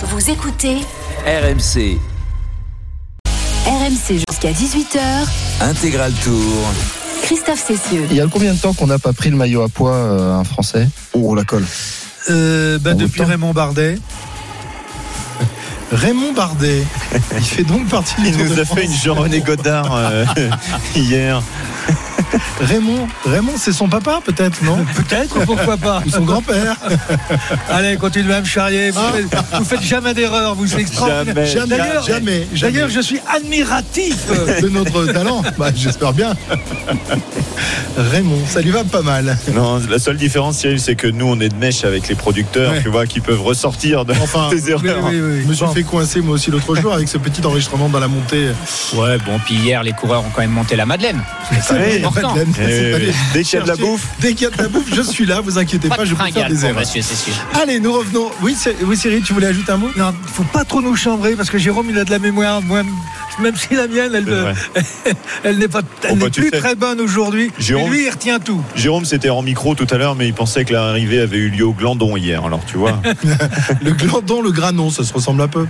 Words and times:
Vous 0.00 0.30
écoutez 0.30 0.76
RMC 1.26 1.98
RMC 3.66 4.22
jusqu'à 4.28 4.52
18h. 4.52 5.00
Intégral 5.60 6.12
Tour. 6.22 6.72
Christophe 7.22 7.66
Cessieux. 7.66 8.06
Il 8.08 8.16
y 8.16 8.20
a 8.20 8.26
combien 8.28 8.54
de 8.54 8.58
temps 8.60 8.74
qu'on 8.74 8.86
n'a 8.86 9.00
pas 9.00 9.12
pris 9.12 9.30
le 9.30 9.36
maillot 9.36 9.62
à 9.62 9.68
poids 9.68 9.94
euh, 9.94 10.34
un 10.34 10.44
Français? 10.44 10.88
Oh, 11.14 11.34
la 11.34 11.42
colle. 11.42 11.66
Euh, 12.30 12.78
bah, 12.78 12.94
depuis. 12.94 13.22
Raymond 13.22 13.52
Bardet. 13.52 13.98
Raymond 15.92 16.32
Bardet, 16.32 16.84
il 17.36 17.42
fait 17.44 17.64
donc 17.64 17.88
partie 17.88 18.14
du 18.22 18.28
Il 18.28 18.36
nous 18.36 18.54
de 18.54 18.60
a 18.60 18.64
fait 18.64 18.84
une. 18.84 18.92
Jean-René 18.92 19.40
Godard 19.40 19.92
euh, 19.96 20.24
hier. 20.94 21.42
Raymond, 22.60 23.08
Raymond, 23.24 23.54
c'est 23.56 23.72
son 23.72 23.88
papa 23.88 24.20
peut-être, 24.24 24.62
non 24.62 24.76
Peut-être, 24.96 25.44
pourquoi 25.46 25.76
pas 25.76 26.02
Ou 26.06 26.10
son 26.10 26.22
grand-père 26.22 26.76
Allez, 27.70 27.96
continuez 27.96 28.34
à 28.34 28.40
me 28.40 28.46
charrier. 28.46 28.90
Vous, 28.90 29.00
faites, 29.00 29.36
vous 29.58 29.64
faites 29.64 29.82
jamais 29.82 30.12
d'erreur, 30.14 30.54
vous 30.54 30.66
c'est 30.66 30.80
extraordinaire. 30.80 31.46
Jamais, 31.46 31.46
Jamais, 31.46 31.76
D'ailleurs- 31.78 32.02
jamais, 32.06 32.46
jamais. 32.52 32.72
D'ailleurs, 32.72 32.88
je 32.90 33.00
suis 33.00 33.20
admiratif. 33.34 34.26
de 34.60 34.68
notre 34.68 35.06
talent. 35.06 35.42
Bah, 35.56 35.68
j'espère 35.74 36.12
bien. 36.12 36.34
Raymond, 37.96 38.40
ça 38.46 38.60
lui 38.60 38.70
va 38.70 38.84
pas 38.84 39.02
mal. 39.02 39.36
Non, 39.54 39.80
la 39.90 39.98
seule 39.98 40.16
différence, 40.16 40.58
Cyril, 40.58 40.78
c'est 40.80 40.94
que 40.94 41.06
nous, 41.08 41.26
on 41.26 41.40
est 41.40 41.48
de 41.48 41.56
mèche 41.56 41.84
avec 41.84 42.08
les 42.08 42.14
producteurs, 42.14 42.72
Ouais. 42.72 42.82
tu 42.82 42.88
vois, 42.88 43.06
qui 43.06 43.20
peuvent 43.20 43.42
ressortir 43.42 44.04
de 44.04 44.12
Enfin, 44.22 44.50
des 44.50 44.70
erreurs. 44.70 45.04
Oui, 45.04 45.14
oui, 45.14 45.20
oui. 45.20 45.40
Je 45.42 45.48
me 45.48 45.54
suis 45.54 45.64
Bon. 45.64 45.72
fait 45.72 45.82
coincer 45.82 46.20
moi 46.20 46.34
aussi 46.34 46.50
l'autre 46.50 46.74
jour 46.76 46.92
avec 46.92 47.08
ce 47.08 47.18
petit 47.18 47.44
enregistrement 47.44 47.88
dans 47.88 47.98
la 48.00 48.08
montée. 48.08 48.48
Ouais, 48.94 49.18
bon, 49.24 49.38
puis 49.44 49.54
hier, 49.54 49.82
les 49.82 49.92
coureurs 49.92 50.20
ont 50.24 50.30
quand 50.34 50.40
même 50.42 50.50
monté 50.50 50.76
la 50.76 50.86
Madeleine. 50.86 51.22
C'est 51.62 51.77
Oui, 51.78 51.96
important. 52.04 52.34
Madeleine, 52.34 52.54
Eh. 52.60 53.12
Dès 53.32 53.42
qu'il 53.44 53.58
y 53.58 53.62
a 53.62 53.64
de 53.64 53.68
la 53.68 53.76
bouffe. 53.76 54.06
Dès 54.20 54.34
qu'il 54.34 54.42
y 54.42 54.46
a 54.46 54.50
de 54.56 54.62
la 54.62 54.68
bouffe, 54.68 54.94
je 54.94 55.02
suis 55.02 55.26
là, 55.26 55.40
vous 55.40 55.58
inquiétez 55.58 55.88
pas, 55.88 56.04
je 56.04 56.14
peux 56.14 56.24
faire 56.32 56.48
des 56.48 56.64
erreurs. 56.64 56.80
monsieur. 56.80 57.02
Allez, 57.60 57.80
nous 57.80 57.92
revenons. 57.92 58.30
Oui, 58.42 58.56
oui, 58.84 58.96
Cyril, 58.96 59.22
tu 59.22 59.32
voulais 59.32 59.46
ajouter 59.48 59.72
un 59.72 59.76
mot? 59.76 59.90
Non, 59.96 60.12
il 60.26 60.32
faut 60.32 60.42
pas 60.44 60.64
trop 60.64 60.80
nous 60.82 60.96
chambrer 60.96 61.34
parce 61.36 61.50
que 61.50 61.58
Jérôme, 61.58 61.86
il 61.90 61.98
a 61.98 62.04
de 62.04 62.10
la 62.10 62.18
mémoire. 62.18 62.62
Moi, 62.62 62.82
même 63.40 63.54
si 63.56 63.74
la 63.74 63.86
mienne, 63.86 64.12
elle, 64.14 64.54
elle 65.44 65.58
n'est 65.58 65.68
pas, 65.68 65.80
elle 66.04 66.10
Oh, 66.12 66.16
bah, 66.16 66.26
plus 66.30 66.50
sais. 66.50 66.58
très 66.58 66.74
bonne 66.74 67.00
aujourd'hui. 67.00 67.50
Mais 67.58 67.64
Jérôme- 67.64 67.90
lui, 67.90 68.04
il 68.06 68.10
retient 68.10 68.38
tout. 68.40 68.62
Jérôme, 68.74 69.04
c'était 69.04 69.30
en 69.30 69.42
micro 69.42 69.74
tout 69.74 69.86
à 69.90 69.96
l'heure, 69.98 70.14
mais 70.14 70.26
il 70.26 70.34
pensait 70.34 70.64
que 70.64 70.72
l'arrivée 70.72 71.20
avait 71.20 71.36
eu 71.38 71.48
lieu 71.50 71.64
au 71.66 71.72
Glandon 71.72 72.16
hier. 72.16 72.44
Alors, 72.44 72.60
tu 72.66 72.76
vois. 72.78 73.00
Le 73.82 73.92
glandon, 73.92 74.42
le 74.42 74.50
granon, 74.50 74.90
ça 74.90 75.04
se 75.04 75.12
ressemble 75.12 75.42
un 75.42 75.48
peu. 75.48 75.66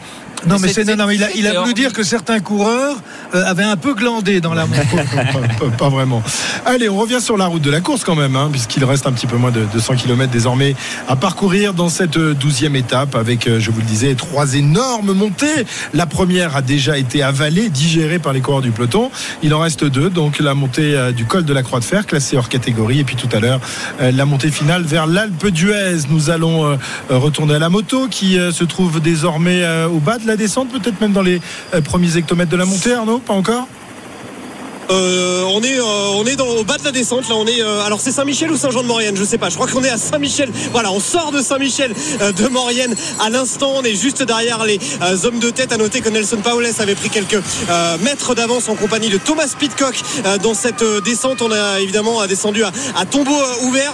Non, 0.46 0.56
Mais 0.60 0.68
mais 0.68 0.72
c'est 0.72 0.84
non, 0.84 0.96
non, 0.96 1.06
mais 1.06 1.16
il 1.16 1.24
a, 1.24 1.30
il 1.34 1.46
a 1.46 1.60
voulu 1.60 1.74
dire 1.74 1.92
que 1.92 2.02
certains 2.02 2.38
coureurs 2.40 2.96
euh, 3.34 3.44
avaient 3.44 3.64
un 3.64 3.76
peu 3.76 3.94
glandé 3.94 4.40
dans 4.40 4.54
la 4.54 4.66
montée. 4.66 4.82
pas, 5.14 5.48
pas- 5.66 5.76
pas 5.76 5.88
vraiment. 5.88 6.22
Allez, 6.64 6.88
on 6.88 6.96
revient 6.96 7.20
sur 7.20 7.36
la 7.36 7.46
route 7.46 7.62
de 7.62 7.70
la 7.70 7.80
course 7.80 8.04
quand 8.04 8.14
même, 8.14 8.36
hein, 8.36 8.48
puisqu'il 8.50 8.84
reste 8.84 9.06
un 9.06 9.12
petit 9.12 9.26
peu 9.26 9.36
moins 9.36 9.50
de 9.50 9.64
200 9.72 9.96
km 9.96 10.30
désormais 10.30 10.76
à 11.08 11.16
parcourir 11.16 11.74
dans 11.74 11.88
cette 11.88 12.16
douzième 12.18 12.76
étape 12.76 13.14
avec, 13.16 13.46
euh, 13.48 13.58
je 13.58 13.70
vous 13.70 13.80
le 13.80 13.86
disais, 13.86 14.14
trois 14.14 14.54
énormes 14.54 15.12
montées. 15.12 15.66
La 15.92 16.06
première 16.06 16.54
a 16.56 16.62
déjà 16.62 16.98
été 16.98 17.22
avalée, 17.22 17.68
digérée 17.68 18.18
par 18.20 18.32
les 18.32 18.40
coureurs 18.40 18.62
du 18.62 18.70
peloton. 18.70 19.10
Il 19.42 19.52
en 19.54 19.58
reste 19.60 19.84
deux, 19.84 20.08
donc 20.08 20.38
la 20.38 20.54
montée 20.54 20.94
euh, 20.94 21.10
du 21.12 21.24
col 21.24 21.44
de 21.44 21.52
la 21.52 21.62
Croix 21.64 21.80
de 21.80 21.84
Fer, 21.84 22.06
classée 22.06 22.36
hors 22.36 22.48
catégorie, 22.48 23.00
et 23.00 23.04
puis 23.04 23.16
tout 23.16 23.28
à 23.32 23.40
l'heure, 23.40 23.60
euh, 24.00 24.12
la 24.12 24.24
montée 24.24 24.50
finale 24.50 24.82
vers 24.84 25.06
l'Alpe 25.06 25.48
d'Huez. 25.48 26.02
Nous 26.10 26.30
allons 26.30 26.78
retourner 27.10 27.54
à 27.54 27.58
la 27.58 27.68
moto 27.68 28.06
qui 28.08 28.34
se 28.52 28.64
trouve 28.64 29.00
désormais 29.00 29.62
au 29.86 29.98
bas 29.98 30.18
de 30.18 30.26
la 30.28 30.36
descente, 30.36 30.68
peut-être 30.70 31.00
même 31.00 31.12
dans 31.12 31.22
les 31.22 31.40
euh, 31.74 31.80
premiers 31.80 32.16
hectomètres 32.16 32.50
de 32.50 32.56
la 32.56 32.64
montée, 32.64 32.92
Arnaud 32.92 33.18
Pas 33.18 33.34
encore? 33.34 33.66
Euh, 34.90 35.42
on 35.50 35.62
est, 35.62 35.78
euh, 35.78 35.82
on 36.14 36.24
est 36.24 36.40
au 36.40 36.64
bas 36.64 36.78
de 36.78 36.84
la 36.84 36.92
descente. 36.92 37.28
Là, 37.28 37.34
on 37.36 37.46
est. 37.46 37.60
euh, 37.60 37.84
alors, 37.84 38.00
c'est 38.00 38.12
Saint-Michel 38.12 38.50
ou 38.50 38.56
Saint-Jean-de-Maurienne 38.56 39.16
Je 39.16 39.24
sais 39.24 39.38
pas. 39.38 39.50
Je 39.50 39.54
crois 39.54 39.66
qu'on 39.66 39.84
est 39.84 39.90
à 39.90 39.98
Saint-Michel. 39.98 40.50
Voilà, 40.72 40.90
on 40.92 41.00
sort 41.00 41.30
de 41.30 41.42
Saint-Michel 41.42 41.92
de 42.20 42.48
Maurienne 42.48 42.94
à 43.20 43.28
l'instant. 43.28 43.72
On 43.76 43.82
est 43.82 43.94
juste 43.94 44.22
derrière 44.22 44.64
les 44.64 44.78
hommes 45.24 45.38
de 45.38 45.50
tête. 45.50 45.72
À 45.72 45.76
noter 45.76 46.00
que 46.00 46.08
Nelson 46.08 46.38
Paoles 46.42 46.66
avait 46.78 46.94
pris 46.94 47.10
quelques 47.10 47.38
mètres 48.00 48.34
d'avance 48.34 48.68
en 48.68 48.74
compagnie 48.74 49.08
de 49.10 49.18
Thomas 49.18 49.52
Pitcock 49.58 50.00
dans 50.42 50.54
cette 50.54 50.84
descente. 51.04 51.42
On 51.42 51.52
a 51.52 51.80
évidemment 51.80 52.26
descendu 52.26 52.64
à, 52.64 52.72
à 52.96 53.04
tombeau 53.04 53.36
ouvert. 53.62 53.92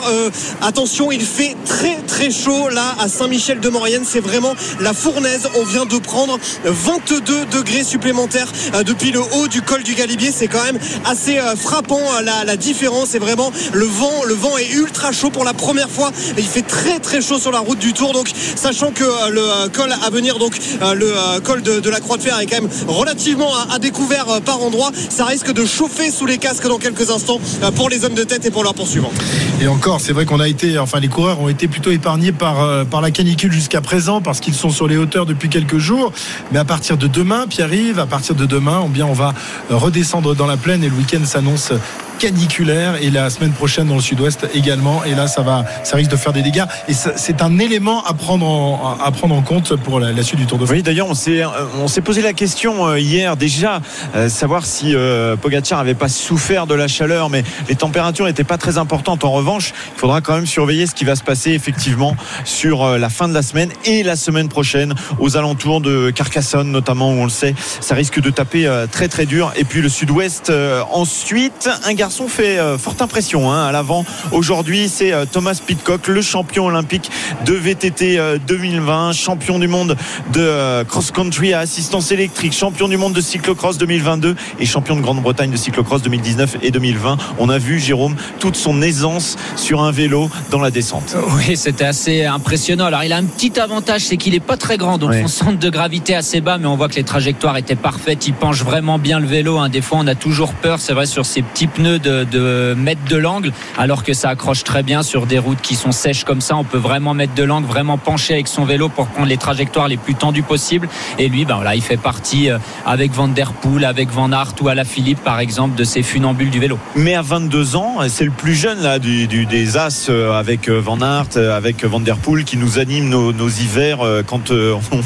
Attention, 0.62 1.10
il 1.10 1.22
fait 1.22 1.56
très 1.66 1.96
très 2.06 2.30
chaud 2.30 2.68
là 2.68 2.94
à 3.00 3.08
Saint-Michel 3.08 3.60
de 3.60 3.68
Maurienne. 3.68 4.04
C'est 4.08 4.20
vraiment 4.20 4.54
la 4.80 4.92
fournaise. 4.92 5.48
On 5.56 5.64
vient 5.64 5.86
de 5.86 5.98
prendre 5.98 6.38
22 6.64 7.46
degrés 7.46 7.84
supplémentaires 7.84 8.52
depuis 8.84 9.10
le 9.10 9.20
haut 9.20 9.48
du 9.48 9.62
col 9.62 9.82
du 9.82 9.94
Galibier. 9.94 10.30
C'est 10.32 10.48
quand 10.48 10.62
même 10.64 10.78
assez 11.04 11.38
euh, 11.38 11.56
frappant 11.56 12.00
euh, 12.00 12.44
la, 12.44 12.56
différence. 12.56 13.10
C'est 13.10 13.18
vraiment 13.18 13.52
le 13.72 13.84
vent. 13.84 14.24
Le 14.26 14.34
vent 14.34 14.56
est 14.58 14.70
ultra 14.70 15.12
chaud 15.12 15.30
pour 15.30 15.44
la 15.44 15.54
première 15.54 15.90
fois. 15.90 16.10
Il 16.38 16.44
fait 16.44 16.62
très 16.62 16.98
très 16.98 17.20
chaud 17.20 17.38
sur 17.38 17.50
la 17.50 17.58
route 17.58 17.78
du 17.78 17.92
Tour. 17.92 18.12
Donc, 18.12 18.30
sachant 18.56 18.90
que 18.90 19.04
euh, 19.04 19.30
le 19.30 19.68
col 19.68 19.92
à 19.92 20.10
venir, 20.10 20.38
donc 20.38 20.56
le 20.80 21.40
col 21.40 21.62
de, 21.62 21.90
la 21.90 22.00
Croix 22.00 22.16
de 22.16 22.22
Fer 22.22 22.38
est 22.38 22.46
quand 22.46 22.60
même 22.60 22.70
relativement 22.86 23.50
à, 23.70 23.78
découvert 23.78 24.40
par 24.44 24.62
endroits. 24.62 24.90
Ça 25.10 25.24
risque 25.24 25.52
de 25.52 25.64
chauffer 25.64 26.10
sous 26.10 26.26
les 26.26 26.38
casques 26.38 26.66
dans 26.66 26.78
quelques 26.78 27.10
instants 27.10 27.40
pour 27.74 27.88
les 27.88 28.04
hommes 28.04 28.14
de 28.14 28.24
tête 28.24 28.44
et 28.46 28.50
pour 28.50 28.62
leurs 28.62 28.74
poursuivants. 28.74 29.12
Et 29.60 29.68
encore, 29.68 30.00
c'est 30.00 30.12
vrai 30.12 30.26
qu'on 30.26 30.40
a 30.40 30.48
été, 30.48 30.78
enfin 30.78 31.00
les 31.00 31.08
coureurs 31.08 31.40
ont 31.40 31.48
été 31.48 31.68
plutôt 31.68 31.90
épargnés 31.90 32.32
par, 32.32 32.86
par 32.86 33.00
la 33.00 33.10
canicule 33.10 33.52
jusqu'à 33.52 33.80
présent 33.80 34.20
parce 34.20 34.40
qu'ils 34.40 34.54
sont 34.54 34.70
sur 34.70 34.88
les 34.88 34.96
hauteurs 34.96 35.26
depuis 35.26 35.48
quelques 35.48 35.78
jours. 35.78 36.12
Mais 36.52 36.58
à 36.58 36.64
partir 36.64 36.96
de 36.96 37.06
demain, 37.06 37.46
Pierre-Yves, 37.48 37.98
à 37.98 38.06
partir 38.06 38.34
de 38.34 38.46
demain, 38.46 38.82
eh 38.86 38.88
bien, 38.88 39.06
on 39.06 39.12
va 39.12 39.34
redescendre 39.70 40.34
dans 40.34 40.46
la 40.46 40.56
plaine 40.56 40.73
et 40.82 40.88
le 40.88 40.96
week-end 40.96 41.24
s'annonce 41.24 41.72
caniculaire 42.18 42.96
et 43.00 43.10
la 43.10 43.30
semaine 43.30 43.52
prochaine 43.52 43.88
dans 43.88 43.96
le 43.96 44.00
sud-ouest 44.00 44.46
également 44.54 45.04
et 45.04 45.14
là 45.14 45.26
ça 45.26 45.42
va 45.42 45.64
ça 45.82 45.96
risque 45.96 46.10
de 46.10 46.16
faire 46.16 46.32
des 46.32 46.42
dégâts 46.42 46.64
et 46.88 46.92
c'est 46.94 47.42
un 47.42 47.58
élément 47.58 48.04
à 48.04 48.14
prendre 48.14 48.46
en, 48.46 48.96
à 49.02 49.10
prendre 49.10 49.34
en 49.34 49.42
compte 49.42 49.76
pour 49.76 50.00
la, 50.00 50.12
la 50.12 50.22
suite 50.22 50.38
du 50.38 50.46
Tour 50.46 50.58
de 50.58 50.64
France. 50.66 50.76
Oui, 50.76 50.82
d'ailleurs, 50.82 51.08
on 51.08 51.14
s'est, 51.14 51.42
euh, 51.42 51.48
on 51.82 51.88
s'est 51.88 52.00
posé 52.00 52.22
la 52.22 52.32
question 52.32 52.86
euh, 52.86 52.98
hier 52.98 53.36
déjà, 53.36 53.80
euh, 54.14 54.28
savoir 54.28 54.64
si 54.64 54.94
euh, 54.94 55.36
Pogacar 55.36 55.78
avait 55.78 55.94
pas 55.94 56.08
souffert 56.08 56.66
de 56.66 56.74
la 56.74 56.88
chaleur, 56.88 57.30
mais 57.30 57.44
les 57.68 57.74
températures 57.74 58.26
n'étaient 58.26 58.44
pas 58.44 58.58
très 58.58 58.78
importantes. 58.78 59.24
En 59.24 59.32
revanche, 59.32 59.72
il 59.94 60.00
faudra 60.00 60.20
quand 60.20 60.34
même 60.34 60.46
surveiller 60.46 60.86
ce 60.86 60.94
qui 60.94 61.04
va 61.04 61.16
se 61.16 61.22
passer 61.22 61.50
effectivement 61.50 62.16
sur 62.44 62.82
euh, 62.84 62.98
la 62.98 63.08
fin 63.08 63.28
de 63.28 63.34
la 63.34 63.42
semaine 63.42 63.70
et 63.84 64.02
la 64.02 64.16
semaine 64.16 64.48
prochaine 64.48 64.94
aux 65.18 65.36
alentours 65.36 65.80
de 65.80 66.10
Carcassonne, 66.10 66.70
notamment 66.70 67.10
où 67.10 67.16
on 67.16 67.24
le 67.24 67.30
sait, 67.30 67.54
ça 67.80 67.94
risque 67.94 68.20
de 68.20 68.30
taper 68.30 68.66
euh, 68.66 68.86
très 68.86 69.08
très 69.08 69.26
dur. 69.26 69.52
Et 69.56 69.64
puis 69.64 69.82
le 69.82 69.88
Sud-Ouest 69.88 70.52
ensuite, 70.92 71.68
un 71.84 71.94
garçon 71.94 72.13
fait 72.22 72.58
euh, 72.58 72.78
forte 72.78 73.02
impression 73.02 73.50
hein, 73.50 73.66
à 73.66 73.72
l'avant. 73.72 74.04
Aujourd'hui, 74.32 74.88
c'est 74.88 75.12
euh, 75.12 75.24
Thomas 75.30 75.60
Pitcock, 75.64 76.06
le 76.08 76.22
champion 76.22 76.66
olympique 76.66 77.10
de 77.44 77.54
VTT 77.54 78.18
euh, 78.18 78.38
2020, 78.46 79.12
champion 79.12 79.58
du 79.58 79.68
monde 79.68 79.96
de 80.32 80.40
euh, 80.40 80.84
cross-country 80.84 81.52
à 81.52 81.60
assistance 81.60 82.12
électrique, 82.12 82.52
champion 82.52 82.88
du 82.88 82.96
monde 82.96 83.12
de 83.12 83.20
cyclocross 83.20 83.78
2022 83.78 84.36
et 84.60 84.66
champion 84.66 84.96
de 84.96 85.00
Grande-Bretagne 85.00 85.50
de 85.50 85.56
cyclocross 85.56 86.02
2019 86.02 86.58
et 86.62 86.70
2020. 86.70 87.16
On 87.38 87.48
a 87.48 87.58
vu 87.58 87.78
Jérôme 87.78 88.14
toute 88.38 88.56
son 88.56 88.80
aisance 88.82 89.36
sur 89.56 89.82
un 89.82 89.90
vélo 89.90 90.30
dans 90.50 90.60
la 90.60 90.70
descente. 90.70 91.16
Oui, 91.36 91.56
c'était 91.56 91.84
assez 91.84 92.24
impressionnant. 92.24 92.86
Alors, 92.86 93.02
il 93.04 93.12
a 93.12 93.16
un 93.16 93.24
petit 93.24 93.58
avantage, 93.58 94.02
c'est 94.02 94.16
qu'il 94.16 94.34
est 94.34 94.40
pas 94.40 94.56
très 94.56 94.76
grand, 94.76 94.98
donc 94.98 95.14
son 95.14 95.28
centre 95.28 95.58
de 95.58 95.70
gravité 95.70 96.12
est 96.12 96.16
assez 96.16 96.40
bas, 96.40 96.58
mais 96.58 96.66
on 96.66 96.76
voit 96.76 96.88
que 96.88 96.94
les 96.96 97.04
trajectoires 97.04 97.56
étaient 97.56 97.74
parfaites. 97.74 98.26
Il 98.26 98.34
penche 98.34 98.62
vraiment 98.62 98.98
bien 98.98 99.18
le 99.18 99.26
vélo. 99.26 99.58
hein. 99.58 99.68
Des 99.68 99.80
fois, 99.80 99.98
on 100.00 100.06
a 100.06 100.14
toujours 100.14 100.52
peur, 100.54 100.78
c'est 100.80 100.92
vrai, 100.92 101.06
sur 101.06 101.26
ces 101.26 101.42
petits 101.42 101.66
pneus 101.66 101.93
de, 101.98 102.24
de 102.24 102.74
mettre 102.76 103.02
de 103.08 103.16
l'angle, 103.16 103.52
alors 103.78 104.02
que 104.02 104.12
ça 104.14 104.30
accroche 104.30 104.64
très 104.64 104.82
bien 104.82 105.02
sur 105.02 105.26
des 105.26 105.38
routes 105.38 105.60
qui 105.60 105.74
sont 105.74 105.92
sèches 105.92 106.24
comme 106.24 106.40
ça. 106.40 106.56
On 106.56 106.64
peut 106.64 106.78
vraiment 106.78 107.14
mettre 107.14 107.34
de 107.34 107.42
l'angle, 107.42 107.66
vraiment 107.66 107.98
pencher 107.98 108.34
avec 108.34 108.48
son 108.48 108.64
vélo 108.64 108.88
pour 108.88 109.06
prendre 109.06 109.28
les 109.28 109.36
trajectoires 109.36 109.88
les 109.88 109.96
plus 109.96 110.14
tendues 110.14 110.42
possibles. 110.42 110.88
Et 111.18 111.28
lui, 111.28 111.44
ben 111.44 111.56
voilà, 111.56 111.74
il 111.74 111.82
fait 111.82 111.96
partie 111.96 112.50
euh, 112.50 112.58
avec 112.86 113.12
Van 113.12 113.28
Der 113.28 113.52
Poel, 113.52 113.84
avec 113.84 114.10
Van 114.10 114.30
Aert 114.32 114.54
ou 114.60 114.68
à 114.68 114.74
la 114.74 114.84
Philippe, 114.84 115.22
par 115.22 115.40
exemple, 115.40 115.74
de 115.76 115.84
ces 115.84 116.02
funambules 116.02 116.50
du 116.50 116.58
vélo. 116.60 116.78
Mais 116.96 117.14
à 117.14 117.22
22 117.22 117.76
ans, 117.76 117.96
c'est 118.08 118.24
le 118.24 118.30
plus 118.30 118.54
jeune 118.54 118.80
là 118.82 118.98
du, 118.98 119.26
du- 119.26 119.46
des 119.46 119.76
As 119.76 120.08
euh, 120.08 120.32
avec 120.38 120.68
euh, 120.68 120.78
Van 120.80 121.00
Aert, 121.00 121.36
euh, 121.36 121.56
avec 121.56 121.84
Van 121.84 122.00
Der 122.00 122.16
Poel 122.16 122.44
qui 122.44 122.56
nous 122.56 122.78
anime 122.78 123.08
nos, 123.08 123.32
nos 123.32 123.48
hivers 123.48 124.00
euh, 124.04 124.22
quand 124.26 124.50
euh, 124.50 124.74
on, 124.92 125.00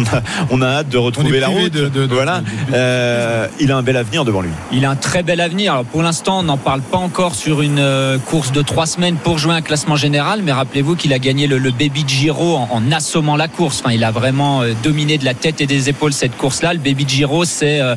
on 0.00 0.02
a, 0.04 0.22
on 0.50 0.62
a 0.62 0.66
hâte 0.66 0.88
de 0.88 0.98
retrouver 0.98 1.40
la 1.40 1.48
route. 1.48 1.72
de- 1.72 1.88
de- 1.88 2.06
de- 2.06 2.14
voilà. 2.14 2.40
de- 2.40 2.46
Euh, 2.74 3.46
il 3.60 3.70
a 3.72 3.76
un 3.76 3.82
bel 3.82 3.96
avenir 3.96 4.24
devant 4.24 4.40
lui. 4.40 4.50
Il 4.72 4.84
a 4.84 4.90
un 4.90 4.96
très 4.96 5.22
bel 5.22 5.40
avenir. 5.40 5.72
Alors 5.72 5.84
pour 5.84 6.02
l'instant, 6.02 6.31
on 6.38 6.42
n'en 6.42 6.56
parle 6.56 6.80
pas 6.80 6.98
encore 6.98 7.34
sur 7.34 7.62
une 7.62 7.78
euh, 7.78 8.18
course 8.18 8.52
de 8.52 8.62
trois 8.62 8.86
semaines 8.86 9.16
pour 9.16 9.38
jouer 9.38 9.54
un 9.54 9.62
classement 9.62 9.96
général, 9.96 10.42
mais 10.42 10.52
rappelez-vous 10.52 10.96
qu'il 10.96 11.12
a 11.12 11.18
gagné 11.18 11.46
le, 11.46 11.58
Baby 11.70 12.04
Giro 12.06 12.56
en, 12.56 12.92
assommant 12.92 13.36
la 13.36 13.48
course. 13.48 13.80
Enfin, 13.80 13.94
il 13.94 14.04
a 14.04 14.10
vraiment 14.10 14.62
euh, 14.62 14.72
dominé 14.82 15.18
de 15.18 15.24
la 15.24 15.34
tête 15.34 15.60
et 15.60 15.66
des 15.66 15.88
épaules 15.88 16.12
cette 16.12 16.36
course-là. 16.36 16.74
Le 16.74 16.78
Baby 16.78 17.04
Giro, 17.08 17.44
c'est 17.44 17.80
euh, 17.80 17.96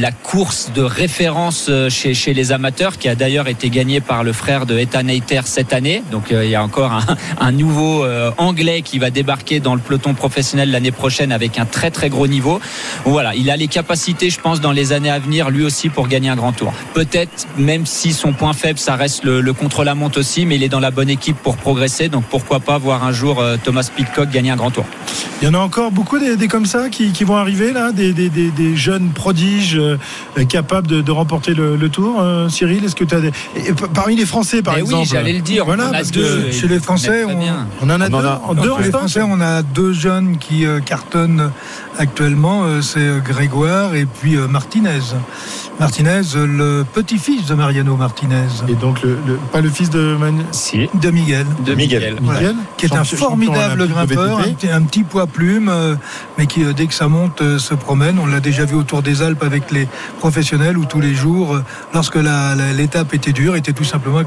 la 0.00 0.12
course 0.12 0.70
de 0.74 0.82
référence 0.82 1.70
chez, 1.88 2.34
les 2.34 2.52
amateurs, 2.52 2.98
qui 2.98 3.08
a 3.08 3.14
d'ailleurs 3.14 3.48
été 3.48 3.70
gagnée 3.70 4.00
par 4.00 4.24
le 4.24 4.32
frère 4.32 4.66
de 4.66 4.78
Ethan 4.78 5.08
Hayter 5.08 5.42
cette 5.44 5.72
année. 5.72 6.02
Donc 6.10 6.26
il 6.30 6.48
y 6.48 6.54
a 6.54 6.62
encore 6.62 6.92
un, 6.92 7.04
un 7.40 7.52
nouveau 7.52 8.04
anglais 8.38 8.82
qui 8.82 8.98
va 8.98 9.10
débarquer 9.10 9.60
dans 9.60 9.74
le 9.74 9.80
peloton 9.80 10.14
professionnel 10.14 10.70
l'année 10.70 10.92
prochaine 10.92 11.32
avec 11.32 11.58
un 11.58 11.66
très 11.66 11.90
très 11.90 12.08
gros 12.08 12.26
niveau. 12.26 12.60
Voilà, 13.04 13.34
il 13.34 13.50
a 13.50 13.56
les 13.56 13.68
capacités, 13.68 14.30
je 14.30 14.40
pense, 14.40 14.60
dans 14.60 14.72
les 14.72 14.92
années 14.92 15.10
à 15.10 15.18
venir, 15.18 15.50
lui 15.50 15.64
aussi, 15.64 15.88
pour 15.88 16.08
gagner 16.08 16.28
un 16.28 16.36
grand 16.36 16.52
tour. 16.52 16.72
Peut-être, 16.94 17.29
même 17.56 17.86
si 17.86 18.12
son 18.12 18.32
point 18.32 18.52
faible, 18.52 18.78
ça 18.78 18.96
reste 18.96 19.24
le, 19.24 19.40
le 19.40 19.52
contre-la-montre 19.52 20.18
aussi, 20.20 20.44
mais 20.46 20.56
il 20.56 20.62
est 20.62 20.68
dans 20.68 20.80
la 20.80 20.90
bonne 20.90 21.08
équipe 21.08 21.36
pour 21.36 21.56
progresser. 21.56 22.08
Donc 22.08 22.24
pourquoi 22.24 22.60
pas 22.60 22.76
voir 22.78 23.04
un 23.04 23.12
jour 23.12 23.40
euh, 23.40 23.56
Thomas 23.62 23.88
Pitcock 23.94 24.30
gagner 24.30 24.50
un 24.50 24.56
grand 24.56 24.70
tour. 24.70 24.84
Il 25.40 25.46
y 25.46 25.48
en 25.50 25.54
a 25.54 25.58
encore 25.58 25.90
beaucoup 25.90 26.18
des, 26.18 26.36
des 26.36 26.48
comme 26.48 26.66
ça 26.66 26.88
qui, 26.90 27.12
qui 27.12 27.24
vont 27.24 27.36
arriver 27.36 27.72
là, 27.72 27.92
des, 27.92 28.12
des, 28.12 28.28
des, 28.28 28.50
des 28.50 28.76
jeunes 28.76 29.08
prodiges 29.10 29.76
euh, 29.78 29.96
capables 30.48 30.86
de, 30.86 31.00
de 31.00 31.10
remporter 31.10 31.54
le, 31.54 31.76
le 31.76 31.88
tour. 31.88 32.20
Euh, 32.20 32.48
Cyril, 32.50 32.84
est-ce 32.84 32.94
que 32.96 33.04
tu 33.04 33.14
as 33.14 33.20
des... 33.20 33.28
et 33.56 33.72
parmi 33.94 34.16
les 34.16 34.26
Français 34.26 34.60
par 34.62 34.74
Eh 34.76 34.80
exemple 34.80 35.02
oui, 35.02 35.08
j'allais 35.10 35.32
le 35.32 35.40
dire. 35.40 35.64
Voilà, 35.64 35.84
on 35.84 35.86
en 35.86 35.90
a 35.90 35.92
parce 35.92 36.10
deux. 36.10 36.20
que 36.42 36.48
et 36.48 36.52
chez 36.52 36.68
les 36.68 36.78
Français, 36.80 37.24
on- 37.24 37.30
en 37.30 37.40
a 38.00 38.06
On 38.06 38.08
deux, 38.08 38.14
en 38.16 38.24
a- 38.24 38.42
en 38.48 38.54
deux 38.54 38.70
Chez 38.76 38.82
les 38.84 38.90
Français, 38.90 39.22
on 39.22 39.40
a 39.40 39.62
deux 39.62 39.92
jeunes 39.94 40.36
qui 40.36 40.66
euh, 40.66 40.80
cartonnent 40.80 41.50
actuellement. 41.98 42.64
euh, 42.64 42.82
C'est 42.82 43.22
Grégoire 43.24 43.94
et 43.94 44.04
puis 44.06 44.36
euh, 44.36 44.46
Martinez. 44.46 44.98
Martinez, 45.78 46.20
le 46.34 46.84
petit-fils 47.20 47.46
de 47.46 47.54
Mariano 47.54 47.96
Martinez, 47.96 48.46
Et 48.68 48.74
donc 48.74 49.02
le, 49.02 49.18
le- 49.26 49.38
pas 49.52 49.60
le 49.60 49.68
fils 49.68 49.90
de 49.90 50.16
Manu- 50.18 50.42
Si, 50.52 50.88
de 50.94 51.10
Miguel. 51.10 51.46
de 51.64 51.74
Miguel. 51.74 52.00
Miguel. 52.14 52.16
Voilà. 52.22 52.40
Miguel, 52.40 52.56
qui 52.76 52.86
est 52.86 52.92
un 52.94 53.04
formidable 53.04 53.86
grimpeur, 53.88 54.38
un 54.40 54.42
petit, 54.44 54.70
un 54.70 54.82
petit 54.82 55.04
poids 55.04 55.26
plume, 55.26 55.68
euh, 55.68 55.94
mais 56.38 56.46
qui 56.46 56.64
euh, 56.64 56.72
dès 56.72 56.86
que 56.86 56.94
ça 56.94 57.08
monte 57.08 57.42
euh, 57.42 57.58
se 57.58 57.74
promène. 57.74 58.18
On 58.18 58.26
l'a 58.26 58.40
déjà 58.40 58.64
vu 58.64 58.74
autour 58.74 59.02
des 59.02 59.22
Alpes 59.22 59.42
avec 59.42 59.70
les 59.70 59.86
professionnels 60.18 60.78
où 60.78 60.84
tous 60.86 61.00
les 61.00 61.14
jours, 61.14 61.54
euh, 61.56 61.64
lorsque 61.94 62.16
l'étape 62.76 63.12
était 63.14 63.32
dure, 63.32 63.56
était 63.56 63.72
tout 63.72 63.84
simplement 63.84 64.20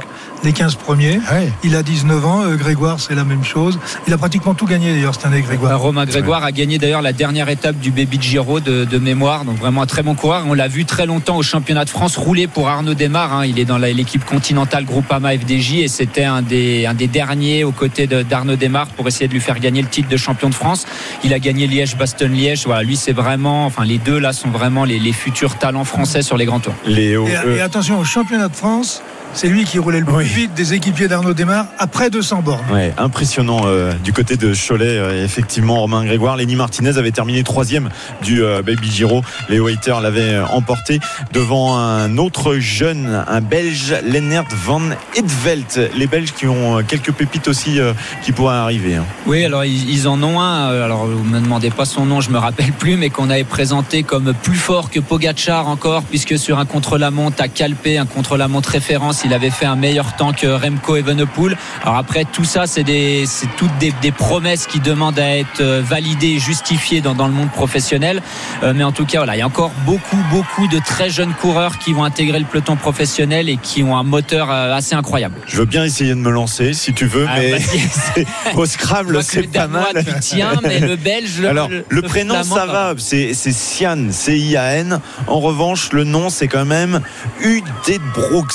les 0.43 0.53
15 0.53 0.75
premiers. 0.75 1.17
Ouais. 1.31 1.51
Il 1.63 1.75
a 1.75 1.83
19 1.83 2.25
ans, 2.25 2.41
euh, 2.43 2.55
Grégoire 2.55 2.99
c'est 2.99 3.15
la 3.15 3.23
même 3.23 3.43
chose. 3.43 3.79
Il 4.07 4.13
a 4.13 4.17
pratiquement 4.17 4.53
tout 4.53 4.65
gagné 4.65 4.93
d'ailleurs 4.93 5.15
cette 5.15 5.25
année 5.25 5.41
Grégoire. 5.41 5.79
Romain 5.79 6.05
Grégoire 6.05 6.43
a 6.43 6.51
gagné 6.51 6.77
d'ailleurs 6.77 7.01
la 7.01 7.13
dernière 7.13 7.49
étape 7.49 7.77
du 7.79 7.91
Baby 7.91 8.19
Giro 8.21 8.59
de, 8.59 8.85
de 8.85 8.97
mémoire, 8.99 9.45
donc 9.45 9.57
vraiment 9.57 9.81
un 9.81 9.85
très 9.87 10.03
bon 10.03 10.13
coureur. 10.15 10.43
On 10.47 10.53
l'a 10.53 10.67
vu 10.67 10.85
très 10.85 11.05
longtemps 11.05 11.37
au 11.37 11.43
championnat 11.43 11.85
de 11.85 11.89
France 11.89 12.17
rouler 12.17 12.47
pour 12.47 12.67
Arnaud 12.69 12.82
Desmar. 12.93 13.31
hein. 13.33 13.45
Il 13.45 13.57
est 13.59 13.63
dans 13.63 13.77
l'équipe 13.77 14.25
continentale 14.25 14.83
Groupama 14.83 15.31
FDJ 15.37 15.75
et 15.75 15.87
c'était 15.87 16.25
un 16.25 16.41
des, 16.41 16.85
un 16.85 16.93
des 16.93 17.07
derniers 17.07 17.63
aux 17.63 17.71
côtés 17.71 18.05
de- 18.05 18.21
d'Arnaud 18.23 18.57
Desmar 18.57 18.87
pour 18.87 19.07
essayer 19.07 19.29
de 19.29 19.33
lui 19.33 19.39
faire 19.39 19.59
gagner 19.59 19.81
le 19.81 19.87
titre 19.87 20.09
de 20.09 20.17
champion 20.17 20.49
de 20.49 20.53
France. 20.55 20.85
Il 21.23 21.33
a 21.33 21.39
gagné 21.39 21.65
Liège-Bastogne-Liège. 21.67 22.65
Voilà, 22.65 22.83
lui 22.83 22.97
c'est 22.97 23.13
vraiment, 23.13 23.65
enfin 23.65 23.85
les 23.85 23.97
deux 23.99 24.19
là 24.19 24.33
sont 24.33 24.49
vraiment 24.49 24.83
les, 24.83 24.99
les 24.99 25.13
futurs 25.13 25.57
talents 25.57 25.85
français 25.85 26.21
sur 26.21 26.35
les 26.35 26.45
grands 26.45 26.59
tours. 26.59 26.75
Léo. 26.85 27.25
Et, 27.27 27.37
euh, 27.37 27.57
et 27.57 27.61
attention 27.61 27.97
au 27.99 28.03
championnat 28.03 28.49
de 28.49 28.55
France, 28.55 29.01
c'est 29.33 29.47
lui 29.47 29.63
qui 29.65 29.79
roulait 29.79 29.99
le 29.99 30.05
plus 30.05 30.15
Oui. 30.15 30.25
vite 30.25 30.53
des 30.53 30.73
équipiers 30.73 31.07
d'Arnaud 31.07 31.33
Desmar 31.33 31.65
après 31.79 32.09
200 32.09 32.41
bornes. 32.43 32.63
Ouais, 32.71 32.93
impressionnant 32.97 33.61
euh, 33.65 33.93
du 34.03 34.13
côté 34.13 34.37
de 34.37 34.53
Cholet, 34.53 34.85
euh, 34.97 35.23
effectivement, 35.23 35.79
Romain 35.79 36.05
Grégoire. 36.05 36.37
Lenny 36.37 36.55
Martinez 36.55 36.97
avait 36.97 37.11
terminé 37.11 37.43
troisième 37.43 37.89
du 38.21 38.43
euh, 38.43 38.61
Baby 38.61 38.91
Giro. 38.91 39.23
Léo 39.49 39.67
Hayter 39.69 39.95
l'avait 40.01 40.35
euh, 40.35 40.45
emporté 40.47 40.99
devant 41.33 41.77
un 41.77 42.17
autre 42.17 42.55
jeune, 42.57 43.23
un 43.27 43.41
Belge, 43.41 43.95
Lennert 44.05 44.45
van 44.65 44.81
Edvelt. 45.15 45.79
Les 45.95 46.07
Belges 46.07 46.31
qui 46.33 46.47
ont 46.47 46.83
quelques 46.87 47.11
pépites 47.11 47.47
aussi 47.47 47.79
euh, 47.79 47.93
qui 48.23 48.31
pourraient 48.31 48.55
arriver. 48.55 48.95
hein. 48.95 49.05
Oui, 49.25 49.43
alors 49.45 49.65
ils, 49.65 49.89
ils 49.89 50.07
en 50.07 50.21
ont 50.23 50.39
un. 50.39 50.67
Alors 50.83 51.05
vous 51.07 51.23
me 51.23 51.39
demandez 51.39 51.69
pas 51.71 51.85
son 51.85 52.05
nom, 52.05 52.21
je 52.21 52.29
me 52.29 52.37
rappelle 52.37 52.71
plus, 52.71 52.97
mais 52.97 53.09
qu'on 53.09 53.29
avait 53.29 53.43
présenté 53.43 54.03
comme 54.03 54.33
plus 54.33 54.55
fort 54.55 54.89
que 54.91 54.99
Pogachar 54.99 55.67
encore, 55.67 56.03
puisque 56.03 56.37
sur 56.37 56.59
un 56.59 56.65
contre-la-montre 56.65 57.41
à 57.41 57.47
Calpé, 57.47 57.97
un 57.97 58.05
contre-la-montre 58.05 58.69
référence, 58.69 59.22
il 59.25 59.33
avait 59.33 59.49
fait 59.49 59.65
un 59.65 59.75
meilleur 59.75 60.15
temps 60.15 60.33
que 60.33 60.47
Remco 60.47 60.95
Evenepoel. 60.95 61.57
Alors 61.83 61.97
après 61.97 62.25
tout 62.25 62.43
ça, 62.45 62.65
c'est 62.67 62.83
des, 62.83 63.25
c'est 63.27 63.47
toutes 63.57 63.75
des, 63.79 63.93
des 64.01 64.11
promesses 64.11 64.67
qui 64.67 64.79
demandent 64.79 65.19
à 65.19 65.37
être 65.37 65.61
euh, 65.61 65.81
validées 65.83 66.27
et 66.35 66.39
justifiées 66.39 67.01
dans, 67.01 67.13
dans 67.15 67.27
le 67.27 67.33
monde 67.33 67.51
professionnel. 67.51 68.21
Euh, 68.63 68.73
mais 68.75 68.83
en 68.83 68.91
tout 68.91 69.05
cas, 69.05 69.19
voilà, 69.19 69.35
il 69.35 69.39
y 69.39 69.41
a 69.41 69.47
encore 69.47 69.71
beaucoup, 69.85 70.17
beaucoup 70.31 70.67
de 70.67 70.79
très 70.79 71.09
jeunes 71.09 71.33
coureurs 71.33 71.77
qui 71.79 71.93
vont 71.93 72.03
intégrer 72.03 72.39
le 72.39 72.45
peloton 72.45 72.75
professionnel 72.75 73.49
et 73.49 73.57
qui 73.57 73.83
ont 73.83 73.97
un 73.97 74.03
moteur 74.03 74.49
euh, 74.51 74.73
assez 74.73 74.95
incroyable. 74.95 75.35
Je 75.47 75.57
veux 75.57 75.65
bien 75.65 75.83
essayer 75.83 76.11
de 76.11 76.15
me 76.19 76.31
lancer 76.31 76.73
si 76.73 76.93
tu 76.93 77.05
veux, 77.05 77.25
Ah, 77.29 77.35
mais 77.39 77.59
c'est- 78.15 78.25
au 78.55 78.65
Scrabble, 78.65 79.23
c'est 79.23 79.41
le 79.41 79.47
pas 79.47 79.67
mal. 79.67 80.03
tu 80.05 80.13
tiens, 80.19 80.53
mais 80.63 80.79
le 80.79 80.95
Belge, 80.95 81.39
le, 81.39 81.49
Alors, 81.49 81.69
le, 81.69 82.01
prénom, 82.01 82.35
Flamand, 82.35 82.55
ça 82.55 82.65
va, 82.65 82.93
c'est 82.97 83.33
c'est 83.33 83.51
Sian, 83.51 84.07
C-I-A-N. 84.11 84.99
En 85.27 85.39
revanche, 85.39 85.91
le 85.91 86.03
nom, 86.03 86.29
c'est 86.29 86.47
quand 86.47 86.65
même 86.65 87.01
U.D. 87.41 87.99
Brooks. 88.13 88.53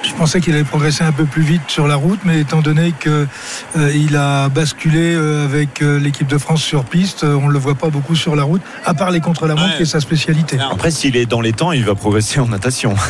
Je 0.06 0.14
pensais 0.14 0.40
qu'il 0.40 0.54
allait 0.54 0.64
progresser 0.64 1.04
un 1.04 1.12
peu 1.12 1.24
plus 1.24 1.42
vite 1.42 1.62
sur 1.68 1.86
la 1.88 1.96
route, 1.96 2.20
mais 2.24 2.40
étant 2.40 2.62
donné 2.62 2.92
que 2.98 3.26
euh, 3.76 3.92
il 3.94 4.16
a 4.16 4.48
basculé 4.48 5.14
euh, 5.14 5.44
avec 5.44 5.82
euh, 5.82 5.98
l'équipe 5.98 6.28
de 6.28 6.38
France 6.38 6.62
sur 6.62 6.84
piste, 6.84 7.24
on 7.24 7.48
ne 7.48 7.52
le 7.52 7.58
voit 7.58 7.74
pas 7.74 7.90
beaucoup 7.90 8.14
sur 8.14 8.36
la 8.36 8.44
route, 8.44 8.62
à 8.84 8.94
part 8.94 9.10
les 9.10 9.20
contre-la-montre 9.20 9.66
Ouais. 9.66 9.76
qui 9.76 9.82
est 9.82 9.86
sa 9.86 10.00
spécialité. 10.00 10.58
Après, 10.70 10.90
s'il 10.90 11.16
est 11.16 11.26
dans 11.26 11.40
les 11.40 11.52
temps, 11.52 11.72
il 11.72 11.84
va 11.84 11.94
progresser 11.94 12.38
en 12.40 12.46
natation. 12.46 12.94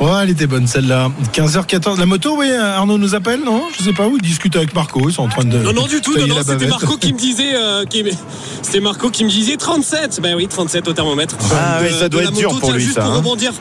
Ouais, 0.00 0.10
elle 0.22 0.30
était 0.30 0.46
bonne 0.46 0.66
celle-là. 0.68 1.10
15h14. 1.32 1.98
La 1.98 2.06
moto, 2.06 2.36
oui, 2.38 2.52
Arnaud 2.52 2.98
nous 2.98 3.16
appelle, 3.16 3.40
non? 3.44 3.64
Je 3.76 3.82
sais 3.82 3.92
pas 3.92 4.06
où, 4.06 4.16
il 4.16 4.22
discute 4.22 4.54
avec 4.54 4.72
Marco, 4.72 5.00
ils 5.08 5.12
sont 5.12 5.24
en 5.24 5.28
train 5.28 5.44
de. 5.44 5.58
Non, 5.58 5.72
non, 5.72 5.86
du 5.86 6.00
tout. 6.00 6.16
Non, 6.16 6.26
non, 6.26 6.36
c'était. 6.46 6.66
Marco 6.68 6.96
qui 6.96 7.12
me 7.12 7.18
disait. 7.18 7.54
euh, 7.56 7.84
qui- 7.84 8.04
C'était 8.62 8.80
Marco 8.80 9.10
qui 9.10 9.24
me 9.24 9.30
disait 9.30 9.56
37. 9.56 10.20
Ben 10.22 10.36
oui, 10.36 10.46
37 10.46 10.86
au 10.86 10.92
thermomètre. 10.92 11.36
Ah 11.52 11.80
De- 11.80 11.86
oui, 11.88 11.92
ça 11.98 12.08
doit 12.08 12.22
être 12.22 12.32
dur 12.32 12.56
pour 12.60 12.70
lui, 12.72 12.80
juste 12.80 12.94
ça, 12.94 13.02
pour 13.02 13.10
hein. 13.12 13.16
rebondir. 13.16 13.52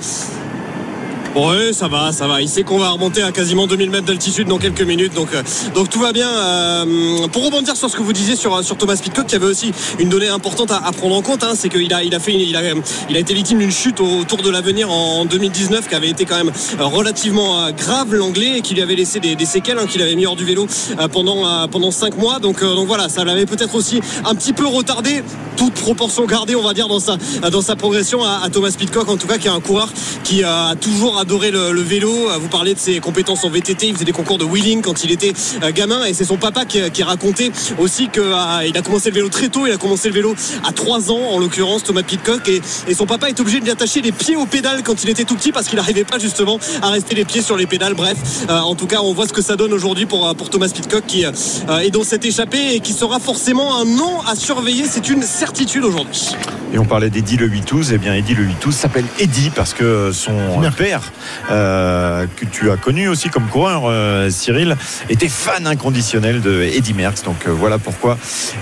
Ouais, 1.37 1.71
ça 1.71 1.87
va, 1.87 2.11
ça 2.11 2.27
va. 2.27 2.41
Il 2.41 2.49
sait 2.49 2.63
qu'on 2.63 2.79
va 2.79 2.89
remonter 2.89 3.21
à 3.21 3.31
quasiment 3.31 3.67
2000 3.67 3.91
mètres 3.91 4.05
d'altitude 4.07 4.47
dans 4.47 4.57
quelques 4.57 4.81
minutes, 4.81 5.13
donc 5.13 5.27
euh, 5.35 5.43
donc 5.75 5.87
tout 5.87 5.99
va 5.99 6.11
bien. 6.11 6.27
Euh, 6.27 7.27
pour 7.27 7.45
rebondir 7.45 7.75
sur 7.75 7.91
ce 7.91 7.95
que 7.95 8.01
vous 8.01 8.11
disiez 8.11 8.35
sur 8.35 8.63
sur 8.63 8.75
Thomas 8.75 8.99
Pitcock, 9.01 9.27
qui 9.27 9.35
avait 9.35 9.45
aussi 9.45 9.71
une 9.99 10.09
donnée 10.09 10.29
importante 10.29 10.71
à, 10.71 10.79
prendre 10.91 11.15
en 11.15 11.21
compte, 11.21 11.43
hein, 11.43 11.51
c'est 11.53 11.69
qu'il 11.69 11.93
a 11.93 12.03
il 12.03 12.15
a 12.15 12.19
fait 12.19 12.31
une- 12.31 12.39
il 12.39 12.55
a 12.55 12.61
il 13.09 13.15
a 13.15 13.19
été 13.19 13.35
victime 13.35 13.59
d'une 13.59 13.71
chute 13.71 13.99
au 14.01 14.23
Tour 14.23 14.41
de 14.41 14.49
l'Avenir 14.49 14.89
en 14.89 15.25
2019 15.25 15.87
qui 15.87 15.93
avait 15.93 16.09
été 16.09 16.25
quand 16.25 16.37
même 16.37 16.51
euh, 16.79 16.85
relativement 16.85 17.65
euh, 17.65 17.71
grave 17.71 18.15
l'anglais 18.15 18.57
et 18.57 18.61
qui 18.61 18.73
lui 18.73 18.81
avait 18.81 18.95
laissé 18.95 19.19
des, 19.19 19.37
séquelles, 19.45 19.77
hein, 19.77 19.85
qu'il 19.85 20.01
avait 20.01 20.15
mis 20.15 20.25
hors 20.25 20.35
du 20.35 20.43
vélo 20.43 20.65
euh, 20.99 21.07
pendant 21.07 21.45
euh, 21.45 21.67
pendant 21.67 21.91
cinq 21.91 22.17
mois. 22.17 22.39
Donc 22.39 22.63
euh, 22.63 22.73
donc 22.73 22.87
voilà, 22.87 23.09
ça 23.09 23.23
l'avait 23.23 23.45
peut-être 23.45 23.75
aussi 23.75 24.01
un 24.25 24.33
petit 24.33 24.53
peu 24.53 24.65
retardé, 24.65 25.21
toute 25.55 25.73
proportion 25.75 26.25
gardée, 26.25 26.55
on 26.55 26.63
va 26.63 26.73
dire 26.73 26.87
dans 26.87 26.99
sa 26.99 27.17
dans 27.51 27.61
sa 27.61 27.75
progression 27.75 28.23
à, 28.23 28.41
à 28.43 28.49
Thomas 28.49 28.73
Pitcock, 28.75 29.07
en 29.07 29.17
tout 29.17 29.27
cas 29.27 29.37
qui 29.37 29.45
est 29.47 29.51
un 29.51 29.59
coureur 29.59 29.89
qui 30.23 30.43
euh, 30.43 30.47
a 30.71 30.75
toujours 30.75 31.19
adoré 31.27 31.51
le, 31.51 31.73
le 31.73 31.81
vélo. 31.81 32.29
Vous 32.39 32.47
parlez 32.47 32.73
de 32.73 32.79
ses 32.79 33.01
compétences 33.01 33.43
en 33.43 33.49
VTT, 33.49 33.87
il 33.87 33.93
faisait 33.93 34.05
des 34.05 34.13
concours 34.13 34.37
de 34.37 34.45
wheeling 34.45 34.81
quand 34.81 35.03
il 35.03 35.11
était 35.11 35.33
euh, 35.61 35.71
gamin 35.73 36.05
et 36.05 36.13
c'est 36.13 36.23
son 36.23 36.37
papa 36.37 36.63
qui, 36.63 36.79
qui 36.91 37.03
racontait 37.03 37.51
aussi 37.79 38.07
qu'il 38.07 38.23
a 38.23 38.81
commencé 38.81 39.09
le 39.09 39.15
vélo 39.15 39.27
très 39.27 39.49
tôt. 39.49 39.67
Il 39.67 39.73
a 39.73 39.77
commencé 39.77 40.07
le 40.07 40.13
vélo 40.13 40.33
à 40.63 40.71
3 40.71 41.11
ans 41.11 41.19
en 41.33 41.39
l'occurrence 41.39 41.83
Thomas 41.83 42.03
Pitcock 42.03 42.47
et, 42.47 42.61
et 42.87 42.93
son 42.93 43.05
papa 43.05 43.27
est 43.27 43.37
obligé 43.41 43.59
de 43.59 43.65
lui 43.65 43.71
attacher 43.71 43.99
les 44.01 44.13
pieds 44.13 44.37
aux 44.37 44.45
pédales 44.45 44.83
quand 44.83 45.03
il 45.03 45.09
était 45.09 45.25
tout 45.25 45.35
petit 45.35 45.51
parce 45.51 45.67
qu'il 45.67 45.77
n'arrivait 45.77 46.05
pas 46.05 46.17
justement 46.17 46.59
à 46.81 46.91
rester 46.91 47.13
les 47.13 47.25
pieds 47.25 47.41
sur 47.41 47.57
les 47.57 47.65
pédales. 47.65 47.93
Bref, 47.93 48.15
euh, 48.49 48.59
en 48.59 48.75
tout 48.75 48.87
cas 48.87 49.01
on 49.01 49.11
voit 49.11 49.27
ce 49.27 49.33
que 49.33 49.41
ça 49.41 49.57
donne 49.57 49.73
aujourd'hui 49.73 50.05
pour, 50.05 50.29
euh, 50.29 50.33
pour 50.33 50.49
Thomas 50.49 50.69
Pitcock 50.73 51.05
qui 51.07 51.25
euh, 51.25 51.79
est 51.79 51.91
dans 51.91 52.05
cette 52.05 52.23
échappée 52.23 52.75
et 52.75 52.79
qui 52.79 52.93
sera 52.93 53.19
forcément 53.19 53.81
un 53.81 53.83
nom 53.83 54.21
à 54.25 54.37
surveiller. 54.37 54.85
C'est 54.89 55.09
une 55.09 55.23
certitude 55.23 55.83
aujourd'hui. 55.83 56.37
Et 56.73 56.79
on 56.79 56.85
parlait 56.85 57.09
d'Eddie 57.09 57.37
le 57.37 57.49
8-12. 57.49 57.89
Eh 57.93 57.97
bien, 57.97 58.13
Eddie 58.13 58.35
le 58.35 58.45
8-12 58.45 58.71
s'appelle 58.71 59.05
Eddie 59.19 59.51
parce 59.53 59.73
que 59.73 60.11
son 60.13 60.37
père, 60.77 61.01
euh, 61.49 62.25
que 62.35 62.45
tu 62.45 62.71
as 62.71 62.77
connu 62.77 63.07
aussi 63.07 63.29
comme 63.29 63.47
coureur, 63.47 63.83
euh, 63.85 64.29
Cyril, 64.29 64.75
était 65.09 65.29
fan 65.29 65.67
inconditionnel 65.67 66.41
de 66.41 66.63
Eddie 66.63 66.93
Merckx. 66.93 67.23
Donc 67.23 67.47
euh, 67.47 67.51
voilà 67.51 67.77
pourquoi 67.77 68.17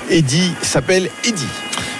Eddie 0.10 0.52
s'appelle 0.62 1.10
Eddie. 1.24 1.48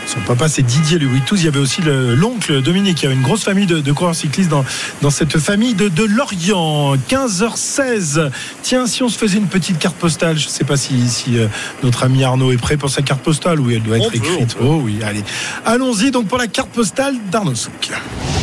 Son 0.08 0.20
papa, 0.22 0.48
c'est 0.48 0.62
Didier 0.62 1.00
8-12. 1.00 1.08
Il 1.34 1.44
y 1.46 1.48
avait 1.48 1.60
aussi 1.60 1.82
le- 1.82 2.14
l'oncle 2.16 2.62
Dominique. 2.62 3.02
Il 3.02 3.04
y 3.04 3.06
avait 3.08 3.16
une 3.16 3.24
grosse 3.24 3.44
famille 3.44 3.66
de, 3.66 3.80
de 3.80 3.92
coureurs 3.92 4.16
cyclistes 4.16 4.50
dans, 4.50 4.64
dans 5.02 5.10
cette 5.10 5.38
famille 5.40 5.74
de, 5.74 5.88
de 5.90 6.04
Lorient. 6.04 6.96
15h16. 7.10 8.30
Tiens, 8.62 8.86
si 8.88 9.02
on 9.04 9.10
se 9.10 9.18
faisait 9.18 9.38
une 9.40 9.48
petite 9.48 9.80
carte 9.80 9.96
postale, 9.96 10.38
je 10.38 10.46
ne 10.46 10.52
sais 10.52 10.64
pas 10.64 10.78
si, 10.78 11.10
si, 11.10 11.38
euh, 11.40 11.48
notre 11.84 12.04
ami 12.04 12.24
Arnaud 12.24 12.52
est 12.52 12.58
prêt 12.58 12.78
pour 12.78 12.90
sa 12.90 13.02
carte 13.02 13.22
postale 13.22 13.60
ou 13.60 13.72
elle 13.72 13.82
doit 13.82 13.98
être 13.98 14.06
On 14.08 14.12
écrite. 14.12 14.56
peut. 14.56 14.64
Oh 14.64 14.80
oui, 14.84 15.00
allez. 15.04 15.24
Allons-y 15.66 16.12
donc 16.12 16.28
pour 16.28 16.38
la 16.38 16.48
carte 16.48 16.70
postale 16.70 17.16
d'Arnaud 17.32 17.56
Souk. 17.56 17.90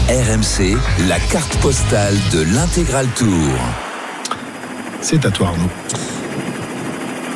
RMC, 0.09 0.77
la 1.09 1.21
carte 1.21 1.57
postale 1.59 2.17
de 2.33 2.43
l'intégral 2.43 3.07
tour. 3.17 3.29
C'est 5.01 5.25
à 5.25 5.31
toi, 5.31 5.49
Arnaud. 5.49 5.71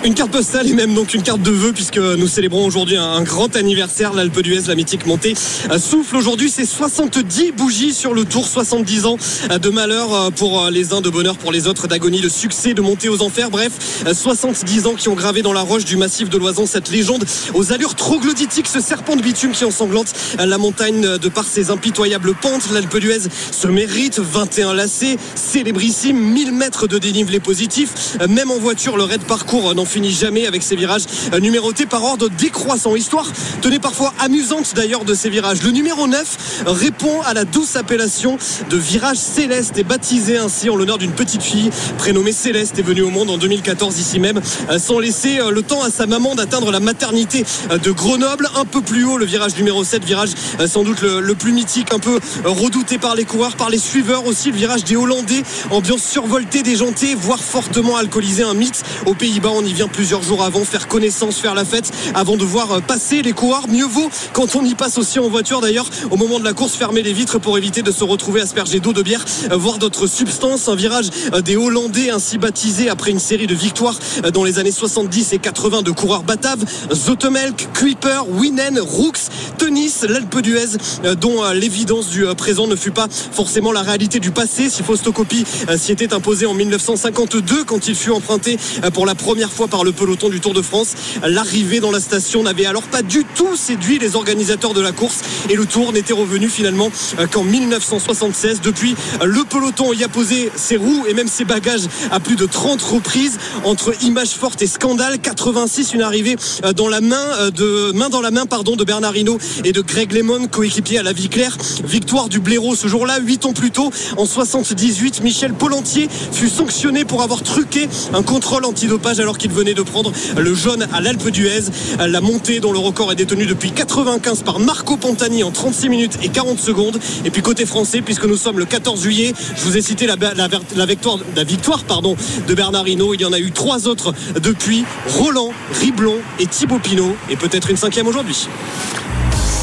Une 0.04 0.14
carte 0.14 0.30
postale 0.30 0.68
et 0.68 0.72
même 0.72 0.94
donc 0.94 1.14
une 1.14 1.22
carte 1.22 1.42
de 1.42 1.50
vœux 1.50 1.72
puisque 1.72 1.98
nous 1.98 2.28
célébrons 2.28 2.64
aujourd'hui 2.64 2.96
un, 2.96 3.22
grand 3.22 3.56
anniversaire. 3.56 4.12
L'Alpe 4.12 4.40
d'Huez, 4.40 4.62
la 4.68 4.74
mythique 4.74 5.06
montée, 5.06 5.34
euh, 5.70 5.78
souffle 5.78 6.16
aujourd'hui 6.16 6.48
ses 6.48 6.64
70 6.64 7.52
bougies 7.52 7.92
sur 7.92 8.14
le 8.14 8.24
tour, 8.24 8.46
70 8.46 9.06
ans 9.06 9.16
euh, 9.50 9.58
de 9.58 9.70
malheur 9.70 10.14
euh, 10.14 10.30
pour 10.30 10.70
les 10.70 10.92
uns, 10.92 11.00
de 11.00 11.10
bonheur 11.10 11.36
pour 11.36 11.50
les 11.50 11.66
autres, 11.66 11.88
d'agonie, 11.88 12.20
de 12.20 12.28
succès, 12.28 12.74
de 12.74 12.82
montée 12.82 13.08
aux 13.08 13.22
enfers. 13.22 13.50
Bref, 13.50 13.72
euh, 14.06 14.14
70 14.14 14.86
ans 14.86 14.94
qui 14.94 15.08
ont 15.08 15.14
gravé 15.14 15.42
dans 15.42 15.52
la 15.52 15.62
roche 15.62 15.84
du 15.84 15.96
massif 15.96 16.28
de 16.28 16.38
l'Oison 16.38 16.66
cette 16.66 16.90
légende 16.90 17.24
aux 17.54 17.72
allures 17.72 17.94
troglodytiques, 17.94 18.68
ce 18.68 18.80
serpent 18.80 19.16
de 19.16 19.22
bitume 19.22 19.52
qui 19.52 19.64
ensanglante 19.64 20.12
la 20.38 20.58
montagne 20.58 21.18
de 21.18 21.28
par 21.28 21.44
ses 21.44 21.70
impitoyables 21.70 22.34
pentes. 22.34 22.70
L'Alpe 22.72 22.98
d'Huez 22.98 23.28
se 23.50 23.66
mérite 23.66 24.20
21 24.20 24.74
lacets, 24.74 25.16
célébrissime, 25.34 26.18
1000 26.18 26.52
mètres 26.52 26.86
de 26.86 26.98
dénivelé 26.98 27.40
positif. 27.40 28.16
Même 28.28 28.50
en 28.50 28.58
voiture, 28.58 28.96
le 28.96 29.04
raid 29.04 29.22
parcours 29.22 29.74
n'en 29.74 29.85
finit 29.86 30.12
jamais 30.12 30.46
avec 30.46 30.62
ses 30.62 30.76
virages 30.76 31.04
euh, 31.32 31.40
numérotés 31.40 31.86
par 31.86 32.04
ordre 32.04 32.28
décroissant. 32.28 32.96
Histoire 32.96 33.26
tenez 33.62 33.78
parfois 33.78 34.12
amusante 34.18 34.74
d'ailleurs 34.74 35.04
de 35.04 35.14
ces 35.14 35.30
virages. 35.30 35.62
Le 35.62 35.70
numéro 35.70 36.06
9 36.06 36.64
répond 36.66 37.20
à 37.22 37.34
la 37.34 37.44
douce 37.44 37.76
appellation 37.76 38.38
de 38.70 38.76
virage 38.76 39.16
céleste 39.16 39.78
et 39.78 39.84
baptisé 39.84 40.38
ainsi 40.38 40.68
en 40.70 40.76
l'honneur 40.76 40.98
d'une 40.98 41.12
petite 41.12 41.42
fille 41.42 41.70
prénommée 41.98 42.32
Céleste 42.32 42.78
est 42.78 42.82
venue 42.82 43.02
au 43.02 43.10
monde 43.10 43.30
en 43.30 43.38
2014 43.38 43.98
ici 43.98 44.18
même 44.18 44.40
euh, 44.70 44.78
sans 44.78 44.98
laisser 44.98 45.38
euh, 45.38 45.50
le 45.50 45.62
temps 45.62 45.82
à 45.82 45.90
sa 45.90 46.06
maman 46.06 46.34
d'atteindre 46.34 46.70
la 46.70 46.80
maternité 46.80 47.44
de 47.70 47.90
Grenoble. 47.90 48.48
Un 48.56 48.64
peu 48.64 48.80
plus 48.80 49.04
haut, 49.04 49.18
le 49.18 49.26
virage 49.26 49.56
numéro 49.56 49.84
7, 49.84 50.04
virage 50.04 50.30
sans 50.66 50.84
doute 50.84 51.02
le, 51.02 51.34
plus 51.34 51.52
mythique, 51.52 51.92
un 51.92 51.98
peu 51.98 52.18
redouté 52.44 52.98
par 52.98 53.14
les 53.14 53.24
coureurs, 53.24 53.56
par 53.56 53.70
les 53.70 53.78
suiveurs 53.78 54.26
aussi, 54.26 54.50
le 54.50 54.56
virage 54.56 54.84
des 54.84 54.96
Hollandais, 54.96 55.42
ambiance 55.70 56.02
survoltée, 56.02 56.62
déjantée, 56.62 57.14
voire 57.14 57.40
fortement 57.42 57.96
alcoolisée, 57.96 58.42
un 58.42 58.54
mythe. 58.54 58.82
Aux 59.06 59.14
Pays-Bas, 59.14 59.50
on 59.52 59.64
y 59.64 59.72
vient 59.76 59.88
plusieurs 59.88 60.22
jours 60.22 60.42
avant, 60.42 60.64
faire 60.64 60.88
connaissance, 60.88 61.36
faire 61.36 61.54
la 61.54 61.66
fête, 61.66 61.92
avant 62.14 62.38
de 62.38 62.44
voir 62.44 62.72
euh, 62.72 62.80
passer 62.80 63.20
les 63.20 63.32
coureurs. 63.32 63.68
Mieux 63.68 63.84
vaut 63.84 64.08
quand 64.32 64.56
on 64.56 64.64
y 64.64 64.74
passe 64.74 64.96
aussi 64.96 65.18
en 65.18 65.28
voiture 65.28 65.60
d'ailleurs, 65.60 65.86
au 66.10 66.16
moment 66.16 66.38
de 66.38 66.44
la 66.44 66.54
course, 66.54 66.72
fermer 66.72 67.02
les 67.02 67.12
vitres 67.12 67.38
pour 67.38 67.58
éviter 67.58 67.82
de 67.82 67.90
se 67.90 68.02
retrouver 68.02 68.40
aspergé 68.40 68.80
d'eau 68.80 68.94
de 68.94 69.02
bière, 69.02 69.22
euh, 69.50 69.56
voire 69.56 69.76
d'autres 69.76 70.06
substances. 70.06 70.68
Un 70.68 70.76
virage 70.76 71.10
euh, 71.34 71.42
des 71.42 71.56
Hollandais 71.56 72.08
ainsi 72.08 72.38
baptisé 72.38 72.88
après 72.88 73.10
une 73.10 73.18
série 73.18 73.46
de 73.46 73.54
victoires 73.54 73.98
dans 74.32 74.44
les 74.44 74.58
années 74.58 74.72
70 74.72 75.34
et 75.34 75.38
80 75.38 75.82
de 75.82 75.90
coureurs 75.90 76.22
bataves. 76.22 76.64
Zotemelk, 76.90 77.68
Kuiper, 77.74 78.22
Winen, 78.30 78.80
Roux, 78.80 79.12
Tenis, 79.58 80.06
l'Alpe 80.08 80.40
d'Huez, 80.40 80.78
dont 81.20 81.42
l'évidence 81.52 82.08
du 82.08 82.24
présent 82.34 82.66
ne 82.66 82.76
fut 82.76 82.92
pas 82.92 83.08
forcément 83.10 83.72
la 83.72 83.82
réalité 83.82 84.20
du 84.20 84.30
passé. 84.30 84.70
Si 84.70 84.82
Faustocopie 84.82 85.44
euh, 85.68 85.76
s'y 85.76 85.92
était 85.92 86.14
imposé 86.14 86.46
en 86.46 86.54
1952 86.54 87.64
quand 87.64 87.88
il 87.88 87.94
fut 87.94 88.10
emprunté 88.10 88.58
pour 88.94 89.04
la 89.04 89.14
première 89.14 89.52
fois 89.52 89.65
par 89.68 89.84
le 89.84 89.92
peloton 89.92 90.28
du 90.28 90.40
Tour 90.40 90.54
de 90.54 90.62
France, 90.62 90.94
l'arrivée 91.22 91.80
dans 91.80 91.90
la 91.90 92.00
station 92.00 92.42
n'avait 92.42 92.66
alors 92.66 92.82
pas 92.82 93.02
du 93.02 93.24
tout 93.24 93.56
séduit 93.56 93.98
les 93.98 94.16
organisateurs 94.16 94.74
de 94.74 94.80
la 94.80 94.92
course 94.92 95.20
et 95.48 95.56
le 95.56 95.66
Tour 95.66 95.92
n'était 95.92 96.12
revenu 96.12 96.48
finalement 96.48 96.90
euh, 97.18 97.26
qu'en 97.26 97.44
1976. 97.44 98.60
Depuis, 98.60 98.94
euh, 99.22 99.26
le 99.26 99.44
peloton 99.44 99.92
y 99.92 100.04
a 100.04 100.08
posé 100.08 100.50
ses 100.54 100.76
roues 100.76 101.04
et 101.08 101.14
même 101.14 101.28
ses 101.28 101.44
bagages 101.44 101.86
à 102.10 102.20
plus 102.20 102.36
de 102.36 102.46
30 102.46 102.80
reprises 102.82 103.38
entre 103.64 103.92
images 104.02 104.30
fortes 104.30 104.62
et 104.62 104.66
scandales. 104.66 105.18
86, 105.18 105.94
une 105.94 106.02
arrivée 106.02 106.36
euh, 106.64 106.72
dans 106.72 106.88
la 106.88 107.00
main 107.00 107.50
de 107.54 107.92
main 107.92 108.08
dans 108.08 108.20
la 108.20 108.30
main 108.30 108.46
pardon 108.46 108.76
de 108.76 108.84
Bernard 108.84 109.16
Hinault 109.16 109.38
et 109.64 109.72
de 109.72 109.80
Greg 109.80 110.12
Lemon, 110.12 110.48
coéquipier 110.48 110.98
à 110.98 111.02
la 111.02 111.12
vie 111.12 111.28
claire. 111.28 111.56
Victoire 111.84 112.28
du 112.28 112.40
Blaireau 112.40 112.74
ce 112.74 112.88
jour-là, 112.88 113.18
8 113.20 113.46
ans 113.46 113.52
plus 113.52 113.70
tôt, 113.70 113.90
en 114.16 114.26
78, 114.26 115.22
Michel 115.22 115.52
Polentier 115.52 116.08
fut 116.32 116.48
sanctionné 116.48 117.04
pour 117.04 117.22
avoir 117.22 117.42
truqué 117.42 117.88
un 118.12 118.22
contrôle 118.22 118.64
antidopage 118.64 119.20
alors 119.20 119.38
qu'il 119.38 119.50
venait 119.56 119.74
de 119.74 119.82
prendre 119.82 120.12
le 120.36 120.54
jaune 120.54 120.86
à 120.92 121.00
l'Alpe 121.00 121.30
d'Huez. 121.30 121.64
La 121.98 122.20
montée 122.20 122.60
dont 122.60 122.72
le 122.72 122.78
record 122.78 123.10
est 123.10 123.16
détenu 123.16 123.46
depuis 123.46 123.70
95 123.72 124.42
par 124.42 124.58
Marco 124.60 124.96
Pantani 124.98 125.42
en 125.44 125.50
36 125.50 125.88
minutes 125.88 126.18
et 126.22 126.28
40 126.28 126.58
secondes. 126.60 126.98
Et 127.24 127.30
puis 127.30 127.40
côté 127.42 127.64
français, 127.64 128.02
puisque 128.02 128.24
nous 128.26 128.36
sommes 128.36 128.58
le 128.58 128.66
14 128.66 129.00
juillet, 129.02 129.32
je 129.56 129.62
vous 129.62 129.76
ai 129.76 129.80
cité 129.82 130.06
la, 130.06 130.16
la- 130.16 130.48
la 130.76 130.86
victoire, 130.86 131.18
la 131.34 131.44
victoire 131.44 131.84
pardon, 131.84 132.16
de 132.46 132.54
Bernard 132.54 132.86
Hinault. 132.86 133.14
Il 133.14 133.22
y 133.22 133.24
en 133.24 133.32
a 133.32 133.38
eu 133.38 133.50
trois 133.50 133.88
autres 133.88 134.12
depuis 134.42 134.84
Roland, 135.18 135.52
Riblon 135.80 136.16
et 136.38 136.46
Thibaut 136.46 136.78
Pinot. 136.78 137.16
Et 137.30 137.36
peut-être 137.36 137.70
une 137.70 137.76
cinquième 137.78 138.06
aujourd'hui. 138.06 138.46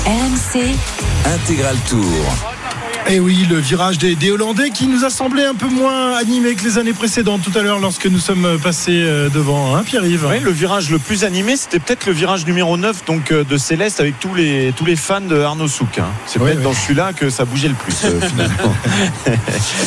RMC, 0.05 0.59
Intégral 1.25 1.75
Tour. 1.89 2.09
Et 3.09 3.15
Eh 3.15 3.19
oui, 3.19 3.45
le 3.49 3.57
virage 3.57 3.97
des, 3.97 4.15
des 4.15 4.31
Hollandais 4.31 4.69
qui 4.69 4.87
nous 4.87 5.03
a 5.03 5.09
semblé 5.09 5.43
un 5.43 5.53
peu 5.55 5.67
moins 5.67 6.13
animé 6.15 6.55
que 6.55 6.63
les 6.63 6.77
années 6.77 6.93
précédentes 6.93 7.41
tout 7.43 7.57
à 7.57 7.61
l'heure 7.61 7.79
lorsque 7.79 8.05
nous 8.07 8.17
sommes 8.19 8.57
passés 8.63 9.01
euh, 9.03 9.29
devant, 9.29 9.75
hein, 9.75 9.83
Pierre-Yves 9.85 10.25
Oui, 10.29 10.39
le 10.39 10.51
virage 10.51 10.89
le 10.89 10.99
plus 10.99 11.23
animé, 11.25 11.57
c'était 11.57 11.79
peut-être 11.79 12.05
le 12.05 12.13
virage 12.13 12.45
numéro 12.45 12.77
9 12.77 13.03
donc 13.05 13.31
euh, 13.31 13.43
de 13.43 13.57
Céleste 13.57 13.99
avec 13.99 14.19
tous 14.19 14.33
les 14.33 14.73
tous 14.75 14.85
les 14.85 14.95
fans 14.95 15.19
de 15.21 15.37
Arnaud 15.37 15.67
Souk. 15.67 15.99
hein. 15.99 16.05
C'est 16.25 16.39
peut-être 16.39 16.61
dans 16.61 16.73
celui-là 16.73 17.11
que 17.13 17.29
ça 17.29 17.43
bougeait 17.45 17.67
le 17.67 17.73
plus 17.75 17.95
euh, 18.05 18.19
finalement. 18.21 18.73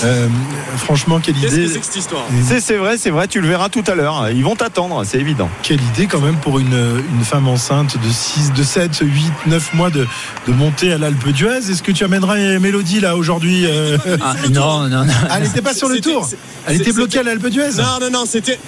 Euh, 0.04 0.28
Franchement, 0.76 1.20
quelle 1.20 1.35
Qu'est-ce 1.37 1.54
que 1.54 1.61
idée 1.61 1.68
c'est 1.73 1.78
que 1.80 1.87
cette 1.87 1.96
histoire 1.96 2.26
c'est 2.46 2.61
c'est 2.61 2.76
vrai, 2.76 2.99
c'est 2.99 3.11
vrai, 3.11 3.28
tu 3.28 3.40
le 3.40 3.49
verras 3.49 3.68
tout 3.70 3.82
à 3.87 3.94
l'heure. 3.94 4.28
Ils 4.30 4.44
vont 4.44 4.54
t'attendre, 4.56 5.02
c'est 5.04 5.18
évident. 5.18 5.49
Quelle 5.62 5.80
idée 5.80 6.06
quand 6.06 6.20
même 6.20 6.37
pour 6.37 6.58
une, 6.58 7.02
une 7.18 7.25
femme 7.25 7.49
enceinte 7.49 7.96
de 7.96 8.08
6, 8.11 8.52
de 8.52 8.62
7, 8.62 8.99
8, 9.02 9.32
9 9.46 9.75
mois 9.75 9.90
de, 9.90 10.06
de 10.46 10.52
monter 10.52 10.92
à 10.92 10.99
l'Alpe 10.99 11.28
d'Huez. 11.30 11.70
Est-ce 11.70 11.82
que 11.82 11.92
tu 11.92 12.04
amèneras 12.04 12.37
Mélodie 12.58 13.00
là 13.00 13.05
aujourd'hui 13.14 13.66
euh 13.66 13.96
Ah, 14.20 14.34
non, 14.50 14.88
non, 14.88 15.04
non. 15.04 15.12
Elle 15.34 15.44
n'était 15.44 15.62
pas 15.62 15.75
sur 15.75 15.88
le 15.88 16.00
tour. 16.00 16.28
Elle 16.66 16.80
était 16.80 16.92
bloquée 16.92 17.20
à 17.20 17.22
l'Alpe 17.22 17.46
d'Huez. 17.46 17.76
Non, 17.76 17.98
non, 18.00 18.10
non, 18.10 18.26
c'était. 18.26 18.58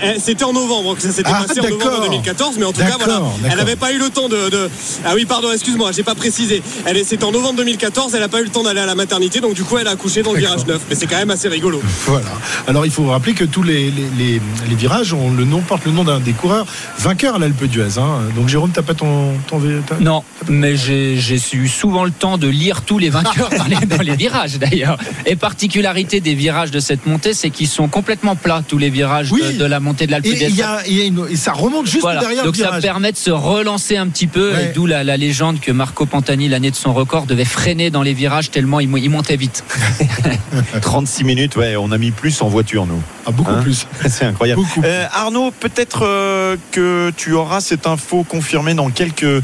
C'est- 0.00 0.18
C'était 0.20 0.44
en 0.44 0.52
novembre 0.52 0.96
que 0.96 1.02
ça 1.02 1.10
s'était 1.12 1.30
Ah, 1.32 1.44
passé 1.46 1.60
en 1.60 1.62
novembre 1.64 1.84
d'accord. 1.84 2.04
2014, 2.06 2.56
mais 2.58 2.64
en 2.64 2.72
tout 2.72 2.80
cas, 2.80 2.96
voilà, 2.98 3.22
elle 3.50 3.56
n'avait 3.58 3.76
pas 3.76 3.92
eu 3.92 3.98
le 3.98 4.08
temps 4.10 4.28
de, 4.28 4.48
de- 4.50 4.68
Ah 5.04 5.12
oui, 5.14 5.24
pardon, 5.24 5.52
excuse-moi, 5.52 5.92
j'ai 5.92 6.02
pas 6.02 6.14
précisé. 6.14 6.62
Elle 6.84 6.96
est- 6.98 7.04
C'était 7.04 7.24
en 7.24 7.30
novembre 7.32 7.56
2014, 7.56 8.14
elle 8.14 8.20
n'a 8.20 8.28
pas 8.28 8.40
eu 8.40 8.44
le 8.44 8.50
temps 8.50 8.62
d'aller 8.64 8.80
à 8.80 8.86
la 8.86 8.94
maternité, 8.94 9.40
donc 9.40 9.54
du 9.54 9.62
coup, 9.64 9.78
elle 9.78 9.86
a 9.86 9.92
accouché 9.92 10.22
dans 10.22 10.32
le 10.32 10.38
virage 10.40 10.66
9. 10.66 10.80
Mais 10.88 10.94
c'est 10.96 11.06
quand 11.06 11.16
même 11.16 11.30
assez 11.30 11.48
rigolo. 11.48 11.80
Voilà. 12.06 12.26
Alors 12.66 12.84
il 12.84 12.90
faut 12.92 13.06
rappeler 13.06 13.34
que 13.34 13.44
tous 13.44 13.62
les, 13.62 13.90
les, 13.90 14.06
les- 14.18 14.40
les 14.68 14.74
virages 14.74 15.12
ont 15.12 15.30
le 15.30 15.44
nom, 15.44 15.60
portent 15.60 15.84
le 15.86 15.92
nom 15.92 16.04
d'un 16.04 16.20
des 16.20 16.32
coureurs 16.32 16.66
vainqueurs 16.98 17.36
à 17.36 17.38
l'Alpe 17.38 17.64
d'Huez. 17.64 17.98
hein. 17.98 18.18
Donc 18.34 18.48
Jérôme, 18.48 18.70
t'as 18.72 18.82
pas 18.82 18.94
ton, 18.94 19.32
ton 19.46 19.60
Non, 20.00 20.22
mais 20.48 20.76
j'ai 20.76 21.16
j'ai 21.18 21.38
eu 21.54 21.68
souvent 21.68 22.04
le 22.04 22.10
temps 22.10 22.36
de 22.38 22.48
lire 22.48 22.82
tous 22.82 22.98
les 22.98 23.08
vainqueurs 23.10 23.50
dans 23.56 23.64
les, 23.64 23.86
dans 23.86 24.02
les 24.02 24.16
virages 24.16 24.58
d'ailleurs. 24.58 24.98
Et 25.26 25.36
particularité 25.36 26.20
des 26.20 26.34
virages 26.34 26.70
de 26.70 26.80
cette 26.80 27.06
montée, 27.06 27.32
c'est 27.34 27.50
qu'ils 27.50 27.68
sont 27.68 27.88
complètement 27.88 28.36
plats, 28.36 28.62
tous 28.66 28.78
les 28.78 28.90
virages 28.90 29.30
Oui. 29.32 29.42
de, 29.42 29.52
de 29.58 29.64
la 29.64 29.78
montée 29.80 29.85
de 29.92 30.10
l'Alpe 30.10 30.26
Et, 30.26 30.34
d'Huez. 30.34 30.46
il 30.48 30.56
y 30.56 30.62
a, 30.62 30.80
il 30.86 30.92
y 30.96 31.00
a 31.02 31.04
une- 31.04 31.26
et 31.30 31.36
ça 31.36 31.52
remonte 31.52 31.86
juste 31.86 32.00
Voilà. 32.02 32.20
derrière 32.20 32.44
Donc 32.44 32.56
le 32.56 32.64
ça 32.64 32.78
permet 32.80 33.12
de 33.12 33.16
se 33.16 33.30
relancer 33.30 33.96
un 33.96 34.08
petit 34.08 34.26
peu, 34.26 34.52
Ouais. 34.52 34.66
et 34.70 34.72
d'où 34.74 34.86
la, 34.86 35.04
la 35.04 35.16
légende 35.16 35.60
que 35.60 35.70
Marco 35.72 36.06
Pantani, 36.06 36.48
l'année 36.48 36.70
de 36.70 36.76
son 36.76 36.92
record, 36.92 37.26
devait 37.26 37.44
freiner 37.44 37.90
dans 37.90 38.02
les 38.02 38.14
virages 38.14 38.50
tellement 38.50 38.80
il, 38.80 38.88
il 38.98 39.10
montait 39.10 39.36
vite. 39.36 39.64
36 40.82 41.24
minutes, 41.24 41.56
ouais, 41.56 41.76
on 41.76 41.92
a 41.92 41.98
mis 41.98 42.10
plus 42.10 42.40
en 42.42 42.48
voiture 42.48 42.86
nous. 42.86 43.02
Ah, 43.26 43.32
beaucoup 43.32 43.50
Hein 43.50 43.62
plus. 43.62 43.86
C'est 44.08 44.24
incroyable. 44.24 44.62
Euh, 44.84 45.06
Arnaud, 45.12 45.50
peut-être 45.50 46.06
euh, 46.06 46.56
que 46.70 47.12
tu 47.16 47.32
auras 47.32 47.60
cette 47.60 47.86
info 47.86 48.24
confirmée 48.24 48.74
dans 48.74 48.90
quelques 48.90 49.42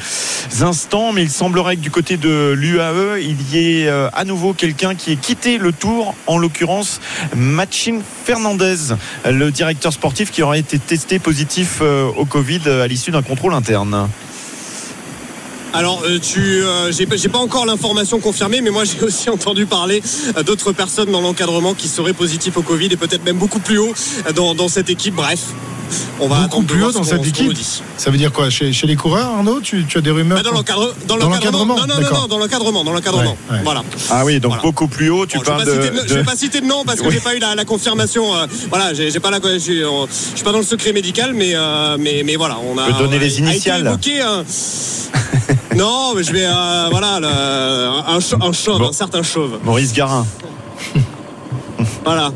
instants, 0.60 1.12
mais 1.12 1.22
il 1.22 1.30
semblerait 1.30 1.76
que 1.76 1.80
du 1.80 1.90
côté 1.90 2.16
de 2.16 2.52
l'UAE, 2.52 3.18
il 3.20 3.42
y 3.50 3.82
ait 3.82 3.88
euh, 3.88 4.08
à 4.12 4.24
nouveau 4.24 4.52
quelqu'un 4.52 4.94
qui 4.94 5.12
ait 5.12 5.16
quitté 5.16 5.58
le 5.58 5.72
tour, 5.72 6.14
en 6.26 6.38
l'occurrence 6.38 7.00
Machin 7.34 8.00
Fernandez, 8.24 8.94
le 9.24 9.50
directeur 9.50 9.92
sportif 9.92 10.30
qui 10.30 10.42
aurait 10.42 10.60
été 10.60 10.78
testé 10.78 11.18
positif 11.18 11.80
au 11.80 12.24
Covid 12.24 12.68
à 12.68 12.86
l'issue 12.86 13.10
d'un 13.10 13.22
contrôle 13.22 13.54
interne. 13.54 14.08
Alors, 15.74 16.02
euh, 16.04 16.18
tu, 16.18 16.40
euh, 16.62 16.92
j'ai, 16.92 17.08
j'ai 17.16 17.28
pas 17.28 17.38
encore 17.38 17.64
l'information 17.64 18.20
confirmée, 18.20 18.60
mais 18.60 18.70
moi 18.70 18.84
j'ai 18.86 19.00
aussi 19.04 19.30
entendu 19.30 19.66
parler 19.66 20.02
euh, 20.36 20.42
d'autres 20.42 20.72
personnes 20.72 21.10
dans 21.10 21.20
l'encadrement 21.20 21.74
qui 21.74 21.88
seraient 21.88 22.12
positifs 22.12 22.56
au 22.56 22.62
Covid 22.62 22.86
et 22.86 22.96
peut-être 22.96 23.24
même 23.24 23.38
beaucoup 23.38 23.58
plus 23.60 23.78
haut 23.78 23.94
euh, 24.26 24.32
dans, 24.32 24.54
dans 24.54 24.68
cette 24.68 24.90
équipe. 24.90 25.14
Bref, 25.14 25.40
on 26.20 26.28
va 26.28 26.40
Beaucoup 26.42 26.62
plus 26.62 26.82
haut 26.84 26.92
dans 26.92 27.04
cette 27.04 27.26
équipe. 27.26 27.52
Ça 27.96 28.10
veut 28.10 28.18
dire 28.18 28.32
quoi? 28.32 28.50
Chez, 28.50 28.72
chez 28.72 28.86
les 28.86 28.96
coureurs, 28.96 29.28
Arnaud 29.28 29.60
tu, 29.60 29.84
tu 29.86 29.96
as 29.98 30.00
des 30.02 30.10
rumeurs 30.10 30.38
Bah, 30.38 30.42
dans, 30.42 30.52
l'encadre- 30.56 30.94
dans 31.06 31.16
Dans 31.16 31.28
l'encadrement. 31.30 31.76
Non, 31.76 31.86
non, 31.86 31.94
non, 31.94 32.00
d'accord. 32.02 32.20
non, 32.22 32.26
dans 32.28 32.38
l'encadrement, 32.38 32.84
dans 32.84 32.92
l'encadrement. 32.92 33.36
Ouais, 33.50 33.56
ouais. 33.56 33.62
Voilà. 33.64 33.82
Ah 34.10 34.24
oui, 34.26 34.40
donc 34.40 34.50
Voilà. 34.52 34.62
beaucoup 34.62 34.88
plus 34.88 35.08
haut, 35.10 35.24
tu 35.26 35.36
Bon, 35.38 35.42
je 35.44 35.50
vais 35.50 35.56
parles 35.56 35.64
pas 35.66 35.70
de, 36.02 36.08
Je 36.08 36.14
vais 36.14 36.24
pas 36.24 36.36
citer 36.36 36.60
de 36.60 36.66
nom 36.66 36.84
parce 36.84 37.00
que 37.00 37.06
Oui. 37.06 37.14
j'ai 37.14 37.20
pas 37.20 37.34
eu 37.34 37.38
la, 37.38 37.54
la 37.54 37.64
confirmation. 37.64 38.34
euh, 38.36 38.46
voilà, 38.68 38.92
j'ai, 38.94 39.10
j'ai 39.10 39.20
pas 39.20 39.30
la, 39.30 39.38
je 39.42 39.58
suis, 39.58 39.82
euh, 39.82 39.88
je 40.10 40.36
suis 40.36 40.44
pas 40.44 40.52
dans 40.52 40.58
le 40.58 40.64
secret 40.64 40.92
médical, 40.92 41.32
mais 41.34 41.52
euh, 41.54 41.96
mais 41.98 42.22
mais 42.24 42.36
voilà, 42.36 42.58
on 42.58 42.76
a. 42.78 42.86
peux 42.86 42.92
donner 42.92 43.16
on 43.16 43.20
a- 43.20 43.24
les 43.24 43.24
a 43.24 43.28
été 43.28 43.40
initiales. 43.42 43.86
évoqué 43.86 44.20
un- 44.20 44.44
non, 45.76 46.14
mais 46.14 46.22
je 46.22 46.32
vais 46.32 46.44
euh, 46.46 46.88
voilà 46.90 47.20
le- 47.20 48.08
un, 48.16 48.20
ch- 48.20 48.38
un 48.40 48.52
chauve, 48.52 48.78
Bon. 48.78 48.88
un 48.88 48.92
certain 48.92 49.22
chauve. 49.22 49.58
Maurice 49.64 49.92
Garin. 49.92 50.26
Voilà. 52.04 52.30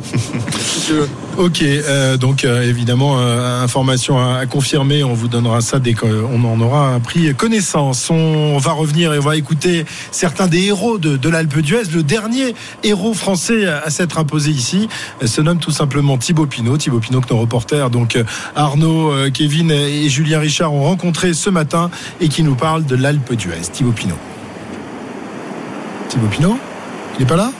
Si 0.58 0.86
tu 0.86 0.92
veux. 0.94 1.08
Ok, 1.38 1.60
euh, 1.60 2.16
donc 2.16 2.44
euh, 2.46 2.62
évidemment, 2.62 3.18
euh, 3.18 3.62
information 3.62 4.18
à, 4.18 4.46
confirmer, 4.46 5.04
on 5.04 5.12
vous 5.12 5.28
donnera 5.28 5.60
ça 5.60 5.78
dès 5.78 5.92
qu'on 5.92 6.44
en 6.44 6.60
aura 6.62 6.98
pris 7.00 7.34
connaissance. 7.34 8.08
On 8.08 8.56
va 8.56 8.72
revenir 8.72 9.12
et 9.12 9.18
on 9.18 9.22
va 9.22 9.36
écouter 9.36 9.84
certains 10.12 10.46
des 10.46 10.62
héros 10.64 10.96
de, 10.96 11.28
l'Alpe 11.28 11.58
d'Huez. 11.58 11.82
Le 11.92 12.02
dernier 12.02 12.54
héros 12.84 13.12
français 13.12 13.66
à, 13.66 13.90
s'être 13.90 14.18
imposé 14.18 14.50
ici 14.50 14.88
se 15.22 15.42
nomme 15.42 15.58
tout 15.58 15.70
simplement 15.70 16.16
Thibaut 16.16 16.46
Pinot. 16.46 16.78
Thibaut 16.78 17.00
Pinot 17.00 17.20
que 17.20 17.34
nos 17.34 17.40
reporters, 17.40 17.90
donc 17.90 18.16
Arnaud, 18.54 19.12
Kevin 19.34 19.70
et 19.70 20.08
Julien 20.08 20.38
Richard 20.38 20.72
ont 20.72 20.84
rencontré 20.84 21.34
ce 21.34 21.50
matin 21.50 21.90
et 22.22 22.28
qui 22.28 22.44
nous 22.44 22.54
parle 22.54 22.86
de 22.86 22.96
l'Alpe 22.96 23.34
d'Huez. 23.34 23.60
Thibaut 23.72 23.92
Pinot. 23.92 24.18
Thibaut 26.08 26.28
Pinot 26.28 26.58
Il 27.16 27.20
n'est 27.20 27.28
pas 27.28 27.36
là? 27.36 27.52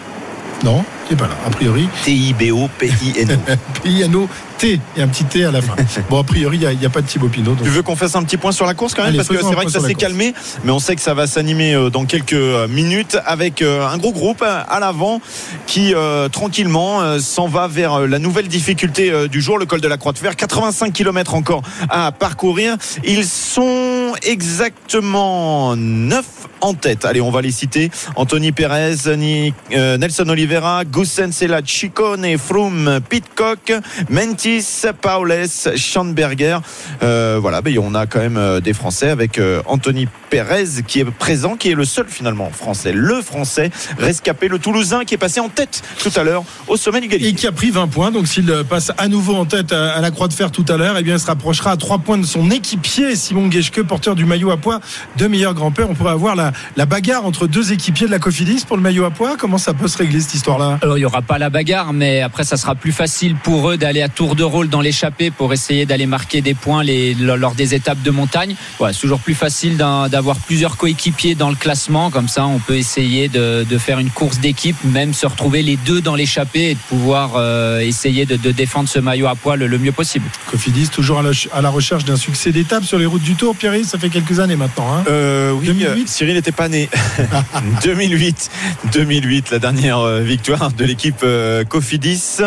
Non, 0.65 0.83
n'est 1.11 1.17
pas 1.17 1.29
là, 1.29 1.37
a 1.47 1.51
priori. 1.51 1.89
T-I-B-O-P-I-N-O. 2.05 3.57
Piano 3.83 4.29
T 4.59 4.81
et 4.97 5.03
un 5.03 5.09
petit 5.09 5.25
T 5.25 5.45
à 5.45 5.51
la 5.51 5.61
fin. 5.63 5.75
Bon, 6.11 6.21
a 6.21 6.25
priori, 6.25 6.57
il 6.57 6.79
n'y 6.79 6.85
a, 6.85 6.89
a, 6.89 6.91
pas 6.91 7.01
de 7.01 7.07
Thibaut 7.07 7.29
Pinot. 7.29 7.55
Donc... 7.55 7.63
Tu 7.65 7.71
veux 7.71 7.83
qu'on 7.83 7.97
fasse 7.97 8.15
un 8.17 8.23
petit 8.23 8.37
point 8.37 8.53
sur 8.53 8.67
la 8.67 8.75
course 8.75 8.95
quand 8.95 9.03
même? 9.03 9.09
Allez, 9.11 9.19
Parce 9.19 9.29
que 9.29 9.37
c'est 9.37 9.55
vrai 9.55 9.65
que 9.65 9.71
ça 9.71 9.81
s'est 9.81 9.95
calmé, 9.95 10.35
mais 10.65 10.73
on 10.73 10.79
sait 10.79 10.95
que 10.97 11.03
ça 11.03 11.15
va 11.15 11.27
s'animer 11.27 11.75
euh, 11.75 11.91
dans 11.91 12.05
quelques 12.05 12.33
euh, 12.33 12.69
minutes 12.69 13.19
avec 13.27 13.63
euh, 13.63 13.87
un 13.87 13.99
gros 13.99 14.13
groupe 14.13 14.43
à 14.43 14.81
l'avant 14.81 15.21
qui 15.67 15.95
euh, 15.95 16.29
tranquillement 16.29 17.19
s'en 17.19 17.49
va 17.49 17.69
vers 17.69 18.01
la 18.07 18.19
nouvelle 18.19 18.49
difficulté 18.49 19.29
du 19.29 19.41
jour, 19.41 19.59
le 19.59 19.67
col 19.67 19.81
de 19.81 19.89
la 19.89 19.97
Croix 19.97 20.13
de 20.13 20.19
Fer. 20.19 20.37
85 20.37 20.93
km 20.93 21.35
encore 21.35 21.63
à 21.89 22.13
parcourir. 22.13 22.77
Ils 23.05 23.25
sont 23.25 23.96
exactement 24.27 25.77
9 25.77 26.25
en 26.61 26.75
tête. 26.75 27.05
Allez, 27.05 27.21
on 27.21 27.31
va 27.31 27.43
les 27.43 27.51
citer. 27.51 27.91
Anthony 28.17 28.53
Perez, 28.53 28.95
euh, 29.07 29.99
Nelson 29.99 30.29
Oliveira, 30.29 30.85
Gussen 30.85 31.33
Sela, 31.33 31.61
Chicone, 31.65 32.37
Froome, 32.39 33.01
Pitcock, 33.09 33.73
Mentis, 34.11 34.85
Paules, 35.01 35.47
Schandberger. 35.77 36.59
Euh, 37.03 37.39
voilà, 37.41 37.61
ben, 37.61 37.79
on 37.79 37.95
a 37.95 38.07
quand 38.07 38.19
même 38.19 38.37
euh, 38.37 38.61
des 38.61 38.73
Français 38.73 39.11
avec 39.11 39.41
Anthony 39.67 40.09
Perez 40.31 40.83
qui 40.87 41.01
est 41.01 41.05
présent, 41.05 41.57
qui 41.57 41.71
est 41.71 41.75
le 41.75 41.85
seul 41.85 42.07
finalement 42.09 42.51
français, 42.51 42.93
le 42.93 43.23
français 43.23 43.71
rescapé, 43.99 44.49
le 44.49 44.59
Toulousain 44.59 45.05
qui 45.05 45.15
est 45.15 45.19
passé 45.19 45.41
en 45.41 45.49
tête 45.49 45.83
tout 46.03 46.11
à 46.17 46.25
l'heure 46.25 46.43
au 46.67 46.77
sommet 46.77 47.01
du 47.01 47.07
Et 47.15 47.35
qui 47.35 47.47
a 47.47 47.53
pris 47.53 47.71
20 47.71 47.87
points. 47.89 48.11
Donc, 48.11 48.27
s'il 48.27 48.53
passe 48.69 48.91
à 48.99 49.09
nouveau 49.09 49.35
en 49.37 49.45
tête 49.45 49.73
à 49.73 50.01
la 50.01 50.11
Croix 50.11 50.29
de 50.29 50.33
Fer 50.33 50.51
tout 50.51 50.65
à 50.69 50.77
l'heure, 50.77 50.97
eh 50.99 51.03
bien, 51.03 51.15
il 51.15 51.21
se 51.21 51.27
rapprochera 51.27 51.73
à 51.73 51.77
3 51.77 51.99
points 51.99 52.19
de 52.19 52.27
son 52.27 52.51
équipier, 52.51 53.15
Simon 53.15 53.51
Geschke, 53.51 53.83
porteur 53.83 54.16
du 54.17 54.25
maillot 54.25 54.51
à 54.51 54.57
poids 54.57 54.81
de 55.17 55.27
meilleur 55.29 55.55
grand-père. 55.55 55.89
On 55.89 55.95
pourrait 55.95 56.13
avoir 56.13 56.35
la, 56.35 56.53
la 56.77 56.87
bagarre 56.87 57.25
entre 57.25 57.47
deux 57.47 57.73
équipiers 57.73 58.07
de 58.07 58.11
la 58.11 58.19
Cofidis 58.19 58.65
pour 58.67 58.77
le 58.77 58.83
maillot 58.83 59.05
à 59.05 59.11
poids. 59.11 59.37
Comment 59.39 59.59
ça 59.59 59.75
peut 59.75 59.87
se 59.87 59.99
régler 59.99 60.21
cette 60.21 60.35
histoire-là? 60.35 60.79
Alors 60.83 60.97
il 60.97 61.03
n'y 61.03 61.07
aura 61.07 61.23
pas 61.23 61.39
la 61.39 61.51
bagarre, 61.51 61.93
mais 61.93 62.23
après 62.23 62.43
ça 62.45 62.57
sera 62.57 62.75
plus 62.75 62.93
facile 62.93 63.37
pour 63.37 63.71
eux 63.71 63.77
d'aller 63.77 64.03
à 64.03 64.09
tour 64.09 64.35
de 64.35 64.43
rôle 64.43 64.69
dans 64.69 64.81
l'échappée 64.81 65.31
pour 65.31 65.53
essayer 65.53 65.87
d'aller 65.87 66.07
marquer 66.07 66.41
des 66.41 66.55
points 66.55 66.83
les- 66.83 67.15
lors 67.15 67.55
des 67.55 67.75
étapes 67.75 68.03
de 68.03 68.11
montagne. 68.11 68.57
C'est 68.81 69.01
toujours 69.01 69.21
plus 69.21 69.35
facile 69.35 69.77
d'avoir 69.77 70.37
plusieurs 70.37 70.77
coéquipiers 70.77 71.35
dans 71.35 71.51
le 71.51 71.57
classement, 71.57 72.11
comme 72.11 72.29
ça 72.29 72.47
on 72.47 72.59
peut 72.59 72.77
essayer 72.77 73.29
de, 73.29 73.65
de 73.69 73.79
faire 73.79 73.99
une 73.99 74.11
course 74.11 74.39
d'équipe, 74.39 74.77
même 74.85 75.13
se 75.15 75.27
retrouver 75.27 75.63
les 75.63 75.77
deux 75.77 76.01
dans 76.01 76.15
l'échappée 76.15 76.71
et 76.71 76.75
de 76.75 76.81
pouvoir 76.89 77.33
euh, 77.37 77.81
essayer 77.81 78.25
de, 78.27 78.37
de 78.37 78.51
défendre 78.51 78.89
ce 78.89 78.99
maillot 78.99 79.27
à 79.27 79.35
poids 79.35 79.57
le, 79.57 79.67
le 79.67 79.79
mieux 79.79 79.93
possible. 79.93 80.25
Cofidis, 80.51 80.89
toujours 80.89 81.19
à 81.19 81.23
la, 81.23 81.31
à 81.53 81.61
la 81.61 81.69
recherche 81.71 82.05
d'un 82.05 82.17
succès 82.17 82.53
d'étape 82.53 82.85
sur 82.85 82.99
les 82.99 83.07
routes 83.07 83.23
du 83.23 83.35
Tour. 83.35 83.55
Pierre, 83.57 83.75
ça 83.97 84.01
fait 84.03 84.11
quelques 84.11 84.41
années 84.41 84.57
maintenant. 84.57 84.95
Hein 84.95 85.05
Euh, 85.09 85.53
oui, 85.53 85.67
2008? 85.67 85.87
euh, 85.87 86.03
Cyril 86.07 86.35
n'était 86.35 86.53
pas 86.53 86.69
né. 86.69 86.89
2008, 87.83 88.51
2008, 88.93 89.51
la 89.51 89.59
dernière 89.59 89.99
euh, 90.01 90.21
victoire 90.21 90.71
de 90.73 90.85
l'équipe 90.85 91.25
Cofidis. 91.69 92.39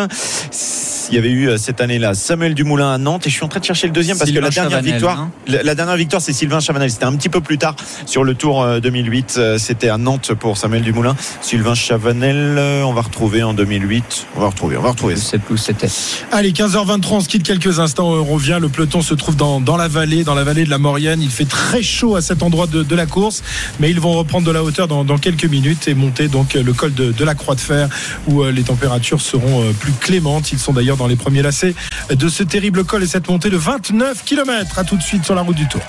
Il 1.10 1.16
y 1.16 1.18
avait 1.18 1.30
eu 1.30 1.58
cette 1.58 1.80
année-là 1.80 2.14
Samuel 2.14 2.54
Dumoulin 2.54 2.92
à 2.92 2.98
Nantes 2.98 3.26
et 3.26 3.30
je 3.30 3.34
suis 3.34 3.44
en 3.44 3.48
train 3.48 3.58
de 3.58 3.64
chercher 3.64 3.88
le 3.88 3.92
deuxième 3.92 4.16
parce 4.16 4.30
Sylvain 4.30 4.46
que 4.48 4.54
la 4.54 4.62
dernière 4.62 4.70
Chavanel, 4.78 4.92
victoire, 4.94 5.18
hein. 5.20 5.30
la, 5.48 5.62
la 5.64 5.74
dernière 5.74 5.96
victoire 5.96 6.22
c'est 6.22 6.32
Sylvain 6.32 6.60
Chavanel. 6.60 6.88
C'était 6.88 7.04
un 7.04 7.16
petit 7.16 7.28
peu 7.28 7.40
plus 7.40 7.58
tard 7.58 7.74
sur 8.06 8.22
le 8.22 8.34
Tour 8.34 8.62
euh, 8.62 8.78
2008. 8.78 9.34
Euh, 9.36 9.58
C'était 9.58 9.88
à 9.88 9.98
Nantes 9.98 10.32
pour 10.34 10.56
Samuel 10.56 10.82
Dumoulin. 10.82 11.16
Sylvain 11.40 11.74
Chavanel, 11.74 12.58
on 12.84 12.92
va 12.92 13.00
retrouver 13.00 13.42
en 13.42 13.54
2008. 13.54 14.26
On 14.36 14.40
va 14.40 14.48
retrouver, 14.48 14.76
on 14.76 14.82
va 14.82 14.90
retrouver. 14.90 15.16
C'était. 15.16 15.88
Allez, 16.30 16.52
15h23, 16.52 17.06
on 17.10 17.20
se 17.20 17.28
quitte 17.28 17.42
quelques 17.42 17.80
instants, 17.80 18.08
on 18.08 18.22
revient. 18.24 18.58
Le 18.60 18.68
peloton 18.68 19.02
se 19.02 19.14
trouve 19.14 19.34
dans, 19.34 19.60
dans 19.60 19.76
la 19.76 19.88
vallée, 19.88 20.22
dans 20.22 20.34
la 20.36 20.44
vallée 20.44 20.64
de 20.64 20.70
la 20.70 20.78
Maurienne. 20.78 21.20
Il 21.22 21.30
fait 21.30 21.39
très 21.48 21.82
chaud 21.82 22.16
à 22.16 22.22
cet 22.22 22.42
endroit 22.42 22.66
de, 22.66 22.94
la 22.94 23.06
course, 23.06 23.42
mais 23.78 23.90
ils 23.90 24.00
vont 24.00 24.12
reprendre 24.12 24.46
de 24.46 24.52
la 24.52 24.62
hauteur 24.62 24.88
dans, 24.88 25.04
dans 25.04 25.18
quelques 25.18 25.44
minutes 25.44 25.88
et 25.88 25.94
monter 25.94 26.28
donc 26.28 26.54
le 26.54 26.72
col 26.72 26.92
de, 26.92 27.12
de 27.12 27.24
la 27.24 27.34
Croix 27.34 27.54
de 27.54 27.60
Fer 27.60 27.88
où 28.26 28.42
euh, 28.42 28.50
les 28.50 28.62
températures 28.62 29.20
seront 29.20 29.62
euh, 29.62 29.72
plus 29.72 29.92
clémentes. 29.92 30.52
Ils 30.52 30.58
sont 30.58 30.72
d'ailleurs 30.72 30.96
dans 30.96 31.06
les 31.06 31.16
premiers 31.16 31.42
lacets 31.42 31.74
de 32.10 32.28
ce 32.28 32.42
terrible 32.42 32.84
col 32.84 33.02
et 33.02 33.06
cette 33.06 33.28
montée 33.28 33.50
de 33.50 33.56
29 33.56 34.24
km. 34.24 34.78
À 34.78 34.84
tout 34.84 34.96
de 34.96 35.02
suite 35.02 35.24
sur 35.24 35.34
la 35.34 35.42
route 35.42 35.56
du 35.56 35.68
Tour. 35.68 35.82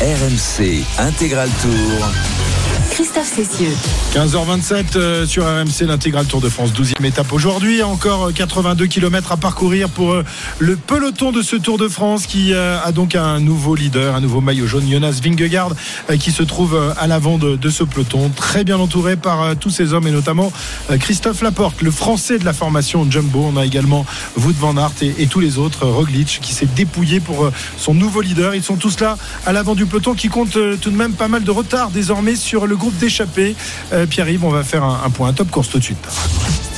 RMC 0.00 0.84
Intégral 0.98 1.48
Tour. 1.62 2.55
Christophe 2.96 3.30
Cessieux. 3.30 3.74
15h27 4.14 4.96
euh, 4.96 5.26
sur 5.26 5.44
RMC, 5.44 5.86
l'intégral 5.86 6.24
Tour 6.24 6.40
de 6.40 6.48
France, 6.48 6.70
12e 6.72 7.04
étape 7.04 7.30
aujourd'hui. 7.30 7.82
Encore 7.82 8.28
euh, 8.28 8.32
82 8.32 8.86
km 8.86 9.32
à 9.32 9.36
parcourir 9.36 9.90
pour 9.90 10.12
euh, 10.12 10.24
le 10.60 10.76
peloton 10.76 11.30
de 11.30 11.42
ce 11.42 11.56
Tour 11.56 11.76
de 11.76 11.88
France 11.88 12.24
qui 12.24 12.54
euh, 12.54 12.78
a 12.82 12.92
donc 12.92 13.14
un 13.14 13.38
nouveau 13.38 13.74
leader, 13.74 14.14
un 14.14 14.20
nouveau 14.22 14.40
maillot 14.40 14.66
jaune, 14.66 14.90
Jonas 14.90 15.20
Vingegaard, 15.22 15.72
euh, 16.08 16.16
qui 16.16 16.30
se 16.30 16.42
trouve 16.42 16.74
euh, 16.74 16.94
à 16.96 17.06
l'avant 17.06 17.36
de, 17.36 17.68
ce 17.68 17.84
peloton, 17.84 18.30
très 18.34 18.64
bien 18.64 18.78
entouré 18.78 19.16
par 19.16 19.42
euh, 19.42 19.54
tous 19.54 19.68
ces 19.68 19.92
hommes 19.92 20.06
et 20.06 20.10
notamment 20.10 20.50
euh, 20.90 20.96
Christophe 20.96 21.42
Laporte, 21.42 21.82
le 21.82 21.90
français 21.90 22.38
de 22.38 22.46
la 22.46 22.54
formation 22.54 23.06
Jumbo. 23.10 23.44
On 23.52 23.58
a 23.58 23.66
également 23.66 24.06
Wout 24.38 24.54
van 24.58 24.76
Aert 24.76 24.92
et, 25.02 25.26
tous 25.26 25.40
les 25.40 25.58
autres, 25.58 25.84
euh, 25.84 25.90
Roglic, 25.90 26.38
qui 26.40 26.54
s'est 26.54 26.68
dépouillé 26.76 27.20
pour 27.20 27.44
euh, 27.44 27.52
son 27.76 27.92
nouveau 27.94 28.20
leader. 28.20 28.54
Ils 28.54 28.62
sont 28.62 28.76
tous 28.76 29.00
là 29.00 29.18
à 29.44 29.52
l'avant 29.52 29.74
du 29.74 29.84
peloton 29.86 30.14
qui 30.14 30.28
compte 30.28 30.56
euh, 30.56 30.76
tout 30.80 30.90
de 30.90 30.96
même 30.96 31.12
pas 31.12 31.28
mal 31.28 31.44
de 31.44 31.50
retard 31.50 31.90
désormais 31.90 32.36
sur 32.36 32.66
le 32.66 32.76
groupe 32.76 32.85
d'échappés. 32.94 33.54
Euh, 33.92 34.06
Pierre-Yves, 34.06 34.44
on 34.44 34.50
va 34.50 34.62
faire 34.62 34.84
un, 34.84 35.02
un 35.04 35.10
point 35.10 35.32
top 35.32 35.50
course 35.50 35.68
tout 35.70 35.78
de 35.78 35.84
suite. 35.84 36.75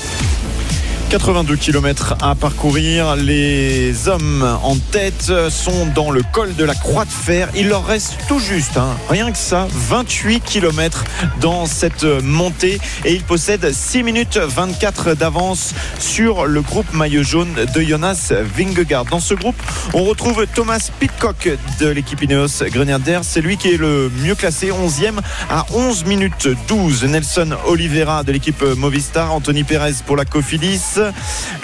82 1.11 1.57
km 1.57 2.17
à 2.21 2.35
parcourir. 2.35 3.17
Les 3.17 4.09
hommes 4.09 4.43
en 4.63 4.77
tête 4.77 5.33
sont 5.49 5.87
dans 5.95 6.11
le 6.11 6.23
col 6.33 6.55
de 6.55 6.65
la 6.65 6.75
Croix 6.75 7.07
de 7.07 7.11
Fer. 7.11 7.49
Il 7.57 7.69
leur 7.69 7.87
reste 7.87 8.19
tout 8.29 8.39
juste, 8.39 8.77
hein, 8.77 8.95
rien 9.09 9.33
que 9.33 9.39
ça, 9.39 9.69
28 9.73 10.41
km 10.41 11.05
dans 11.41 11.65
cette 11.65 12.05
montée. 12.05 12.79
Et 13.07 13.15
ils 13.15 13.23
possèdent 13.23 13.73
6 13.73 14.03
minutes 14.03 14.37
24 14.37 15.15
d'avance 15.15 15.75
sur 15.99 16.45
le 16.45 16.61
groupe 16.61 16.93
maillot 16.93 17.23
jaune 17.23 17.55
de 17.75 17.81
Jonas 17.81 18.35
Vingegaard. 18.57 19.07
Dans 19.07 19.21
ce 19.21 19.33
groupe, 19.33 19.57
on 19.95 20.05
retrouve 20.05 20.47
Thomas 20.55 20.91
Pitcock 21.01 21.49
de 21.81 21.89
l'équipe 21.89 22.23
Ineos 22.23 22.65
Grenadier. 22.71 23.21
C'est 23.23 23.41
lui 23.41 23.57
qui 23.57 23.73
est 23.73 23.79
le 23.79 24.11
mieux 24.23 24.35
classé, 24.35 24.69
11e 24.69 25.21
à 25.49 25.65
11 25.73 26.05
minutes 26.05 26.49
12. 26.69 27.05
Nelson 27.05 27.57
Oliveira 27.67 28.25
de 28.25 28.33
l'équipe 28.33 28.63
Movistar, 28.77 29.33
Anthony 29.33 29.65
Perez 29.65 29.95
pour 30.05 30.17
la 30.17 30.27
Cofidis. 30.27 30.98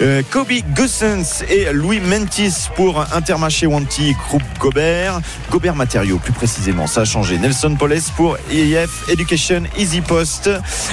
Euh, 0.01 0.21
Kobe 0.29 0.51
Gussens 0.75 1.43
et 1.49 1.71
Louis 1.71 1.99
Mentis 1.99 2.67
pour 2.75 3.05
Intermarché 3.13 3.65
Wanty 3.65 4.15
Groupe 4.27 4.43
Gobert. 4.59 5.19
Gobert 5.49 5.75
Matériaux, 5.75 6.17
plus 6.17 6.33
précisément, 6.33 6.87
ça 6.87 7.01
a 7.01 7.05
changé. 7.05 7.37
Nelson 7.37 7.75
Poles 7.77 7.95
pour 8.15 8.37
EIF 8.51 9.09
Education 9.09 9.63
Easy 9.77 10.01
Post. 10.01 10.49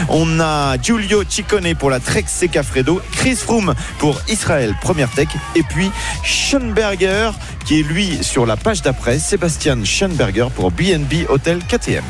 On 0.09 0.41
a 0.41 0.77
Giulio 0.81 1.25
Ciccone 1.29 1.75
pour 1.75 1.91
la 1.91 2.01
Trek 2.01 2.25
Secafredo. 2.27 3.01
Chris 3.13 3.37
Froome 3.37 3.75
pour 3.99 4.21
Israël 4.29 4.75
Première 4.81 5.11
Tech. 5.11 5.29
Et 5.55 5.63
puis 5.63 5.91
Schoenberger 6.23 7.31
qui 7.65 7.81
est 7.81 7.83
lui 7.83 8.23
sur 8.23 8.47
la 8.47 8.57
page 8.57 8.83
d'après. 8.83 9.19
Sébastien 9.19 9.85
Schoenberger 9.85 10.49
pour 10.55 10.71
BNB 10.71 11.27
Hotel 11.29 11.59
KTM. 11.69 12.05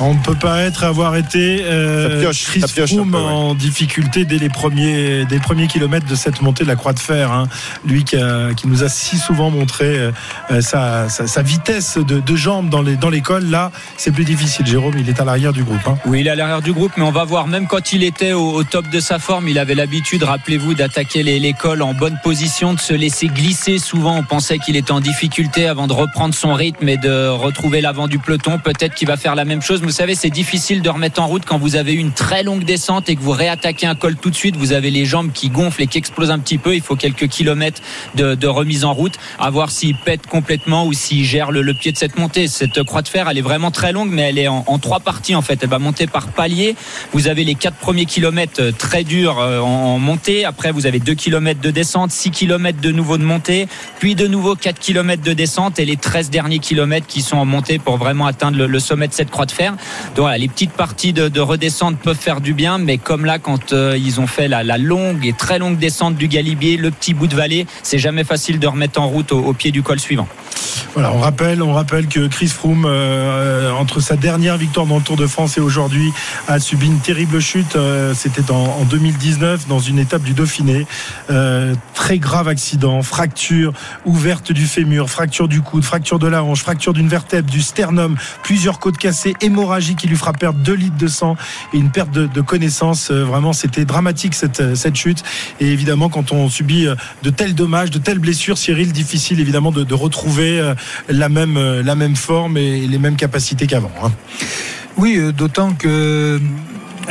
On 0.00 0.14
ne 0.14 0.18
peut 0.20 0.36
pas 0.36 0.62
être 0.62 0.84
avoir 0.84 1.16
été 1.16 1.62
euh, 1.64 2.08
Ça 2.14 2.20
pioche, 2.20 2.44
Chris 2.44 2.60
ça 2.60 2.68
pioche 2.68 2.92
un 2.92 2.96
Froome 2.96 3.10
peu, 3.10 3.16
ouais. 3.18 3.22
en 3.24 3.54
difficulté 3.54 4.24
dès 4.24 4.38
les 4.38 4.48
premiers 4.48 5.24
des 5.24 5.40
premiers 5.40 5.66
kilomètres 5.66 6.06
de 6.06 6.14
cette 6.14 6.40
montée 6.40 6.62
de 6.62 6.68
la 6.68 6.76
Croix 6.76 6.92
de 6.92 7.00
Fer. 7.00 7.32
hein. 7.32 7.48
Lui 7.84 8.04
qui, 8.04 8.16
a- 8.16 8.54
qui 8.56 8.68
nous 8.68 8.84
a 8.84 8.88
si 8.88 9.18
souvent 9.18 9.50
montré 9.50 9.86
euh, 9.86 10.12
euh, 10.52 10.60
sa, 10.60 11.08
sa- 11.08 11.26
sa 11.26 11.42
vitesse 11.42 11.98
de, 11.98 12.20
de 12.20 12.36
jambes 12.36 12.68
dans 12.70 12.82
les 12.82 12.94
dans 12.96 13.10
l'école. 13.10 13.46
Là, 13.50 13.72
c'est 13.96 14.12
plus 14.12 14.24
difficile. 14.24 14.66
Jérôme, 14.66 14.94
il 14.98 15.08
est 15.08 15.20
à 15.20 15.24
l'arrière 15.24 15.52
du 15.52 15.64
groupe. 15.64 15.80
hein. 15.86 15.98
Oui, 16.06 16.20
il 16.20 16.26
est 16.26 16.30
à 16.30 16.34
l'arrière 16.36 16.62
du 16.62 16.72
groupe, 16.72 16.92
mais 16.96 17.02
on 17.04 17.10
va 17.10 17.24
voir, 17.24 17.48
même 17.48 17.66
quand 17.66 17.92
il 17.92 18.04
était 18.04 18.32
au, 18.34 18.52
au 18.52 18.62
top 18.64 18.88
de 18.90 19.00
sa 19.00 19.18
forme, 19.18 19.48
il 19.48 19.58
avait 19.58 19.74
l'habitude, 19.74 20.22
rappelez-vous, 20.22 20.74
d'attaquer 20.74 21.22
les- 21.24 21.40
l'école 21.40 21.82
en 21.82 21.94
bonne 21.94 22.18
position, 22.22 22.74
de 22.74 22.80
se 22.80 22.92
laisser 22.94 23.26
glisser. 23.26 23.78
Souvent, 23.78 24.16
on 24.16 24.22
pensait 24.22 24.58
qu'il 24.58 24.76
était 24.76 24.92
en 24.92 25.00
difficulté 25.00 25.66
avant 25.66 25.86
de 25.88 25.92
reprendre 25.92 26.34
son 26.34 26.54
rythme 26.54 26.88
et 26.88 26.96
de 26.98 27.28
retrouver 27.28 27.80
l'avant 27.80 28.06
du 28.06 28.18
peloton. 28.20 28.58
Peut-être 28.58 28.94
qu'il 28.94 29.08
va 29.08 29.16
faire 29.16 29.34
la 29.34 29.44
même 29.44 29.60
chose, 29.62 29.82
mais 29.82 29.87
vous 29.88 29.94
savez, 29.94 30.14
c'est 30.14 30.28
difficile 30.28 30.82
de 30.82 30.90
remettre 30.90 31.18
en 31.18 31.26
route 31.26 31.46
quand 31.46 31.56
vous 31.56 31.74
avez 31.74 31.94
une 31.94 32.12
très 32.12 32.42
longue 32.42 32.62
descente 32.62 33.08
et 33.08 33.16
que 33.16 33.22
vous 33.22 33.30
réattaquez 33.30 33.86
un 33.86 33.94
col 33.94 34.16
tout 34.16 34.28
de 34.28 34.34
suite. 34.34 34.54
Vous 34.54 34.72
avez 34.72 34.90
les 34.90 35.06
jambes 35.06 35.32
qui 35.32 35.48
gonflent 35.48 35.80
et 35.80 35.86
qui 35.86 35.96
explosent 35.96 36.30
un 36.30 36.38
petit 36.38 36.58
peu. 36.58 36.74
Il 36.74 36.82
faut 36.82 36.94
quelques 36.94 37.26
kilomètres 37.26 37.80
de, 38.14 38.46
remise 38.46 38.84
en 38.84 38.92
route, 38.92 39.14
à 39.38 39.48
voir 39.48 39.70
s'il 39.70 39.96
pète 39.96 40.26
complètement 40.26 40.84
ou 40.84 40.92
s'il 40.92 41.24
gère 41.24 41.52
le, 41.52 41.72
pied 41.72 41.90
de 41.90 41.96
cette 41.96 42.18
montée. 42.18 42.48
Cette 42.48 42.82
croix 42.82 43.00
de 43.00 43.08
fer, 43.08 43.30
elle 43.30 43.38
est 43.38 43.42
vraiment 43.42 43.70
très 43.70 43.92
longue, 43.92 44.10
mais 44.10 44.28
elle 44.28 44.38
est 44.38 44.48
en, 44.48 44.78
trois 44.78 45.00
parties 45.00 45.34
en 45.34 45.40
fait. 45.40 45.58
Elle 45.62 45.70
va 45.70 45.78
monter 45.78 46.06
par 46.06 46.28
palier. 46.32 46.76
Vous 47.14 47.26
avez 47.26 47.44
les 47.44 47.54
quatre 47.54 47.78
premiers 47.78 48.04
kilomètres 48.04 48.60
euh, 48.60 48.72
très 48.72 49.04
durs 49.04 49.38
en, 49.38 49.94
en 49.94 49.98
montée. 49.98 50.44
Après, 50.44 50.70
vous 50.70 50.84
avez 50.84 50.98
deux 50.98 51.14
kilomètres 51.14 51.62
de 51.62 51.70
descente, 51.70 52.10
6 52.10 52.30
kilomètres 52.30 52.82
de 52.82 52.92
nouveau 52.92 53.16
de 53.16 53.24
montée, 53.24 53.68
puis 54.00 54.14
de 54.14 54.26
nouveau 54.26 54.54
4 54.54 54.78
kilomètres 54.78 55.22
de 55.22 55.32
descente 55.32 55.78
et 55.78 55.86
les 55.86 55.96
13 55.96 56.28
derniers 56.28 56.58
kilomètres 56.58 57.06
qui 57.06 57.22
sont 57.22 57.38
en 57.38 57.46
montée 57.46 57.78
pour 57.78 57.96
vraiment 57.96 58.26
atteindre 58.26 58.66
le 58.66 58.78
sommet 58.80 59.08
de 59.08 59.14
cette 59.14 59.30
croix 59.30 59.46
de 59.46 59.52
fer. 59.52 59.77
Donc 60.14 60.24
voilà, 60.24 60.38
les 60.38 60.48
petites 60.48 60.72
parties 60.72 61.12
de, 61.12 61.28
de, 61.28 61.40
redescente 61.40 61.98
peuvent 61.98 62.18
faire 62.18 62.40
du 62.40 62.54
bien, 62.54 62.78
mais 62.78 62.98
comme 62.98 63.24
là, 63.24 63.38
quand 63.38 63.72
euh, 63.72 63.96
ils 63.98 64.20
ont 64.20 64.26
fait 64.26 64.48
la, 64.48 64.62
longue 64.78 65.26
et 65.26 65.32
très 65.32 65.58
longue 65.58 65.78
descente 65.78 66.16
du 66.16 66.28
Galibier, 66.28 66.76
le 66.76 66.90
petit 66.90 67.14
bout 67.14 67.26
de 67.26 67.36
vallée, 67.36 67.66
c'est 67.82 67.98
jamais 67.98 68.24
facile 68.24 68.58
de 68.58 68.66
remettre 68.66 69.00
en 69.00 69.08
route 69.08 69.32
au, 69.32 69.52
pied 69.52 69.70
du 69.70 69.82
col 69.82 69.98
suivant. 69.98 70.28
Voilà, 70.94 71.12
on 71.12 71.18
rappelle, 71.18 71.62
on 71.62 71.72
rappelle 71.72 72.08
que 72.08 72.26
Chris 72.26 72.48
Froome, 72.48 72.84
euh, 72.86 73.70
entre 73.72 74.00
sa 74.00 74.16
dernière 74.16 74.56
victoire 74.56 74.86
dans 74.86 74.96
le 74.96 75.02
Tour 75.02 75.16
de 75.16 75.26
France 75.26 75.56
et 75.58 75.60
aujourd'hui, 75.60 76.12
a 76.48 76.58
subi 76.58 76.86
une 76.86 76.98
terrible 76.98 77.40
chute. 77.40 77.76
Euh, 77.76 78.14
C'était 78.14 78.50
en, 78.50 78.56
en, 78.80 78.84
2019 78.84 79.68
dans 79.68 79.78
une 79.78 79.98
étape 79.98 80.22
du 80.22 80.32
Dauphiné. 80.32 80.86
Très 81.94 82.18
grave 82.18 82.48
accident, 82.48 83.02
fracture 83.02 83.72
ouverte 84.04 84.52
du 84.52 84.66
fémur, 84.66 85.10
fracture 85.10 85.48
du 85.48 85.60
coude, 85.60 85.84
fracture 85.84 86.18
de 86.18 86.26
la 86.26 86.42
hanche, 86.42 86.62
fracture 86.62 86.92
d'une 86.92 87.08
vertèbre, 87.08 87.50
du 87.50 87.60
sternum, 87.60 88.16
plusieurs 88.42 88.78
côtes 88.78 88.98
cassées, 88.98 89.34
hémorragie 89.40 89.67
qui 89.96 90.06
lui 90.08 90.16
fera 90.16 90.32
perdre 90.32 90.58
2 90.60 90.74
litres 90.74 90.96
de 90.96 91.06
sang 91.06 91.36
et 91.72 91.78
une 91.78 91.90
perte 91.90 92.10
de, 92.10 92.40
connaissance. 92.40 93.10
Euh, 93.10 93.24
vraiment, 93.24 93.52
c'était 93.52 93.84
dramatique 93.84 94.34
cette, 94.34 94.74
cette 94.74 94.96
chute. 94.96 95.22
Et 95.60 95.66
évidemment, 95.66 96.08
quand 96.08 96.32
on 96.32 96.48
subit 96.48 96.86
euh, 96.86 96.94
de 97.22 97.30
tels 97.30 97.54
dommages, 97.54 97.90
de 97.90 97.98
telles 97.98 98.18
blessures, 98.18 98.58
Cyril, 98.58 98.92
difficile 98.92 99.40
évidemment 99.40 99.70
de, 99.72 99.94
retrouver 99.94 100.60
euh, 100.60 100.74
la 101.08 101.28
même, 101.28 101.58
la 101.58 101.94
même 101.94 102.16
forme 102.16 102.56
et 102.56 102.86
les 102.86 102.98
mêmes 102.98 103.16
capacités 103.16 103.66
qu'avant. 103.66 103.90
Hein. 104.02 104.12
Oui, 104.96 105.20
d'autant 105.32 105.72
que 105.72 106.40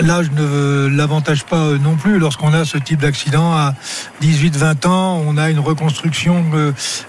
l'âge 0.02 0.32
ne 0.32 0.88
l'avantage 0.88 1.46
pas 1.46 1.74
non 1.82 1.96
plus. 1.96 2.20
Lorsqu'on 2.20 2.54
a 2.54 2.66
ce 2.66 2.78
type 2.78 3.02
d'accident 3.02 3.54
à 3.54 3.74
18-20 4.22 4.88
ans, 4.88 5.24
on 5.26 5.38
a 5.38 5.50
une 5.50 5.60
reconstruction 5.60 6.46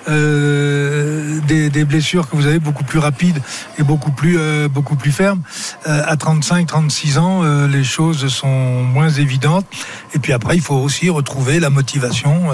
euh, 0.09 1.41
des, 1.47 1.71
des, 1.71 1.85
blessures 1.85 2.29
que 2.29 2.37
vous 2.37 2.47
avez 2.47 2.59
beaucoup 2.59 2.85
plus 2.85 2.99
rapide 2.99 3.41
et 3.79 3.83
beaucoup 3.83 4.11
plus 4.11 4.39
euh, 4.39 4.69
beaucoup 4.69 4.97
plus 4.97 5.13
ferme. 5.13 5.43
Euh, 5.87 6.03
à 6.07 6.17
35-36 6.17 7.19
ans, 7.19 7.43
euh, 7.43 7.67
les 7.67 7.85
choses 7.85 8.29
sont 8.29 8.83
moins 8.83 9.09
évidentes. 9.09 9.67
Et 10.15 10.19
puis 10.19 10.33
après, 10.33 10.57
il 10.57 10.63
faut 10.63 10.77
aussi 10.77 11.11
retrouver 11.11 11.61
la 11.61 11.71
motivation, 11.71 12.51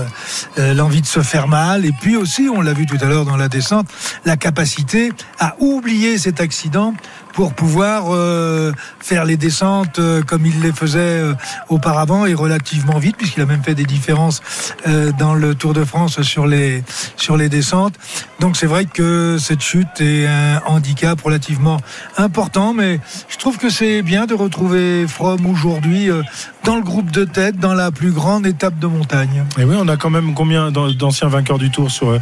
euh, 0.59 0.75
l'envie 0.75 1.01
de 1.01 1.07
se 1.07 1.23
faire 1.23 1.49
mal, 1.49 1.85
et 1.85 1.93
puis 1.93 2.17
aussi, 2.17 2.49
on 2.49 2.61
l'a 2.61 2.73
vu 2.73 2.87
tout 2.87 2.99
à 3.01 3.07
l'heure 3.07 3.25
dans 3.25 3.37
la 3.37 3.49
descente, 3.49 3.87
la 4.25 4.37
capacité 4.37 5.13
à 5.39 5.57
oublier 5.59 6.19
cet 6.19 6.41
accident 6.41 6.95
pour 7.35 7.53
pouvoir 7.53 8.15
euh, 8.15 8.73
faire 9.01 9.25
les 9.25 9.37
descentes 9.37 9.99
euh, 9.99 10.23
comme 10.23 10.47
il 10.47 10.61
les 10.61 10.73
faisait 10.73 10.99
euh, 10.99 11.35
auparavant 11.69 12.27
et 12.27 12.35
relativement 12.35 12.99
vite, 12.99 13.17
puisqu'il 13.17 13.43
a 13.43 13.47
même 13.47 13.63
fait 13.63 13.75
des 13.75 13.85
différences 13.85 14.41
euh, 14.87 15.13
dans 15.19 15.35
le 15.35 15.55
Tour 15.55 15.75
de 15.75 15.85
France 15.85 16.23
sur 16.23 16.47
les, 16.47 16.85
sur 17.17 17.37
les 17.37 17.49
descentes. 17.49 17.95
Donc 18.41 18.57
c'est 18.57 18.67
vrai 18.67 18.85
que 18.87 19.37
cette 19.39 19.61
chute 19.61 20.01
est 20.01 20.27
un 20.27 20.63
handicap 20.67 21.21
relativement 21.21 21.79
important, 22.17 22.73
mais 22.73 23.01
je 23.29 23.37
trouve 23.37 23.59
que 23.59 23.69
c'est 23.69 24.03
bien 24.03 24.27
de 24.27 24.35
retrouver 24.35 25.07
From 25.09 25.45
aujourd'hui 25.47 26.11
euh, 26.11 26.23
dans 26.65 26.77
le 26.77 26.83
groupe 26.83 27.11
de 27.11 27.25
tête, 27.25 27.59
dans 27.59 27.75
la 27.75 27.91
plus 27.91 28.11
grande 28.11 28.47
étape 28.47 28.79
de 28.79 28.87
montagne. 28.87 29.45
Et 29.59 29.65
oui, 29.65 29.77
on 29.79 29.87
a 29.89 29.97
quand 29.97 30.11
même 30.11 30.35
combien 30.35 30.71
d'anciens 30.71 31.29
vainqueurs 31.29 31.59
du 31.59 31.71
Tour 31.71 31.91
sur 31.91 32.09
euh, 32.09 32.19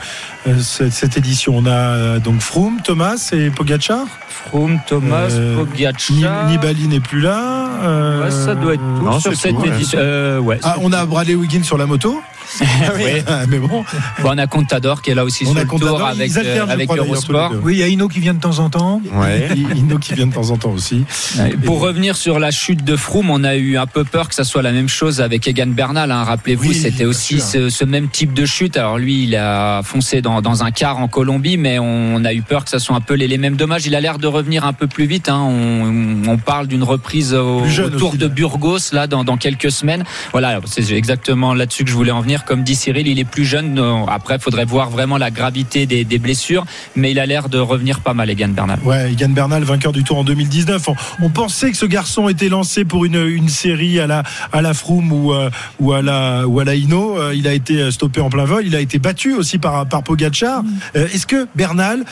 cette, 0.60 0.92
cette, 0.92 1.16
édition? 1.16 1.54
On 1.56 1.66
a 1.66 1.70
euh, 1.70 2.18
donc 2.18 2.40
Froome, 2.40 2.80
Thomas 2.82 3.30
et 3.32 3.50
Pogacar 3.50 4.04
Froome, 4.28 4.80
Thomas, 4.86 5.30
euh, 5.30 5.56
Pogacar. 5.56 6.48
Nibali 6.48 6.88
n'est 6.88 7.00
plus 7.00 7.20
là. 7.20 8.22
Ouais, 8.24 8.30
ça 8.30 8.54
doit 8.54 8.74
être 8.74 8.80
tout 8.80 9.04
non, 9.04 9.20
sur 9.20 9.34
cette 9.34 9.54
tout, 9.54 9.64
édition. 9.64 9.98
Ouais. 9.98 10.38
ouais, 10.38 10.60
ah, 10.62 10.76
on 10.80 10.92
a 10.92 11.06
Bradley 11.06 11.34
Wiggins 11.34 11.62
sur 11.62 11.78
la 11.78 11.86
moto. 11.86 12.20
Oui. 12.60 13.22
mais 13.48 13.58
bon. 13.58 13.68
bon. 13.68 13.84
On 14.24 14.38
a 14.38 14.46
Contador 14.46 15.02
qui 15.02 15.10
est 15.10 15.14
là 15.14 15.24
aussi 15.24 15.44
on 15.46 15.52
sur 15.52 15.58
a 15.58 15.62
le 15.62 15.68
tour 15.68 16.04
avec, 16.04 16.36
euh, 16.36 16.66
avec 16.68 16.90
Eurosport. 16.90 17.52
Oui, 17.62 17.74
il 17.74 17.78
y 17.78 17.82
a 17.82 17.88
Ino 17.88 18.08
qui 18.08 18.20
vient 18.20 18.34
de 18.34 18.40
temps 18.40 18.58
en 18.58 18.70
temps. 18.70 19.00
Ouais. 19.14 19.48
Ino 19.76 19.98
qui 19.98 20.14
vient 20.14 20.26
de 20.26 20.34
temps 20.34 20.50
en 20.50 20.56
temps 20.56 20.70
aussi. 20.70 21.04
Ouais. 21.38 21.56
Pour 21.64 21.78
Et... 21.78 21.88
revenir 21.88 22.16
sur 22.16 22.38
la 22.38 22.50
chute 22.50 22.84
de 22.84 22.96
Froome, 22.96 23.30
on 23.30 23.44
a 23.44 23.56
eu 23.56 23.76
un 23.76 23.86
peu 23.86 24.04
peur 24.04 24.28
que 24.28 24.34
ça 24.34 24.44
soit 24.44 24.62
la 24.62 24.72
même 24.72 24.88
chose 24.88 25.20
avec 25.20 25.46
Egan 25.46 25.68
Bernal. 25.68 26.10
Hein. 26.10 26.24
Rappelez-vous, 26.24 26.68
oui, 26.68 26.74
c'était 26.74 27.04
aussi 27.04 27.40
ce, 27.40 27.70
ce, 27.70 27.84
même 27.84 28.08
type 28.08 28.32
de 28.32 28.46
chute. 28.46 28.76
Alors 28.76 28.98
lui, 28.98 29.24
il 29.24 29.36
a 29.36 29.82
foncé 29.82 30.22
dans, 30.22 30.40
dans, 30.40 30.62
un 30.62 30.70
quart 30.70 30.98
en 30.98 31.08
Colombie, 31.08 31.56
mais 31.56 31.78
on 31.78 32.24
a 32.24 32.32
eu 32.32 32.42
peur 32.42 32.64
que 32.64 32.70
ça 32.70 32.78
soit 32.78 32.96
un 32.96 33.00
peu 33.00 33.14
les, 33.14 33.28
les 33.28 33.38
mêmes 33.38 33.56
dommages. 33.56 33.86
Il 33.86 33.94
a 33.94 34.00
l'air 34.00 34.18
de 34.18 34.26
revenir 34.26 34.64
un 34.64 34.72
peu 34.72 34.86
plus 34.86 35.06
vite. 35.06 35.28
Hein. 35.28 35.40
On, 35.40 36.28
on, 36.28 36.38
parle 36.38 36.66
d'une 36.66 36.82
reprise 36.82 37.34
au, 37.34 37.60
au 37.60 37.90
Tour 37.90 38.10
aussi, 38.10 38.18
de 38.18 38.28
Burgos 38.28 38.92
là 38.92 39.06
dans, 39.06 39.24
dans 39.24 39.36
quelques 39.36 39.70
semaines. 39.70 40.04
Voilà, 40.32 40.60
c'est 40.66 40.90
exactement 40.92 41.54
là-dessus 41.54 41.84
que 41.84 41.90
je 41.90 41.94
voulais 41.94 42.10
en 42.10 42.20
venir. 42.20 42.41
Comme 42.46 42.62
dit 42.62 42.74
Cyril, 42.74 43.06
il 43.08 43.18
est 43.18 43.24
plus 43.24 43.44
jeune. 43.44 43.78
Après, 44.08 44.36
il 44.36 44.40
faudrait 44.40 44.64
voir 44.64 44.90
vraiment 44.90 45.18
la 45.18 45.30
gravité 45.30 45.86
des, 45.86 46.04
des 46.04 46.18
blessures, 46.18 46.64
mais 46.96 47.10
il 47.10 47.18
a 47.18 47.26
l'air 47.26 47.48
de 47.48 47.58
revenir 47.58 48.00
pas 48.00 48.14
mal, 48.14 48.30
Egan 48.30 48.48
Bernal. 48.48 48.78
Ouais, 48.84 49.12
Egan 49.12 49.30
Bernal, 49.30 49.62
vainqueur 49.64 49.92
du 49.92 50.04
Tour 50.04 50.18
en 50.18 50.24
2019. 50.24 50.88
On, 50.88 50.94
on, 51.22 51.30
pensait 51.30 51.70
que 51.70 51.76
ce 51.76 51.86
garçon 51.86 52.28
était 52.28 52.48
lancé 52.48 52.84
pour 52.84 53.04
une, 53.04 53.26
une 53.26 53.48
série 53.48 54.00
à 54.00 54.06
la 54.06 54.22
à 54.52 54.62
la 54.62 54.74
Froome 54.74 55.12
ou, 55.12 55.32
euh, 55.32 55.50
ou 55.80 55.92
à 55.92 56.02
la 56.02 56.46
ou 56.46 56.60
à 56.60 56.64
la 56.64 56.74
Hino. 56.74 57.18
Euh, 57.18 57.34
il 57.34 57.46
a 57.46 57.52
été 57.52 57.90
stoppé 57.90 58.20
en 58.20 58.30
plein 58.30 58.44
vol. 58.44 58.64
Il 58.66 58.76
a 58.76 58.80
été 58.80 58.98
battu 58.98 59.34
aussi 59.34 59.58
par 59.58 59.86
par 59.86 60.02
Pogacar. 60.02 60.62
Mm. 60.62 60.68
Euh, 60.96 61.08
Est-ce 61.12 61.26
que 61.26 61.46
Bernal 61.54 62.04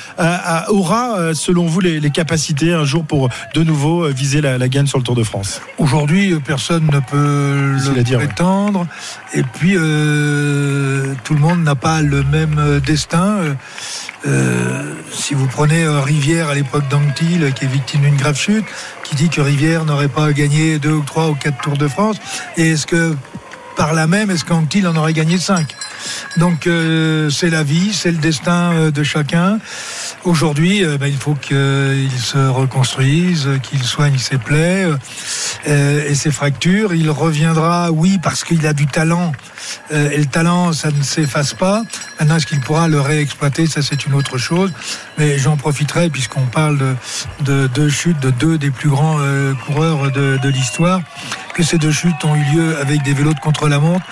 aura, 0.69 1.35
selon 1.35 1.67
vous, 1.67 1.81
les, 1.81 2.01
les, 2.01 2.11
capacités 2.11 2.73
un 2.73 2.85
jour 2.85 3.05
pour 3.05 3.29
de 3.55 3.63
nouveau 3.63 4.09
viser 4.09 4.41
la, 4.41 4.59
la 4.59 4.69
gagne 4.69 4.87
sur 4.87 4.99
le 4.99 5.05
Tour 5.05 5.15
de 5.15 5.23
France? 5.23 5.61
Aujourd'hui, 5.79 6.35
personne 6.45 6.87
ne 6.87 7.01
peut 7.01 7.95
le 7.95 8.03
dire, 8.03 8.19
prétendre. 8.19 8.81
Ouais. 8.81 9.41
Et 9.41 9.43
puis. 9.43 9.77
Euh, 10.21 11.15
tout 11.25 11.35
le 11.35 11.41
monde 11.41 11.63
n'a 11.63 11.75
pas 11.75 12.03
le 12.03 12.23
même 12.23 12.81
destin. 12.85 13.57
Euh, 14.27 14.95
si 15.13 15.35
vous 15.35 15.47
prenez 15.47 15.85
euh, 15.85 16.01
Rivière 16.01 16.49
à 16.49 16.55
l'époque 16.55 16.87
d'Anctil, 16.89 17.53
qui 17.55 17.65
est 17.65 17.69
victime 17.69 18.03
d'une 18.03 18.17
grave 18.17 18.37
chute, 18.37 18.65
qui 19.05 19.15
dit 19.15 19.29
que 19.29 19.41
Rivière 19.41 19.85
n'aurait 19.85 20.09
pas 20.09 20.33
gagné 20.33 20.79
deux 20.79 20.93
ou 20.93 21.03
trois 21.03 21.29
ou 21.31 21.35
quatre 21.35 21.61
Tours 21.63 21.79
de 21.79 21.89
France, 21.89 22.17
et 22.57 22.71
est-ce 22.71 22.87
que 22.87 23.17
par 23.77 23.95
là 23.95 24.07
même, 24.07 24.31
est-ce 24.31 24.45
qu'Anctil 24.45 24.87
en 24.87 24.97
aurait 24.97 25.15
gagné 25.15 25.39
cinq? 25.39 25.75
Donc 26.37 26.67
euh, 26.67 27.31
c'est 27.31 27.51
la 27.51 27.63
vie, 27.63 27.93
c'est 27.95 28.13
le 28.13 28.19
destin 28.19 28.73
euh, 28.73 28.91
de 28.91 29.03
chacun. 29.03 29.59
Aujourd'hui, 30.25 30.85
euh, 30.85 30.99
ben, 30.99 31.07
il 31.07 31.17
faut 31.17 31.35
qu'il 31.35 32.11
se 32.19 32.37
reconstruise, 32.37 33.49
qu'il 33.63 33.83
soigne 33.83 34.19
ses 34.19 34.37
plaies 34.37 34.87
euh, 35.67 36.05
et 36.07 36.15
ses 36.15 36.31
fractures. 36.31 36.93
Il 36.93 37.09
reviendra, 37.09 37.91
oui, 37.91 38.19
parce 38.23 38.45
qu'il 38.45 38.67
a 38.67 38.75
du 38.75 38.87
talent. 38.87 39.33
Euh, 39.93 40.11
et 40.11 40.19
le 40.19 40.27
talent, 40.27 40.75
ça 40.75 40.91
ne 40.91 41.03
s'efface 41.03 41.55
pas. 41.55 41.85
Maintenant, 42.19 42.37
est-ce 42.37 42.45
qu'il 42.45 42.61
pourra 42.61 42.87
le 42.87 43.01
réexploiter? 43.01 43.67
Ça, 43.67 43.81
c'est 43.81 44.05
une 44.05 44.13
autre 44.13 44.37
chose. 44.37 44.71
Mais 45.17 45.39
j'en 45.39 45.57
profiterai, 45.57 46.11
puisqu'on 46.11 46.47
parle 46.47 46.77
de, 46.77 46.95
de, 47.41 47.67
de 47.69 47.89
chutes 47.89 48.21
de 48.21 48.31
deux 48.31 48.59
des 48.59 48.71
plus 48.71 48.91
grands 48.91 49.19
coureurs 49.67 50.11
de, 50.11 50.49
l'histoire, 50.49 51.01
que 51.55 51.63
ces 51.63 51.79
deux 51.79 51.93
chutes 51.93 52.25
ont 52.25 52.35
eu 52.35 52.45
lieu 52.55 52.77
avec 52.79 53.03
des 53.03 53.15
vélos 53.15 53.35
de 53.35 53.41
contre-la-montre 53.41 54.05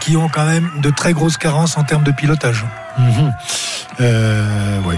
qui 0.00 0.16
ont 0.16 0.28
quand 0.28 0.46
même 0.46 0.70
de 0.80 0.90
très 0.90 1.12
grosses 1.12 1.38
carences 1.38 1.76
en 1.76 1.84
termes 1.84 2.04
de 2.04 2.12
pilotage. 2.12 2.64
Euh, 4.00 4.80
oui, 4.84 4.96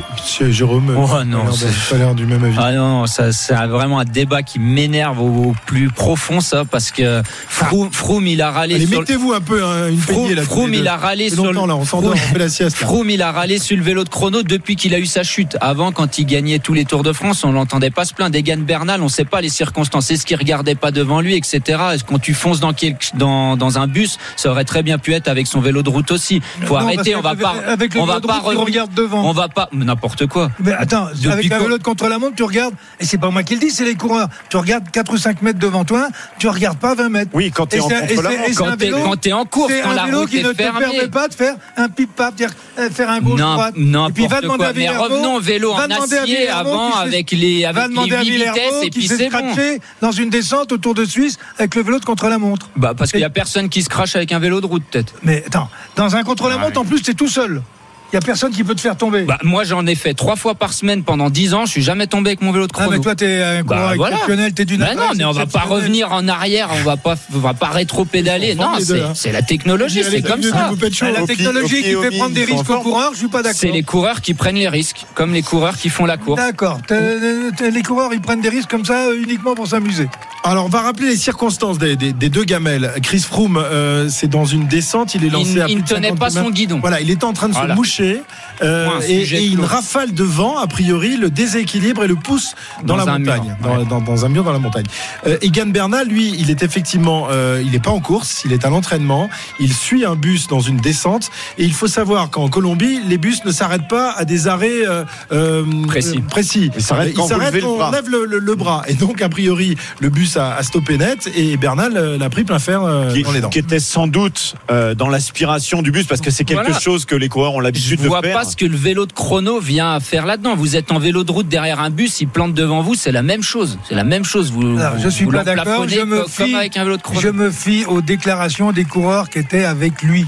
Jérôme, 0.58 0.92
oh, 0.96 1.24
non, 1.24 1.44
pas 1.88 1.96
l'air 1.98 2.16
du 2.16 2.26
même 2.26 2.42
avis. 2.42 2.56
Ah 2.58 2.72
non, 2.72 3.06
ça, 3.06 3.30
c'est 3.30 3.54
vraiment 3.54 4.00
un 4.00 4.04
débat 4.04 4.42
qui 4.42 4.58
m'énerve 4.58 5.20
au, 5.20 5.50
au, 5.50 5.54
plus 5.66 5.88
profond, 5.88 6.40
ça, 6.40 6.64
parce 6.64 6.90
que 6.90 7.22
Froome, 7.48 7.92
Froome 7.92 8.26
il 8.26 8.42
a 8.42 8.50
râlé. 8.50 8.74
Allez, 8.74 8.88
sur 8.88 8.98
mettez-vous 8.98 9.32
un 9.34 9.40
peu 9.40 9.62
hein, 9.64 9.88
une 9.88 10.00
Froome, 10.00 10.34
là. 10.34 10.42
Froome 10.42 10.74
il 10.74 10.88
a 10.88 10.96
râlé 10.96 11.30
sur 11.30 11.44
le. 11.44 11.52
Là, 11.52 11.76
on 11.76 11.84
Froome, 11.84 12.06
on 12.06 12.16
fait 12.16 12.38
la 12.40 12.48
sieste. 12.48 12.76
Froome, 12.76 13.08
il 13.08 13.22
a 13.22 13.30
râlé 13.30 13.60
sur 13.60 13.76
le 13.76 13.84
vélo 13.84 14.02
de 14.02 14.08
chrono 14.08 14.42
depuis 14.42 14.74
qu'il 14.74 14.96
a 14.96 14.98
eu 14.98 15.06
sa 15.06 15.22
chute. 15.22 15.56
Avant, 15.60 15.92
quand 15.92 16.18
il 16.18 16.26
gagnait 16.26 16.58
tous 16.58 16.74
les 16.74 16.84
Tours 16.84 17.04
de 17.04 17.12
France, 17.12 17.44
on 17.44 17.52
l'entendait 17.52 17.92
pas 17.92 18.04
se 18.04 18.12
plaindre. 18.12 18.36
Egan 18.36 18.58
Bernal, 18.58 19.00
on 19.00 19.04
ne 19.04 19.10
sait 19.10 19.24
pas 19.24 19.40
les 19.40 19.50
circonstances. 19.50 20.10
Est-ce 20.10 20.26
qu'il 20.26 20.36
regardait 20.36 20.74
pas 20.74 20.90
devant 20.90 21.20
lui, 21.20 21.36
etc. 21.36 21.60
Est-ce 21.94 22.02
quand 22.02 22.18
tu 22.18 22.34
fonces 22.34 22.58
dans, 22.58 22.72
quelque, 22.72 23.16
dans, 23.16 23.56
dans 23.56 23.78
un 23.78 23.86
bus, 23.86 24.18
ça 24.34 24.50
aurait 24.50 24.64
très 24.64 24.82
bien 24.82 24.98
pu 24.98 25.14
être 25.14 25.28
avec 25.28 25.46
son 25.46 25.60
vélo 25.60 25.84
de 25.84 25.88
route 25.88 26.10
aussi. 26.10 26.42
Faut 26.62 26.74
non, 26.74 26.80
arrêter. 26.80 27.14
On 27.14 27.20
va 27.20 27.36
pas. 27.36 27.54
Avec 27.68 27.94
le 27.94 28.00
on 28.00 28.06
va 28.06 28.20
pas. 28.20 28.40
Route, 28.40 28.58
regarde 28.58 28.92
devant. 28.92 29.24
On 29.24 29.32
va 29.32 29.46
pas. 29.46 29.68
N'importe 29.72 30.26
quoi. 30.26 30.47
Mais 30.60 30.72
attends, 30.72 31.08
Depuis 31.14 31.30
avec 31.30 31.52
un 31.52 31.58
quand- 31.58 31.64
vélo 31.64 31.78
de 31.78 31.82
contre-la-montre, 31.82 32.34
tu 32.36 32.42
regardes, 32.42 32.74
et 33.00 33.04
c'est 33.04 33.18
pas 33.18 33.30
moi 33.30 33.42
qui 33.42 33.54
le 33.54 33.60
dis, 33.60 33.70
c'est 33.70 33.84
les 33.84 33.94
coureurs. 33.94 34.28
Tu 34.50 34.56
regardes 34.56 34.90
4 34.90 35.12
ou 35.12 35.16
5 35.18 35.42
mètres 35.42 35.58
devant 35.58 35.84
toi, 35.84 36.08
tu 36.38 36.48
regardes 36.48 36.78
pas 36.78 36.94
20 36.94 37.08
mètres. 37.08 37.30
Oui, 37.34 37.50
quand 37.50 37.66
t'es 37.66 37.80
en 37.80 37.88
c'est- 37.88 38.04
et 38.04 38.16
c'est 38.16 38.54
Quand 38.54 38.76
t'es 38.76 38.86
vélo- 38.86 38.98
quand 39.04 39.16
t'es 39.20 39.32
en 39.32 39.44
course, 39.44 39.72
C'est 39.72 39.80
quand 39.82 39.92
la 39.92 40.02
un 40.02 40.06
vélo 40.06 40.20
route 40.20 40.30
qui 40.30 40.42
ne 40.42 40.52
te 40.52 40.56
permet 40.56 41.08
pas 41.08 41.28
de 41.28 41.34
faire 41.34 41.54
un 41.76 41.88
pip-pap, 41.88 42.34
euh, 42.78 42.90
faire 42.90 43.10
un 43.10 43.20
gauche 43.20 43.38
Non, 43.40 43.54
droite. 43.54 43.74
n'importe 43.76 44.10
Et 44.10 44.12
puis 44.14 44.26
va 44.26 44.40
demander 44.40 44.58
quoi. 44.58 44.66
à 44.66 44.72
Mais 44.72 44.78
Villermo, 44.80 45.02
revenons 45.02 45.34
au 45.36 45.40
vélo 45.40 45.72
en 45.72 45.78
acier 45.90 46.48
avant 46.48 46.92
avec 46.94 47.30
les 47.32 47.64
avec 47.64 47.82
les 47.84 47.88
demander 47.88 48.14
à 48.16 48.22
8 48.22 48.30
Villermo 48.30 48.54
vitesses 48.54 48.84
et 48.84 48.90
puis 48.90 49.06
c'est 49.08 49.28
bon. 49.30 49.54
dans 50.00 50.12
une 50.12 50.30
descente 50.30 50.72
autour 50.72 50.94
de 50.94 51.04
Suisse 51.04 51.36
avec 51.58 51.74
le 51.74 51.82
vélo 51.82 51.98
de 51.98 52.04
contre-la-montre. 52.04 52.70
Bah 52.76 52.94
parce 52.96 53.10
qu'il 53.10 53.20
y 53.20 53.24
a 53.24 53.30
personne 53.30 53.68
qui 53.68 53.82
se 53.82 53.88
crache 53.88 54.16
avec 54.16 54.32
un 54.32 54.38
vélo 54.38 54.60
de 54.60 54.66
route 54.66 54.82
peut-être. 54.90 55.14
Mais 55.22 55.42
attends, 55.46 55.68
dans 55.96 56.16
un 56.16 56.22
contre-la-montre, 56.22 56.78
en 56.80 56.84
plus, 56.84 57.02
t'es 57.02 57.14
tout 57.14 57.28
seul. 57.28 57.62
Il 58.12 58.16
y 58.16 58.18
a 58.18 58.20
personne 58.20 58.52
qui 58.52 58.64
peut 58.64 58.74
te 58.74 58.80
faire 58.80 58.96
tomber. 58.96 59.22
Bah 59.22 59.38
moi 59.42 59.64
j'en 59.64 59.86
ai 59.86 59.94
fait 59.94 60.14
trois 60.14 60.36
fois 60.36 60.54
par 60.54 60.72
semaine 60.72 61.02
pendant 61.02 61.28
10 61.28 61.52
ans. 61.54 61.66
Je 61.66 61.72
suis 61.72 61.82
jamais 61.82 62.06
tombé 62.06 62.30
avec 62.30 62.40
mon 62.40 62.52
vélo 62.52 62.66
de 62.66 62.72
ah, 62.74 62.78
chrono. 62.78 62.90
mais 62.90 63.00
toi, 63.00 63.14
t'es 63.14 63.42
un 63.42 63.62
coureur 63.62 63.90
Bah, 63.90 63.94
voilà. 63.96 64.16
exceptionnel, 64.16 64.54
t'es 64.54 64.64
d'une 64.64 64.80
Mais 64.80 64.94
non, 64.94 65.10
mais 65.16 65.24
on 65.24 65.32
va 65.32 65.44
pas 65.46 65.60
revenir 65.60 66.12
en 66.12 66.26
arrière, 66.26 66.70
on 66.72 66.82
va 66.84 66.96
pas, 66.96 67.16
on 67.34 67.38
va 67.38 67.52
pas 67.52 67.66
rétro-pédaler. 67.68 68.54
Non, 68.54 68.72
c'est 68.80 69.02
hein. 69.02 69.12
c'est 69.14 69.32
la 69.32 69.42
technologie, 69.42 70.02
c'est 70.02 70.22
comme 70.22 70.42
ça. 70.42 70.68
vous 70.70 70.76
faites 70.76 70.94
chaud. 70.94 71.06
Ah, 71.08 71.20
La 71.20 71.26
technologie 71.26 71.82
qui 71.82 71.94
fait 71.94 72.16
prendre 72.16 72.34
des 72.34 72.44
risques 72.44 72.70
aux 72.70 72.80
coureurs, 72.80 73.12
je 73.12 73.18
suis 73.18 73.28
pas 73.28 73.42
d'accord. 73.42 73.58
C'est 73.60 73.72
les 73.72 73.82
coureurs 73.82 74.22
qui 74.22 74.34
prennent 74.34 74.56
les 74.56 74.68
risques, 74.68 75.04
comme 75.14 75.34
les 75.34 75.42
coureurs 75.42 75.76
qui 75.76 75.90
font 75.90 76.06
la 76.06 76.16
course. 76.16 76.40
D'accord. 76.40 76.78
Les 76.90 77.82
coureurs, 77.82 78.12
ils 78.14 78.20
prennent 78.20 78.40
des 78.40 78.48
risques 78.48 78.70
comme 78.70 78.84
ça 78.84 79.06
euh, 79.08 79.22
uniquement 79.22 79.54
pour 79.54 79.66
s'amuser. 79.66 80.08
Alors, 80.50 80.64
on 80.64 80.68
va 80.70 80.80
rappeler 80.80 81.08
les 81.08 81.16
circonstances 81.18 81.76
des, 81.78 81.94
des- 81.94 82.14
des 82.14 82.30
deux 82.30 82.44
gamelles. 82.44 82.90
Chris 83.02 83.20
Froome, 83.20 83.58
euh, 83.58 84.08
c'est 84.08 84.28
dans 84.28 84.46
une 84.46 84.66
descente. 84.66 85.14
Il 85.14 85.22
est 85.26 85.28
lancé 85.28 85.50
Il, 85.56 85.60
à 85.60 85.68
il 85.68 85.76
ne 85.76 85.82
tenait 85.82 86.08
50 86.08 86.18
pas 86.18 86.30
son 86.30 86.48
guidon. 86.50 86.78
Voilà, 86.80 87.02
il 87.02 87.10
était 87.10 87.24
en 87.24 87.34
train 87.34 87.48
de 87.48 87.52
Voilà. 87.52 87.74
se 87.74 87.76
moucher 87.76 88.22
euh, 88.62 88.88
et, 89.06 89.22
et 89.22 89.46
une 89.46 89.60
rafale 89.64 90.12
de 90.14 90.24
vent, 90.24 90.58
a 90.58 90.66
priori, 90.66 91.16
le 91.16 91.30
déséquilibre 91.30 92.04
et 92.04 92.08
le 92.08 92.16
pousse 92.16 92.54
dans, 92.84 92.96
Dans 92.96 93.04
la 93.04 93.18
montagne, 93.18 93.42
mur, 93.42 93.56
dans, 93.62 93.78
ouais. 93.78 93.84
dans- 93.84 94.00
dans 94.00 94.24
un 94.24 94.28
mur 94.28 94.44
dans 94.44 94.52
la 94.52 94.58
montagne. 94.58 94.86
Euh, 95.26 95.38
Egan 95.42 95.66
Bernal, 95.66 96.08
lui, 96.08 96.34
il 96.38 96.50
est 96.50 96.62
effectivement, 96.62 97.28
euh, 97.30 97.62
il 97.64 97.72
n'est 97.72 97.78
pas 97.78 97.90
en 97.90 98.00
course, 98.00 98.42
il 98.44 98.52
est 98.52 98.64
à 98.64 98.70
l'entraînement. 98.70 99.28
Il 99.60 99.72
suit 99.72 100.04
un 100.04 100.14
bus 100.16 100.46
dans 100.48 100.60
une 100.60 100.78
descente 100.78 101.30
et 101.58 101.64
il 101.64 101.72
faut 101.72 101.86
savoir 101.86 102.30
qu'en 102.30 102.48
Colombie, 102.48 103.00
les 103.06 103.18
bus 103.18 103.44
ne 103.44 103.50
s'arrêtent 103.52 103.88
pas 103.88 104.12
à 104.12 104.24
des 104.24 104.48
arrêts 104.48 104.86
euh, 104.86 105.04
euh, 105.32 105.64
Précis. 105.86 106.18
euh, 106.18 106.28
précis. 106.28 106.70
Ils 106.74 106.82
s'arrêtent 106.82 107.14
quand 107.14 107.28
le 107.28 107.34
on 107.64 107.90
lève 107.90 108.08
le, 108.08 108.24
le- 108.24 108.38
le 108.38 108.54
bras. 108.54 108.82
Et 108.88 108.94
donc, 108.94 109.22
a 109.22 109.28
priori, 109.28 109.76
le 110.00 110.08
bus 110.10 110.36
a, 110.36 110.54
a 110.56 110.62
stoppé 110.62 110.98
net 110.98 111.30
et 111.34 111.56
Bernal 111.56 112.16
l'a 112.18 112.30
pris 112.30 112.44
plein 112.44 112.58
fer 112.58 112.82
euh, 112.82 113.12
qui, 113.12 113.22
dans 113.22 113.32
les 113.32 113.40
dents. 113.40 113.48
qui 113.50 113.58
était 113.58 113.80
sans 113.80 114.06
doute 114.06 114.54
euh, 114.70 114.94
dans 114.94 115.08
l'aspiration 115.08 115.82
du 115.82 115.90
bus 115.90 116.06
parce 116.06 116.20
que 116.20 116.30
c'est 116.30 116.44
quelque 116.44 116.62
Voilà. 116.62 116.80
chose 116.80 117.04
que 117.04 117.14
les 117.14 117.28
coureurs 117.28 117.54
ont 117.54 117.58
Je 117.58 117.64
l'habitude 117.64 118.00
de 118.02 118.08
vois 118.08 118.20
faire. 118.22 118.34
pas 118.34 118.44
ce 118.48 118.56
que 118.56 118.64
le 118.64 118.76
vélo 118.76 119.06
de 119.06 119.12
chrono 119.12 119.60
vient 119.60 120.00
faire 120.00 120.26
là-dedans. 120.26 120.56
Vous 120.56 120.76
êtes 120.76 120.90
en 120.92 120.98
vélo 120.98 121.24
de 121.24 121.30
route 121.30 121.48
derrière 121.48 121.80
un 121.80 121.90
bus, 121.90 122.20
il 122.20 122.28
plante 122.28 122.54
devant 122.54 122.82
vous, 122.82 122.94
c'est 122.94 123.12
la 123.12 123.22
même 123.22 123.42
chose. 123.42 123.78
C'est 123.88 123.94
la 123.94 124.04
même 124.04 124.24
chose. 124.24 124.50
Vous, 124.50 124.78
je 124.98 125.08
suis 125.08 125.24
vous 125.24 125.32
pas 125.32 125.44
d'accord. 125.44 125.88
Je 125.88 126.00
me 126.00 126.24
fie, 126.26 126.54
avec 126.54 126.76
un 126.76 126.84
vélo 126.84 126.96
de 126.96 127.02
chrono. 127.02 127.20
je 127.20 127.28
me 127.28 127.50
fie 127.50 127.84
aux 127.86 128.00
déclarations 128.00 128.72
des 128.72 128.84
coureurs 128.84 129.28
qui 129.28 129.38
étaient 129.38 129.64
avec 129.64 130.02
lui. 130.02 130.26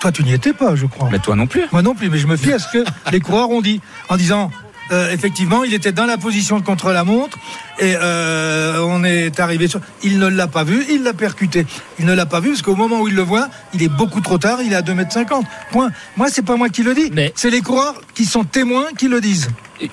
Toi, 0.00 0.12
tu 0.12 0.24
n'y 0.24 0.32
étais 0.32 0.52
pas, 0.52 0.74
je 0.74 0.86
crois. 0.86 1.08
Mais 1.10 1.18
toi 1.18 1.36
non 1.36 1.46
plus. 1.46 1.62
Moi 1.72 1.82
non 1.82 1.94
plus, 1.94 2.10
mais 2.10 2.18
je 2.18 2.26
me 2.26 2.36
fie 2.36 2.52
à 2.52 2.58
ce 2.58 2.68
que 2.68 2.84
les 3.10 3.20
coureurs 3.20 3.50
ont 3.50 3.62
dit, 3.62 3.80
en 4.08 4.16
disant. 4.16 4.50
Euh, 4.90 5.10
effectivement, 5.12 5.64
il 5.64 5.72
était 5.74 5.92
dans 5.92 6.06
la 6.06 6.18
position 6.18 6.58
de 6.58 6.64
contre-la-montre 6.64 7.38
et 7.78 7.94
euh, 7.96 8.78
on 8.86 9.02
est 9.04 9.40
arrivé 9.40 9.66
sur. 9.68 9.80
Il 10.02 10.18
ne 10.18 10.26
l'a 10.28 10.46
pas 10.46 10.64
vu, 10.64 10.84
il 10.90 11.02
l'a 11.02 11.12
percuté. 11.14 11.66
Il 11.98 12.06
ne 12.06 12.12
l'a 12.14 12.26
pas 12.26 12.40
vu 12.40 12.50
parce 12.50 12.62
qu'au 12.62 12.76
moment 12.76 13.00
où 13.00 13.08
il 13.08 13.14
le 13.14 13.22
voit, 13.22 13.48
il 13.72 13.82
est 13.82 13.88
beaucoup 13.88 14.20
trop 14.20 14.38
tard, 14.38 14.58
il 14.62 14.72
est 14.72 14.76
à 14.76 14.82
2 14.82 14.94
mètres 14.94 15.12
50. 15.12 15.44
Point. 15.72 15.90
Moi, 16.16 16.28
c'est 16.30 16.44
pas 16.44 16.56
moi 16.56 16.68
qui 16.68 16.82
le 16.82 16.94
dis, 16.94 17.10
Mais- 17.12 17.32
c'est 17.34 17.50
les 17.50 17.60
coureurs 17.62 18.00
qui 18.14 18.24
sont 18.24 18.44
témoins 18.44 18.86
qui 18.96 19.08
le 19.08 19.20
disent. 19.20 19.48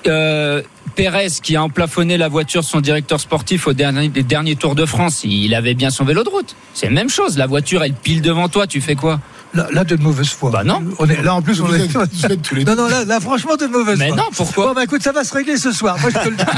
Euh, 0.06 0.62
Pérez 0.94 1.28
qui 1.42 1.56
a 1.56 1.62
emplafonné 1.62 2.18
la 2.18 2.28
voiture 2.28 2.60
de 2.60 2.66
son 2.66 2.80
directeur 2.82 3.18
sportif 3.18 3.66
au 3.66 3.72
dernier, 3.72 4.08
des 4.10 4.22
derniers 4.22 4.56
Tours 4.56 4.74
de 4.74 4.84
France, 4.84 5.22
il 5.24 5.54
avait 5.54 5.72
bien 5.72 5.88
son 5.88 6.04
vélo 6.04 6.22
de 6.22 6.28
route. 6.28 6.54
C'est 6.74 6.86
la 6.86 6.92
même 6.92 7.08
chose. 7.08 7.38
La 7.38 7.46
voiture, 7.46 7.82
elle 7.82 7.94
pile 7.94 8.20
devant 8.20 8.48
toi. 8.50 8.66
Tu 8.66 8.82
fais 8.82 8.94
quoi? 8.94 9.18
Là, 9.54 9.66
là 9.70 9.84
de 9.84 9.96
mauvaise 9.96 10.28
foi. 10.28 10.50
Bah 10.50 10.64
non. 10.64 10.82
On 10.98 11.06
est, 11.08 11.22
là, 11.22 11.34
en 11.34 11.42
plus, 11.42 11.60
on 11.60 11.66
Vous 11.66 11.74
est. 11.74 11.84
êtes- 11.84 11.90
vous 11.96 12.26
êtes 12.26 12.40
tous 12.42 12.54
les 12.54 12.64
Non, 12.64 12.74
non, 12.74 12.86
là, 12.88 13.04
là 13.04 13.20
franchement, 13.20 13.56
de 13.56 13.66
mauvaise 13.66 13.98
Mais 13.98 14.08
foi. 14.08 14.16
non, 14.16 14.22
pourquoi 14.34 14.66
Bon, 14.68 14.72
bah 14.74 14.84
écoute, 14.84 15.02
ça 15.02 15.12
va 15.12 15.24
se 15.24 15.34
régler 15.34 15.56
ce 15.58 15.72
soir. 15.72 15.96
Moi, 16.00 16.10
je 16.14 16.18
te 16.18 16.28
le 16.30 16.36
dis. 16.36 16.44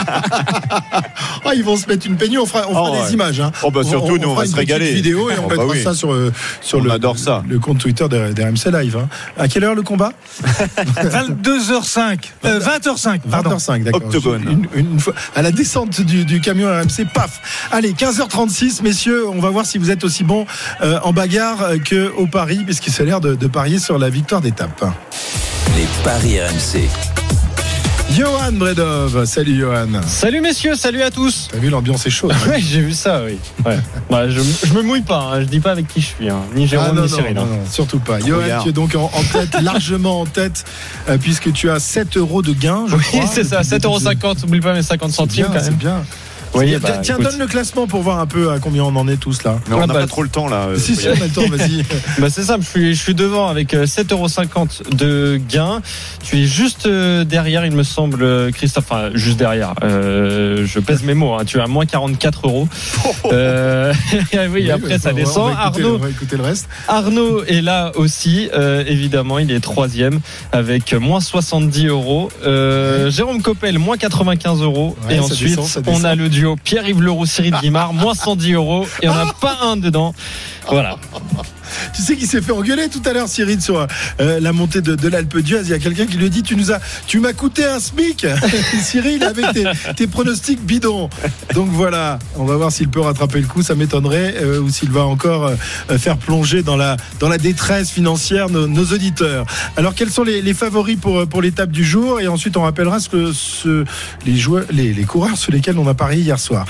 Ah, 1.47 1.55
ils 1.55 1.63
vont 1.63 1.77
se 1.77 1.87
mettre 1.87 2.07
une 2.07 2.17
peignée, 2.17 2.39
on 2.39 2.47
fera, 2.47 2.65
on 2.69 2.73
fera 2.73 2.91
Oh, 2.91 2.95
des 2.95 3.01
ouais. 3.03 3.13
images. 3.13 3.39
Hein. 3.39 3.53
Oh, 3.63 3.71
bah, 3.71 3.83
surtout, 3.85 4.17
nous, 4.17 4.29
on 4.29 4.35
fera 4.35 4.45
va 4.45 4.51
se 4.51 4.57
régaler. 4.57 4.93
vidéo 4.95 5.29
et 5.29 5.35
on 5.39 5.43
Oh, 5.45 5.49
bah 5.49 5.57
mettra 5.57 5.67
oui. 5.67 5.83
ça 5.83 5.93
sur, 5.93 6.11
euh, 6.15 6.33
sur 6.63 6.79
On 6.79 6.83
le, 6.85 6.91
adore 6.91 7.19
ça. 7.19 7.43
le 7.47 7.59
compte 7.59 7.79
Twitter 7.79 8.09
de, 8.09 8.33
des 8.33 8.43
RMC 8.45 8.71
Live. 8.73 8.97
hein. 8.97 9.09
À 9.39 9.47
quelle 9.47 9.65
heure 9.65 9.75
le 9.75 9.83
combat 9.83 10.13
22h05. 11.03 12.19
Euh, 12.47 12.61
20h05, 12.61 13.21
pardon. 13.31 13.51
20h05, 13.57 13.83
d'accord. 13.85 14.03
Octogone. 14.05 14.67
Une, 14.75 14.81
une 14.93 15.01
fois, 15.01 15.15
à 15.35 15.43
la 15.43 15.53
descente 15.53 16.01
du, 16.01 16.25
du 16.25 16.41
camion 16.41 16.69
RMC, 16.69 17.05
paf 17.13 17.69
Allez, 17.71 17.93
15h36, 17.93 18.83
messieurs, 18.83 19.29
on 19.29 19.41
va 19.41 19.51
voir 19.51 19.67
si 19.67 19.79
vous 19.79 19.91
êtes 19.91 20.05
aussi 20.05 20.25
bons 20.25 20.47
euh, 20.83 20.99
en 21.03 21.13
bagarre 21.13 21.63
euh, 21.63 21.79
que 21.79 22.11
au 22.17 22.27
Puisqu'il 22.85 22.99
s'est 22.99 23.07
l'air 23.07 23.21
de, 23.23 23.35
de 23.35 23.47
parier 23.47 23.79
sur 23.79 23.99
la 23.99 24.11
victoire 24.11 24.43
d'étape. 24.43 24.85
Les 25.75 25.87
paris 26.05 26.39
RMC. 26.39 26.87
Johan 28.11 28.53
Bredov, 28.53 29.25
salut 29.25 29.59
Johan. 29.59 30.03
Salut 30.07 30.43
messieurs, 30.43 30.75
salut 30.75 31.01
à 31.01 31.11
tous. 31.11 31.49
T'as 31.51 31.57
vu, 31.59 31.71
l'ambiance 31.71 32.05
est 32.05 32.11
chaude. 32.11 32.33
hein 32.45 32.51
Ouais, 32.51 32.61
j'ai 32.61 32.83
vu 32.83 32.93
ça, 32.93 33.23
oui. 33.25 33.39
Ouais. 33.65 33.79
Bah, 34.11 34.29
je, 34.29 34.39
je 34.65 34.75
me 34.75 34.83
mouille 34.83 35.01
pas, 35.01 35.31
hein. 35.33 35.41
je 35.41 35.47
dis 35.47 35.61
pas 35.61 35.71
avec 35.71 35.89
qui 35.89 36.03
je 36.03 36.07
suis, 36.09 36.29
hein. 36.29 36.41
ni 36.55 36.67
Jérôme 36.67 36.89
Ah, 36.91 36.93
non, 36.93 37.05
ni 37.07 37.11
non, 37.11 37.17
Cyril. 37.17 37.35
non, 37.35 37.43
hein. 37.45 37.47
non, 37.53 37.61
surtout 37.71 38.01
pas. 38.01 38.21
Johan, 38.21 38.63
tu 38.63 38.69
es 38.69 38.73
donc 38.73 38.95
en, 38.95 39.05
en 39.15 39.23
tête, 39.33 39.59
largement 39.63 40.21
en 40.21 40.27
tête, 40.27 40.65
euh, 41.09 41.17
puisque 41.17 41.55
tu 41.55 41.71
as 41.71 41.79
7 41.81 42.19
euros 42.19 42.43
de 42.43 42.53
gain. 42.53 42.85
Je 42.87 42.97
Oui, 42.97 43.03
crois, 43.03 43.27
c'est 43.33 43.45
ça, 43.45 43.63
depuis 43.63 43.77
le 43.77 43.79
début. 43.79 44.27
7,50€, 44.27 44.45
oublie 44.45 44.61
pas 44.61 44.75
mes 44.75 44.83
50 44.83 45.11
C'est 45.11 45.17
centimes 45.17 45.47
bien, 45.47 45.55
quand 45.55 45.61
c'est 45.65 45.71
même. 45.71 45.79
bien. 45.79 46.03
Oui, 46.55 46.69
Tiens, 46.69 46.79
bah, 46.81 46.99
tiens, 47.03 47.15
écoute. 47.17 47.31
donne 47.31 47.39
le 47.41 47.47
classement 47.47 47.87
pour 47.87 48.03
voir 48.03 48.19
un 48.21 48.27
peu 48.27 48.51
à 48.51 48.59
combien 48.59 48.85
on 48.85 48.95
en 48.97 49.09
est 49.09 49.17
tous 49.17 49.43
là. 49.45 49.59
Mais 49.69 49.75
on 49.75 49.81
n'a 49.81 49.87
bah, 49.89 49.95
pas 49.95 50.07
trop 50.07 50.23
le 50.23 50.29
temps 50.29 50.49
là. 50.49 50.67
euh, 50.69 50.79
Si, 50.79 50.95
si, 50.97 51.09
on 51.09 51.13
a 51.13 51.25
le 51.25 51.29
temps, 51.31 51.47
vas-y. 51.49 51.85
Bah, 52.19 52.29
c'est 52.31 52.43
simple, 52.45 52.65
je 52.65 52.69
suis, 52.71 52.95
je 52.95 53.01
suis 53.03 53.15
devant 53.15 53.49
avec 53.49 53.75
euh, 53.75 53.87
7,50€ 53.87 54.95
de 54.95 55.41
gain. 55.49 55.83
Tu 56.23 56.39
es 56.43 56.45
juste 56.47 56.87
euh, 56.87 57.25
derrière, 57.25 57.67
il 57.67 57.73
me 57.73 57.83
semble, 57.83 58.23
euh, 58.23 58.51
Christophe, 58.53 58.85
enfin, 58.91 59.11
juste 59.15 59.37
derrière. 59.39 59.75
Euh, 59.83 60.65
je 60.67 60.79
pèse 60.81 61.03
mes 61.03 61.15
mots, 61.15 61.35
hein. 61.35 61.45
tu 61.45 61.59
es 61.59 61.61
à 61.61 61.67
moins 61.67 61.87
44 61.87 62.47
euros. 62.47 62.69
Euh, 63.33 63.93
oui, 64.53 64.71
après 64.71 64.99
ça 64.99 65.11
on 65.11 65.15
va- 65.15 65.21
descend. 65.21 65.53
On 65.53 65.55
va 65.55 65.67
écouter, 65.67 65.83
Arnaud, 65.83 65.95
on 65.95 65.99
va 65.99 66.11
écouter 66.11 66.37
le 66.37 66.43
reste. 66.43 66.69
Arnaud 66.89 67.43
est 67.45 67.63
là 67.63 67.91
aussi, 67.97 68.49
euh, 68.55 68.85
évidemment, 68.87 69.39
il 69.39 69.51
est 69.51 69.61
troisième 69.61 70.21
avec 70.53 70.93
moins 70.93 71.21
70 71.21 71.87
euros. 71.87 72.31
Euh, 72.47 73.11
Jérôme 73.11 73.41
Coppel, 73.43 73.79
moins 73.79 73.97
95 73.97 74.61
euros. 74.63 74.95
Ouais, 75.09 75.15
et 75.15 75.19
ça 75.19 75.25
ensuite, 75.25 75.49
descend, 75.49 75.67
ça 75.67 75.81
descend. 75.81 76.03
on 76.03 76.05
a 76.05 76.15
le 76.15 76.29
duo 76.29 76.44
Pierre-Yves 76.63 77.01
Leroux, 77.01 77.27
Cyril 77.27 77.55
Guimard, 77.61 77.93
moins 77.93 78.15
110 78.15 78.53
euros. 78.53 78.87
Et 79.03 79.09
on 79.09 79.15
n'a 79.15 79.33
pas 79.41 79.59
un 79.63 79.77
dedans. 79.77 80.15
Voilà. 80.69 80.97
Tu 81.95 82.03
sais 82.03 82.17
qu'il 82.17 82.27
s'est 82.27 82.43
fait 82.43 82.53
engueuler 82.53 82.89
tout 82.89 83.03
à 83.05 83.13
l'heure, 83.13 83.29
Cyril, 83.29 83.61
sur 83.61 83.87
euh, 84.21 84.41
la 84.41 84.53
montée 84.53 84.81
de, 84.81 84.95
de 84.95 85.09
l'Alpe 85.09 85.39
d'Huez? 85.39 85.61
Il 85.63 85.71
y 85.71 85.73
a 85.73 85.79
quelqu'un 85.79 86.07
qui 86.07 86.17
lui 86.17 86.31
dit 86.31 86.43
Tu 86.43 86.57
nous 86.57 86.73
as, 86.73 86.81
tu 87.07 87.21
m'as 87.21 87.33
coûté 87.33 87.65
un 87.65 87.81
SMIC, 87.81 88.27
Cyril, 88.83 89.23
avec 89.23 89.53
tes, 89.53 89.65
tes 89.97 90.07
pronostics 90.07 90.61
bidons. 90.61 91.09
Donc 91.55 91.69
voilà, 91.71 92.19
on 92.37 92.45
va 92.45 92.57
voir 92.57 92.73
s'il 92.73 92.89
peut 92.89 93.01
rattraper 93.01 93.41
le 93.41 93.47
coup. 93.47 93.63
Ça 93.63 93.75
m'étonnerait, 93.75 94.35
euh, 94.39 94.61
ou 94.61 94.71
s'il 94.71 94.91
va 94.91 95.05
encore 95.05 95.47
euh, 95.47 95.99
faire 95.99 96.17
plonger 96.17 96.63
dans 96.63 96.77
la, 96.77 96.97
dans 97.21 97.29
la 97.29 97.39
détresse 97.39 97.91
financière 97.91 98.49
nos, 98.51 98.67
nos 98.67 98.85
auditeurs. 98.87 99.47
Alors, 99.77 99.95
quels 99.95 100.11
sont 100.11 100.25
les, 100.25 100.43
les 100.43 100.55
favoris 100.55 100.99
pour, 100.99 101.27
pour 101.27 101.43
l'étape 101.43 101.71
du 101.71 101.85
jour? 101.85 102.21
Et 102.21 102.29
ensuite, 102.29 102.57
on 102.57 102.63
rappellera 102.63 103.01
ce 103.01 103.09
que 103.09 103.33
ce, 103.33 103.85
les, 104.27 104.37
joueurs, 104.37 104.65
les, 104.71 104.93
les 104.93 105.05
coureurs 105.05 105.37
sur 105.37 105.53
lesquels 105.53 105.79
on 105.79 105.89
a 105.89 105.95
parié 105.95 106.23
hier 106.23 106.39
soir. 106.39 106.67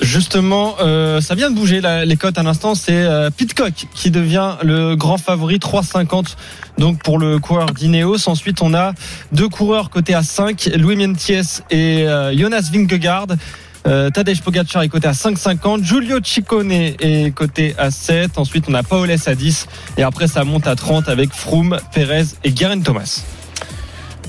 Justement, 0.00 0.76
euh, 0.80 1.20
ça 1.20 1.34
vient 1.34 1.50
de 1.50 1.54
bouger 1.54 1.82
les 2.06 2.16
cotes 2.16 2.38
à 2.38 2.42
l'instant. 2.42 2.74
C'est 2.74 2.92
euh, 2.92 3.30
Pitcock 3.30 3.86
qui 3.94 4.10
devient 4.10 4.56
le 4.62 4.96
grand 4.96 5.18
favori, 5.18 5.58
3,50 5.58 6.36
donc 6.78 7.02
pour 7.02 7.18
le 7.18 7.38
coureur 7.38 7.66
d'Ineos. 7.66 8.28
Ensuite, 8.28 8.62
on 8.62 8.72
a 8.72 8.94
deux 9.32 9.48
coureurs 9.48 9.90
cotés 9.90 10.14
à 10.14 10.22
5, 10.22 10.70
Louis 10.76 10.96
Menties 10.96 11.60
et 11.70 12.08
euh, 12.08 12.36
Jonas 12.36 12.70
Vingegaard. 12.72 13.26
Euh, 13.86 14.10
Tadej 14.10 14.42
Pogacar 14.42 14.82
est 14.82 14.88
coté 14.88 15.08
à 15.08 15.12
5,50. 15.12 15.84
Giulio 15.84 16.18
Ciccone 16.22 16.72
est 16.72 17.34
coté 17.34 17.74
à 17.78 17.90
7. 17.90 18.38
Ensuite, 18.38 18.64
on 18.68 18.74
a 18.74 18.82
Paoles 18.82 19.10
à 19.26 19.34
10. 19.34 19.66
Et 19.96 20.02
après, 20.02 20.26
ça 20.26 20.44
monte 20.44 20.66
à 20.66 20.76
30 20.76 21.08
avec 21.08 21.32
Froome, 21.32 21.78
Perez 21.92 22.24
et 22.44 22.52
Guerin 22.52 22.80
Thomas. 22.80 23.22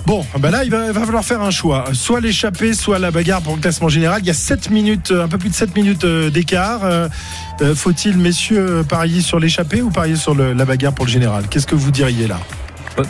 Bon, 0.06 0.26
ben 0.40 0.52
là, 0.52 0.64
il 0.64 0.72
va, 0.72 0.94
falloir 0.94 1.24
faire 1.24 1.42
un 1.42 1.52
choix. 1.52 1.86
Soit 1.94 2.22
l'échappée, 2.22 2.74
soit 2.74 3.00
la 3.00 3.12
bagarre 3.12 3.42
pour 3.42 3.56
le 3.56 3.62
classement 3.62 3.90
général. 3.90 4.22
Il 4.24 4.28
y 4.28 4.32
a 4.32 4.34
7 4.34 4.70
minutes, 4.70 5.12
euh, 5.12 5.24
un 5.24 5.28
peu 5.28 5.38
plus 5.38 5.50
de 5.50 5.56
7 5.56 5.76
minutes 5.76 6.04
euh, 6.04 6.30
d'écart. 6.30 6.82
Euh, 6.84 7.08
Faut-il, 7.76 8.18
messieurs, 8.18 8.84
parier 8.88 9.22
sur 9.22 9.40
l'échappée 9.40 9.82
ou 9.82 9.92
parier 9.92 10.16
sur 10.16 10.34
la 10.36 10.66
bagarre 10.66 10.94
pour 10.94 11.06
le 11.06 11.12
général? 11.12 11.48
Qu'est-ce 11.48 11.68
que 11.68 11.76
vous 11.76 11.92
diriez 11.92 12.28
là? 12.28 12.40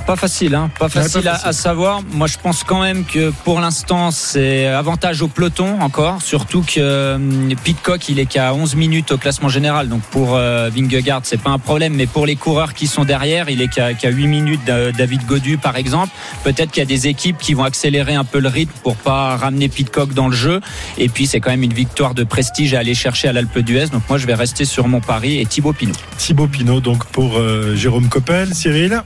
Pas 0.06 0.16
facile, 0.16 0.56
hein. 0.56 0.70
pas 0.78 0.90
facile, 0.90 1.24
pas 1.24 1.30
à- 1.32 1.34
facile. 1.34 1.50
À, 1.50 1.54
savoir. 1.54 2.02
Moi, 2.12 2.28
je 2.28 2.38
pense 2.38 2.64
quand 2.64 2.82
même 2.82 3.04
que 3.04 3.32
pour 3.44 3.60
l'instant, 3.60 4.12
c'est 4.12 4.68
avantage 4.68 5.22
au 5.22 5.28
peloton 5.28 5.82
encore. 5.82 6.22
Surtout 6.22 6.62
que 6.62 6.80
euh, 6.80 7.18
Pitcock, 7.64 8.08
il 8.10 8.20
est 8.20 8.26
qu'à 8.26 8.54
11 8.54 8.76
minutes 8.76 9.12
au 9.12 9.18
classement 9.18 9.50
général. 9.50 9.90
Donc 9.90 10.02
pour 10.04 10.36
euh, 10.36 10.70
Vingegaard, 10.74 11.22
c'est 11.24 11.42
pas 11.42 11.50
un 11.50 11.58
problème. 11.60 11.94
Mais 11.96 12.06
pour 12.06 12.26
les 12.26 12.36
coureurs 12.36 12.74
qui 12.74 12.88
sont 12.88 13.06
derrière, 13.06 13.50
il 13.50 13.62
est 13.62 13.68
qu'à 13.68 13.94
qu'à 13.94 14.10
8 14.10 14.28
minutes 14.28 14.62
David 14.66 15.26
Godu, 15.26 15.58
par 15.58 15.76
exemple. 15.76 16.10
Peut-être 16.44 16.72
qu'il 16.72 16.82
y 16.82 16.84
a 16.84 16.86
des 16.86 17.08
équipes 17.08 17.38
qui 17.40 17.54
vont 17.54 17.64
accélérer 17.64 18.14
un 18.16 18.24
peu 18.24 18.40
le 18.40 18.50
rythme 18.50 18.74
pour 18.84 18.96
pas 18.96 19.36
ramener 19.36 19.68
Pitcock 19.68 20.14
dans 20.14 20.28
le 20.28 20.36
jeu. 20.36 20.62
Et 20.98 21.10
puis, 21.10 21.26
c'est 21.26 21.40
quand 21.40 21.52
même 21.52 21.64
une 21.64 21.74
victoire 21.74 22.14
de 22.14 22.24
prestige 22.24 22.74
à 22.74 22.80
aller 22.80 22.94
chercher 22.94 23.28
à 23.28 23.34
l'Alpe 23.34 23.60
d'Huez. 23.60 23.88
Donc 23.88 24.04
moi, 24.10 24.18
je 24.18 24.28
vais 24.28 24.36
rester 24.36 24.66
sur 24.66 24.88
mon 24.88 25.02
pari 25.02 25.40
et 25.40 25.46
Thibaut 25.46 25.74
Pinot. 25.74 25.94
Thibaut 26.18 26.48
Pinot, 26.48 26.82
donc 26.82 27.06
pour 27.06 27.38
euh, 27.38 27.76
Jérôme 27.76 28.10
Coppel, 28.10 28.54
Cyril? 28.54 29.02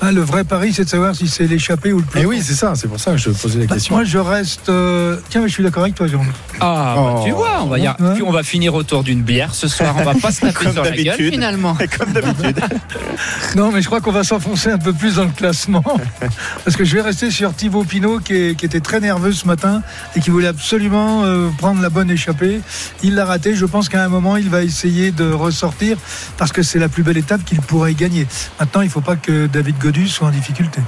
Ah, 0.00 0.11
le 0.12 0.20
vrai 0.20 0.44
pari, 0.44 0.72
c'est 0.72 0.84
de 0.84 0.88
savoir 0.88 1.14
si 1.14 1.28
c'est 1.28 1.46
l'échappée 1.46 1.92
ou 1.92 1.98
le 1.98 2.04
Et 2.04 2.06
peloton. 2.06 2.28
oui, 2.30 2.40
c'est 2.42 2.54
ça, 2.54 2.74
c'est 2.74 2.88
pour 2.88 3.00
ça 3.00 3.12
que 3.12 3.16
je 3.18 3.30
posais 3.30 3.60
la 3.60 3.66
Bah, 3.66 3.74
question. 3.74 3.94
moi, 3.96 4.04
je 4.04 4.18
reste. 4.18 4.68
euh, 4.68 5.16
Tiens, 5.30 5.40
mais 5.42 5.48
je 5.48 5.54
suis 5.54 5.62
d'accord 5.62 5.82
avec 5.82 5.94
toi, 5.94 6.06
Jérôme. 6.06 6.26
Ah, 6.60 6.94
bah, 6.96 7.14
Oh. 7.18 7.22
tu 7.24 7.30
vois, 7.32 7.62
on 7.62 7.66
va, 7.66 7.78
y 7.78 7.86
a- 7.86 7.96
Ouais. 8.00 8.14
puis 8.14 8.22
on 8.22 8.30
va 8.32 8.42
finir 8.42 8.74
autour 8.74 9.02
d'une 9.02 9.22
bière 9.22 9.54
ce 9.54 9.68
soir. 9.68 9.94
On 9.98 10.02
va 10.04 10.14
pas 10.14 10.30
se 10.30 10.40
taper 10.40 10.52
Comme 10.64 10.72
sur 10.72 10.82
la 10.84 10.90
gueule 10.90 11.04
d'habitude. 11.04 11.32
finalement. 11.32 11.76
Comme 11.98 12.12
d'habitude. 12.12 12.60
Non, 13.56 13.70
mais 13.70 13.82
je 13.82 13.86
crois 13.86 14.00
qu'on 14.00 14.12
va 14.12 14.24
s'enfoncer 14.24 14.70
un 14.70 14.78
peu 14.78 14.92
plus 14.92 15.16
dans 15.16 15.24
le 15.24 15.30
classement. 15.30 15.84
Parce 16.64 16.76
que 16.76 16.84
je 16.84 16.94
vais 16.94 17.02
rester 17.02 17.30
sur 17.30 17.54
Thibaut 17.54 17.84
Pinot 17.84 18.18
qui, 18.20 18.34
est- 18.34 18.54
qui 18.56 18.64
était 18.66 18.80
très 18.80 19.00
nerveux 19.00 19.32
ce 19.32 19.46
matin 19.46 19.82
et 20.16 20.20
qui 20.20 20.30
voulait 20.30 20.48
absolument 20.48 21.24
euh, 21.24 21.48
prendre 21.58 21.82
la 21.82 21.90
bonne 21.90 22.10
échappée. 22.10 22.60
Il 23.02 23.14
l'a 23.14 23.24
raté. 23.24 23.54
Je 23.54 23.66
pense 23.66 23.88
qu'à 23.88 24.04
un 24.04 24.08
moment, 24.08 24.36
il 24.36 24.48
va 24.48 24.62
essayer 24.62 25.10
de 25.10 25.30
ressortir 25.30 25.96
parce 26.38 26.52
que 26.52 26.62
c'est 26.62 26.78
la 26.78 26.88
plus 26.88 27.02
belle 27.02 27.18
étape 27.18 27.44
qu'il 27.44 27.60
pourrait 27.60 27.94
gagner. 27.94 28.26
Maintenant, 28.58 28.80
il 28.80 28.86
ne 28.86 28.90
faut 28.90 29.00
pas 29.00 29.16
que 29.16 29.46
David 29.46 29.76
Godu 29.78 30.01
soit 30.08 30.28
en 30.28 30.30
difficulté. 30.30 30.80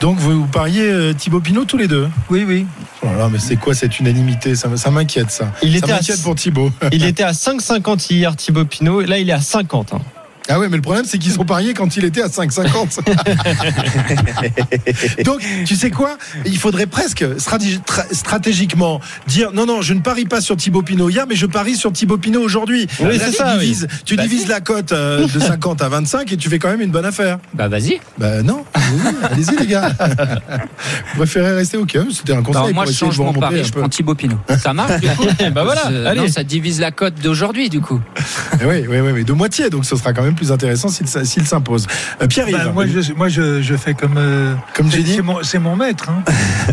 Donc 0.00 0.18
vous, 0.18 0.40
vous 0.42 0.46
pariez 0.46 0.82
euh, 0.82 1.12
Thibaut 1.14 1.40
Pinot 1.40 1.64
tous 1.64 1.76
les 1.78 1.88
deux 1.88 2.08
Oui, 2.30 2.44
oui. 2.46 2.66
Oh 3.02 3.06
là 3.18 3.28
mais 3.30 3.38
c'est 3.38 3.56
quoi 3.56 3.74
cette 3.74 3.98
unanimité? 4.00 4.54
Ça, 4.56 4.68
m'inquiète 4.90 5.30
ça. 5.30 5.52
Il 5.62 5.72
ça 5.72 5.78
était 5.78 5.92
à- 5.92 5.96
m'inquiète 5.96 6.22
pour 6.22 6.34
Thibaut. 6.34 6.70
Il 6.92 7.04
était 7.06 7.22
à 7.22 7.32
5,50 7.32 8.12
hier, 8.12 8.34
Thibaut 8.36 8.64
Pinot. 8.64 9.02
Là, 9.02 9.18
il 9.18 9.28
est 9.30 9.32
à 9.32 9.40
50. 9.40 9.94
hein. 9.94 10.00
Ah 10.48 10.58
ouais, 10.60 10.68
mais 10.68 10.76
le 10.76 10.82
problème 10.82 11.04
c'est 11.06 11.18
qu'ils 11.18 11.38
ont 11.40 11.44
parié 11.44 11.74
quand 11.74 11.96
il 11.96 12.04
était 12.04 12.22
à 12.22 12.28
5,50. 12.28 13.00
Donc, 15.24 15.40
tu 15.64 15.74
sais 15.76 15.90
quoi? 15.90 16.16
Il 16.44 16.58
faudrait 16.58 16.86
presque 16.86 17.22
stratégi- 17.38 17.80
tra- 17.84 18.12
stratégiquement 18.12 19.00
dire 19.26 19.52
non, 19.52 19.66
non, 19.66 19.82
je 19.82 19.94
ne 19.94 20.00
parie 20.00 20.24
pas 20.24 20.40
sur 20.40 20.56
Thibaut 20.56 20.82
Pinot 20.82 21.10
hier, 21.10 21.26
mais 21.28 21.34
je 21.36 21.46
parie 21.46 21.74
sur 21.76 21.92
Thibaut 21.92 22.18
Pinot 22.18 22.40
aujourd'hui. 22.42 22.86
Oui, 23.00 23.18
c'est 23.18 23.32
ça, 23.32 23.54
oui. 23.54 23.60
divises, 23.60 23.88
tu 24.04 24.16
Bah, 24.16 24.22
divises 24.22 24.46
la 24.48 24.60
cote 24.60 24.92
euh, 24.92 25.26
de 25.26 25.38
50 25.40 25.82
à 25.82 25.88
25 25.88 26.32
et 26.32 26.36
tu 26.36 26.48
fais 26.48 26.58
quand 26.58 26.68
même 26.70 26.80
une 26.80 26.90
bonne 26.90 27.04
affaire. 27.04 27.38
Bah 27.54 27.68
vas-y. 27.68 28.00
Bah 28.18 28.42
non, 28.42 28.64
oui, 28.76 29.10
allez-y 29.30 29.56
les 29.58 29.66
gars. 29.66 29.90
Vous 31.12 31.16
préférez 31.18 31.52
rester 31.54 31.76
au 31.76 31.84
calme 31.86 32.10
C'était 32.12 32.32
un 32.34 32.42
conseil 32.42 32.62
Alors 32.62 32.74
moi 32.74 32.84
pour 32.84 32.92
je 32.92 32.96
change 32.98 33.18
mon 33.18 33.32
pari, 33.32 33.60
un 33.60 33.64
je 33.64 33.72
peu. 33.72 33.80
prends 33.80 33.88
Thibaut 33.88 34.14
Pinot. 34.14 34.38
Ça 34.58 34.72
marche 34.72 35.00
du 35.00 35.08
coup 35.08 35.24
bah 35.52 35.64
voilà, 35.64 35.88
Euh, 35.90 36.06
allez. 36.06 36.20
Non, 36.20 36.28
ça 36.28 36.44
divise 36.44 36.80
la 36.80 36.90
cote 36.90 37.14
d'aujourd'hui 37.22 37.68
du 37.68 37.80
coup. 37.80 38.00
Oui, 38.60 38.84
oui, 38.88 39.00
oui, 39.00 39.10
oui, 39.12 39.24
de 39.24 39.32
moitié, 39.32 39.70
donc 39.70 39.84
ce 39.84 39.96
sera 39.96 40.12
quand 40.12 40.22
même 40.22 40.34
plus 40.36 40.52
intéressant 40.52 40.88
s'il 40.88 41.46
s'impose. 41.46 41.86
Euh, 42.22 42.26
Pierre-Yves, 42.28 42.56
Bah, 42.56 42.72
moi, 42.72 42.84
je, 42.86 43.12
moi 43.12 43.28
je, 43.28 43.60
je 43.62 43.74
fais 43.76 43.94
comme. 43.94 44.14
euh, 44.16 44.54
Comme 44.74 44.90
j'ai 44.90 45.02
dit. 45.02 45.18
C'est 45.42 45.58
mon, 45.58 45.74
maître. 45.76 46.08
hein. 46.10 46.22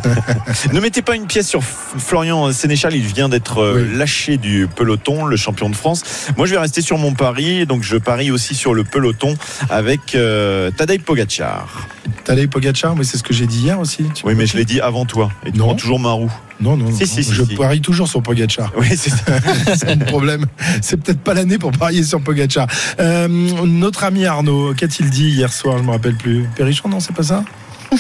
Ne 0.74 0.80
mettez 0.80 1.02
pas 1.02 1.16
une 1.16 1.26
pièce 1.26 1.48
sur 1.48 1.64
Florian 1.64 2.52
Sénéchal, 2.52 2.96
il 2.96 3.02
vient 3.04 3.30
d'être 3.30 3.60
euh, 3.62 3.86
Oui. 3.90 3.98
lâché 3.98 4.38
du 4.38 4.68
peloton, 4.74 5.26
le 5.26 5.36
champion 5.38 5.70
de 5.70 5.76
France. 5.76 6.04
Moi 6.38 6.46
je 6.46 6.52
vais 6.52 6.60
rester 6.60 6.82
sur 6.82 6.98
mon 6.98 7.14
pari, 7.14 7.66
donc 7.66 7.84
je 7.84 7.98
parie 7.98 8.32
aussi 8.32 8.54
sur 8.56 8.74
le 8.74 8.84
peloton 8.84 9.36
avec 9.70 10.16
euh, 10.16 10.70
Tadej 10.72 11.02
Pogacar. 11.04 11.88
Tadej 12.26 12.48
Pogacar, 12.50 12.96
mais 12.96 13.04
c'est 13.04 13.18
ce 13.18 13.24
que 13.24 13.34
j'ai 13.34 13.48
dit 13.48 13.60
hier 13.60 13.80
aussi. 13.80 14.06
tu 14.14 14.26
Oui 14.26 14.34
mais 14.36 14.46
je 14.46 14.58
l'ai 14.58 14.66
dit 14.66 14.80
avant 14.82 15.06
toi, 15.06 15.30
et 15.46 15.52
tu 15.52 15.58
Non. 15.58 15.66
prends 15.68 15.76
toujours 15.76 16.00
ma 16.00 16.12
roue. 16.12 16.32
Non, 16.62 16.78
non, 16.78 16.86
non. 16.90 16.96
Si, 16.98 17.24
je 17.24 17.44
si. 17.44 17.56
parie 17.56 17.82
toujours 17.82 18.08
sur 18.08 18.22
Pogacar. 18.22 18.72
Oui 18.78 18.88
c'est 18.96 19.10
ça. 19.10 19.24
le 19.96 20.06
problème. 20.06 20.46
C'est 20.82 20.98
peut-être 20.98 21.20
pas 21.20 21.34
l'année 21.34 21.58
pour 21.58 21.72
parier 21.72 22.04
sur 22.04 22.22
Pogacar. 22.22 22.68
Euh, 23.00 23.28
notre 23.28 24.04
ami 24.04 24.26
Arnaud, 24.26 24.74
qu'a-t-il 24.76 25.10
dit 25.10 25.30
hier 25.30 25.52
soir? 25.52 25.78
Je 25.80 25.84
me 25.84 25.92
rappelle 25.92 26.16
plus. 26.16 26.46
Perrichon, 26.56 26.88
non, 26.90 27.00
c'est 27.00 27.16
pas 27.16 27.24
ça? 27.24 27.44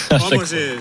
Ah, 0.09 0.17
moi, 0.33 0.43
j'ai- 0.49 0.75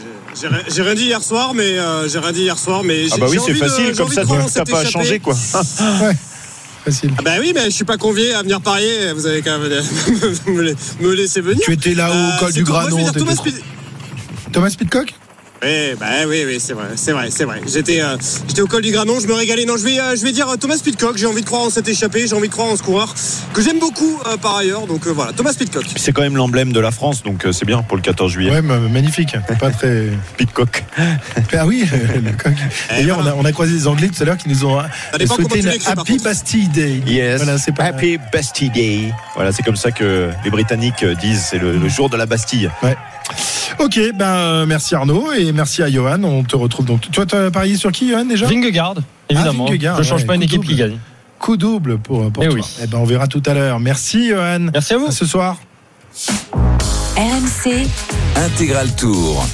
j'ai 0.74 0.82
rien- 0.82 0.94
dit 0.94 1.04
hier 1.04 1.22
soir, 1.22 1.52
mais 1.54 1.78
euh, 1.78 2.08
j'ai 2.08 2.18
rien 2.18 2.32
dit 2.32 2.42
hier 2.42 2.58
soir, 2.58 2.82
mais 2.84 3.02
Ah 3.10 3.14
j'ai- 3.14 3.20
bah 3.20 3.26
oui 3.28 3.38
c'est 3.44 3.52
de- 3.52 3.58
facile, 3.58 3.92
comme 3.96 4.08
ça 4.10 4.22
t'as 4.54 4.64
pas 4.64 4.80
à 4.80 4.84
changer 4.86 5.18
quoi. 5.18 5.34
Facile. 5.34 7.10
Ah 7.18 7.22
bah 7.22 7.32
oui, 7.40 7.52
mais 7.54 7.66
je 7.66 7.70
suis 7.70 7.84
pas 7.84 7.96
convié 7.96 8.32
à 8.34 8.42
venir 8.42 8.60
parier. 8.60 9.12
Vous 9.14 9.26
avez 9.26 9.40
qu'à 9.42 9.56
me, 9.58 9.68
me- 9.68 10.74
me 11.00 11.12
laisser 11.14 11.40
venir. 11.40 11.60
Tu 11.64 11.72
étais 11.72 11.94
là 11.94 12.10
Euh, 12.10 12.36
au 12.36 12.40
col 12.40 12.48
c'est 12.52 12.58
du 12.58 12.64
Granon. 12.64 13.10
Thomas 13.12 13.34
Thomas 14.52 14.70
Pitcock 14.76 15.14
Oui, 15.62 15.94
bah 15.98 16.06
oui, 16.26 16.42
oui, 16.44 16.58
c'est 16.58 16.72
vrai, 16.72 16.88
c'est 16.96 17.12
vrai, 17.12 17.28
c'est 17.30 17.44
vrai. 17.44 17.60
J'étais, 17.66 18.00
euh, 18.02 18.16
j'étais 18.48 18.62
au 18.62 18.66
col 18.66 18.82
du 18.82 18.90
Granon, 18.90 19.20
je 19.20 19.28
me 19.28 19.34
régalais. 19.34 19.64
Non, 19.64 19.76
je 19.76 19.84
vais, 19.84 20.00
euh, 20.00 20.16
je 20.16 20.22
vais 20.22 20.32
dire 20.32 20.48
euh, 20.48 20.56
Thomas 20.56 20.78
Pitcock. 20.82 21.16
J'ai 21.16 21.26
envie 21.26 21.42
de 21.42 21.46
croire 21.46 21.62
en 21.62 21.70
cette 21.70 21.86
échappée, 21.88 22.26
j'ai 22.26 22.34
envie 22.34 22.48
de 22.48 22.52
croire 22.52 22.66
en 22.68 22.76
ce 22.76 22.82
coureur 22.82 23.14
que 23.52 23.62
j'aime 23.62 23.78
beaucoup 23.78 24.18
euh, 24.26 24.36
par 24.36 24.56
ailleurs. 24.56 24.88
Donc 24.88 25.06
euh, 25.06 25.10
voilà, 25.10 25.32
Thomas 25.32 25.54
Pitcock. 25.56 25.84
C'est 25.94 26.12
quand 26.12 26.22
même 26.22 26.36
l'emblème 26.36 26.72
de 26.72 26.80
la 26.80 26.90
France, 26.90 27.22
donc 27.22 27.46
euh, 27.46 27.52
c'est 27.52 27.64
bien 27.64 27.82
pour 27.82 27.96
le 27.96 28.02
14 28.02 28.32
juillet. 28.32 28.50
Ouais, 28.50 28.62
mais 28.62 28.76
magnifique. 28.88 29.36
Pas 29.60 29.70
très. 29.70 30.08
Pitcock. 30.36 30.82
Ah 31.54 31.66
oui, 31.66 31.84
le 32.24 32.32
coq. 32.32 32.54
D'ailleurs, 32.88 33.18
on 33.20 33.26
a, 33.26 33.34
on 33.34 33.44
a 33.44 33.52
croisé 33.52 33.74
des 33.74 33.86
Anglais 33.86 34.08
tout 34.08 34.22
à 34.22 34.24
l'heure 34.24 34.38
qui 34.38 34.48
nous 34.48 34.64
ont 34.64 34.80
euh, 34.80 35.26
souhaité 35.26 35.60
une 35.60 35.68
Happy. 35.86 36.16
Bastille 36.18 36.68
Day. 36.68 37.02
Yes. 37.06 37.42
Voilà, 37.42 37.58
c'est 37.58 37.72
pas 37.72 37.84
Happy 37.84 38.18
Bastille 38.32 38.70
Day. 38.70 39.12
Voilà, 39.34 39.52
c'est 39.52 39.62
comme 39.62 39.76
ça 39.76 39.90
que 39.90 40.30
les 40.42 40.50
Britanniques 40.50 41.04
disent, 41.20 41.44
c'est 41.50 41.58
le, 41.58 41.76
le 41.76 41.88
jour 41.88 42.08
de 42.08 42.16
la 42.16 42.24
Bastille. 42.24 42.70
Ok, 43.78 43.98
ben 44.14 44.24
euh, 44.26 44.66
merci 44.66 44.94
Arnaud 44.94 45.32
et 45.32 45.50
merci 45.52 45.82
à 45.82 45.90
Johan. 45.90 46.22
On 46.24 46.44
te 46.44 46.54
retrouve 46.56 46.84
donc. 46.86 47.10
Toi, 47.10 47.24
tu 47.26 47.34
as 47.34 47.50
parié 47.50 47.76
sur 47.76 47.90
qui, 47.90 48.08
Johan, 48.10 48.24
déjà? 48.26 48.46
Vingegaard, 48.46 48.94
évidemment. 49.28 49.64
Vingegaard, 49.66 49.96
je 49.98 50.02
change 50.02 50.20
ouais, 50.22 50.26
pas 50.26 50.34
une 50.34 50.42
équipe 50.42 50.64
qui 50.64 50.74
gagne. 50.76 50.98
Coup 51.38 51.56
double 51.56 51.98
pour, 51.98 52.30
pour 52.30 52.44
Eh 52.44 52.48
toi. 52.48 52.54
oui. 52.56 52.62
Eh 52.82 52.86
ben, 52.86 52.98
on 52.98 53.04
verra 53.04 53.26
tout 53.26 53.42
à 53.46 53.54
l'heure. 53.54 53.80
Merci, 53.80 54.28
Johan. 54.28 54.68
Merci 54.72 54.94
à 54.94 54.98
vous. 54.98 55.06
À 55.06 55.10
ce 55.10 55.24
soir. 55.26 55.56
RMC, 57.16 57.86
Intégral 58.36 58.94
Tour. 58.94 59.44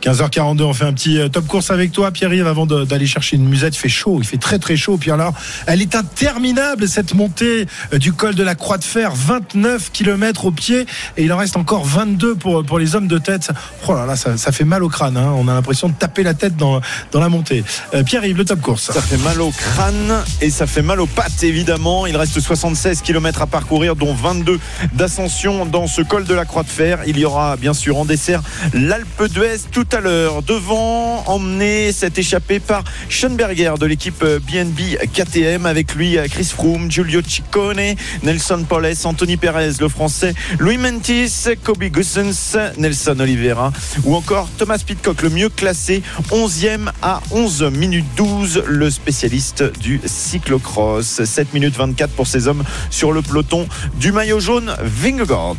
15h42, 0.00 0.62
on 0.62 0.72
fait 0.72 0.84
un 0.84 0.92
petit 0.92 1.18
euh, 1.18 1.28
top 1.28 1.46
course 1.46 1.70
avec 1.70 1.92
toi, 1.92 2.10
Pierre-Yves, 2.10 2.46
avant 2.46 2.66
d'aller 2.66 3.06
chercher 3.06 3.36
une 3.36 3.48
musette. 3.48 3.74
Il 3.76 3.78
fait 3.78 3.88
chaud, 3.88 4.18
il 4.20 4.26
fait 4.26 4.36
très 4.36 4.58
très 4.58 4.76
chaud. 4.76 4.96
Puis 4.96 5.10
alors, 5.10 5.32
elle 5.66 5.82
est 5.82 5.94
interminable 5.94 6.88
cette 6.88 7.14
montée 7.14 7.66
euh, 7.92 7.98
du 7.98 8.12
col 8.12 8.34
de 8.34 8.42
la 8.42 8.54
Croix 8.54 8.78
de 8.78 8.84
Fer, 8.84 9.12
29 9.14 9.90
km 9.92 10.46
au 10.46 10.50
pied, 10.50 10.86
et 11.16 11.24
il 11.24 11.32
en 11.32 11.36
reste 11.36 11.56
encore 11.56 11.84
22 11.84 12.34
pour, 12.34 12.64
pour 12.64 12.78
les 12.78 12.94
hommes 12.94 13.08
de 13.08 13.18
tête. 13.18 13.50
Oh 13.88 13.94
là 13.94 14.06
là, 14.06 14.16
ça, 14.16 14.36
ça 14.36 14.52
fait 14.52 14.64
mal 14.64 14.82
au 14.82 14.88
crâne. 14.88 15.16
hein. 15.16 15.32
On 15.36 15.48
a 15.48 15.54
l'impression 15.54 15.88
de 15.88 15.94
taper 15.94 16.22
la 16.22 16.34
tête 16.34 16.56
dans, 16.56 16.80
dans 17.12 17.20
la 17.20 17.28
montée. 17.28 17.64
Euh, 17.94 18.02
Pierre-Yves, 18.02 18.36
le 18.36 18.44
top 18.44 18.60
course. 18.60 18.90
Ça 18.92 19.00
fait 19.02 19.18
mal 19.18 19.40
au 19.40 19.50
crâne 19.50 20.22
et 20.40 20.50
ça 20.50 20.66
fait 20.66 20.82
mal 20.82 21.00
aux 21.00 21.06
pattes 21.06 21.42
évidemment. 21.44 22.06
Il 22.06 22.16
reste 22.16 22.40
76 22.40 23.02
km 23.02 23.42
à 23.42 23.46
parcourir 23.46 23.96
dont 23.96 24.14
22 24.14 24.58
d'ascension 24.92 25.66
dans 25.66 25.86
ce 25.86 26.02
col 26.02 26.24
de 26.24 26.34
la 26.34 26.44
Croix 26.44 26.62
de 26.62 26.68
Fer. 26.68 27.00
Il 27.06 27.18
y 27.18 27.24
aura 27.24 27.56
bien 27.56 27.74
sûr 27.74 27.96
en 27.98 28.04
dessert 28.04 28.42
l'Alpe 28.72 29.24
d'Huez 29.32 29.51
tout 29.70 29.86
à 29.92 30.00
l'heure. 30.00 30.42
Devant, 30.42 31.24
emmené 31.26 31.92
cette 31.92 32.18
échappée 32.18 32.60
par 32.60 32.84
Schoenberger 33.08 33.74
de 33.78 33.86
l'équipe 33.86 34.24
BNB 34.24 34.96
KTM. 35.12 35.66
Avec 35.66 35.94
lui 35.94 36.16
Chris 36.30 36.44
Froome, 36.44 36.90
Giulio 36.90 37.20
Ciccone, 37.22 37.94
Nelson 38.22 38.64
Poles, 38.68 38.94
Anthony 39.04 39.36
Perez, 39.36 39.72
le 39.80 39.88
français, 39.88 40.34
Louis 40.58 40.78
Mentis, 40.78 41.44
Kobe 41.62 41.84
Gussens, 41.84 42.56
Nelson 42.78 43.18
Oliveira 43.20 43.72
ou 44.04 44.14
encore 44.14 44.48
Thomas 44.58 44.82
Pitcock, 44.84 45.22
le 45.22 45.30
mieux 45.30 45.48
classé, 45.48 46.02
11e 46.30 46.90
à 47.02 47.20
11 47.30 47.64
minutes 47.72 48.06
12, 48.16 48.64
le 48.66 48.90
spécialiste 48.90 49.64
du 49.80 50.00
cyclocross. 50.04 51.24
7 51.24 51.52
minutes 51.52 51.76
24 51.76 52.12
pour 52.12 52.26
ces 52.26 52.48
hommes 52.48 52.64
sur 52.90 53.12
le 53.12 53.22
peloton 53.22 53.66
du 53.94 54.12
maillot 54.12 54.40
jaune 54.40 54.74
Vingegaard. 54.82 55.56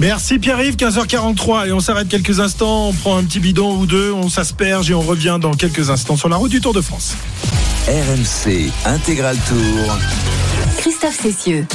Merci 0.00 0.38
Pierre-Yves, 0.38 0.76
15h43 0.76 1.68
et 1.68 1.72
on 1.72 1.80
s'arrête 1.80 2.08
quelques 2.08 2.40
instants, 2.40 2.88
on 2.88 2.92
prend 2.92 3.16
un 3.16 3.24
petit 3.24 3.40
bidon 3.40 3.76
ou 3.76 3.86
deux, 3.86 4.12
on 4.12 4.28
s'asperge 4.28 4.90
et 4.90 4.94
on 4.94 5.00
revient 5.00 5.38
dans 5.40 5.52
quelques 5.52 5.90
instants 5.90 6.16
sur 6.16 6.28
la 6.28 6.36
route 6.36 6.50
du 6.50 6.60
Tour 6.60 6.74
de 6.74 6.80
France. 6.80 7.14
RMC 7.86 8.70
Intégral 8.84 9.36
Tour. 9.48 9.96
Christophe 10.78 11.20
Cessieux. 11.20 11.66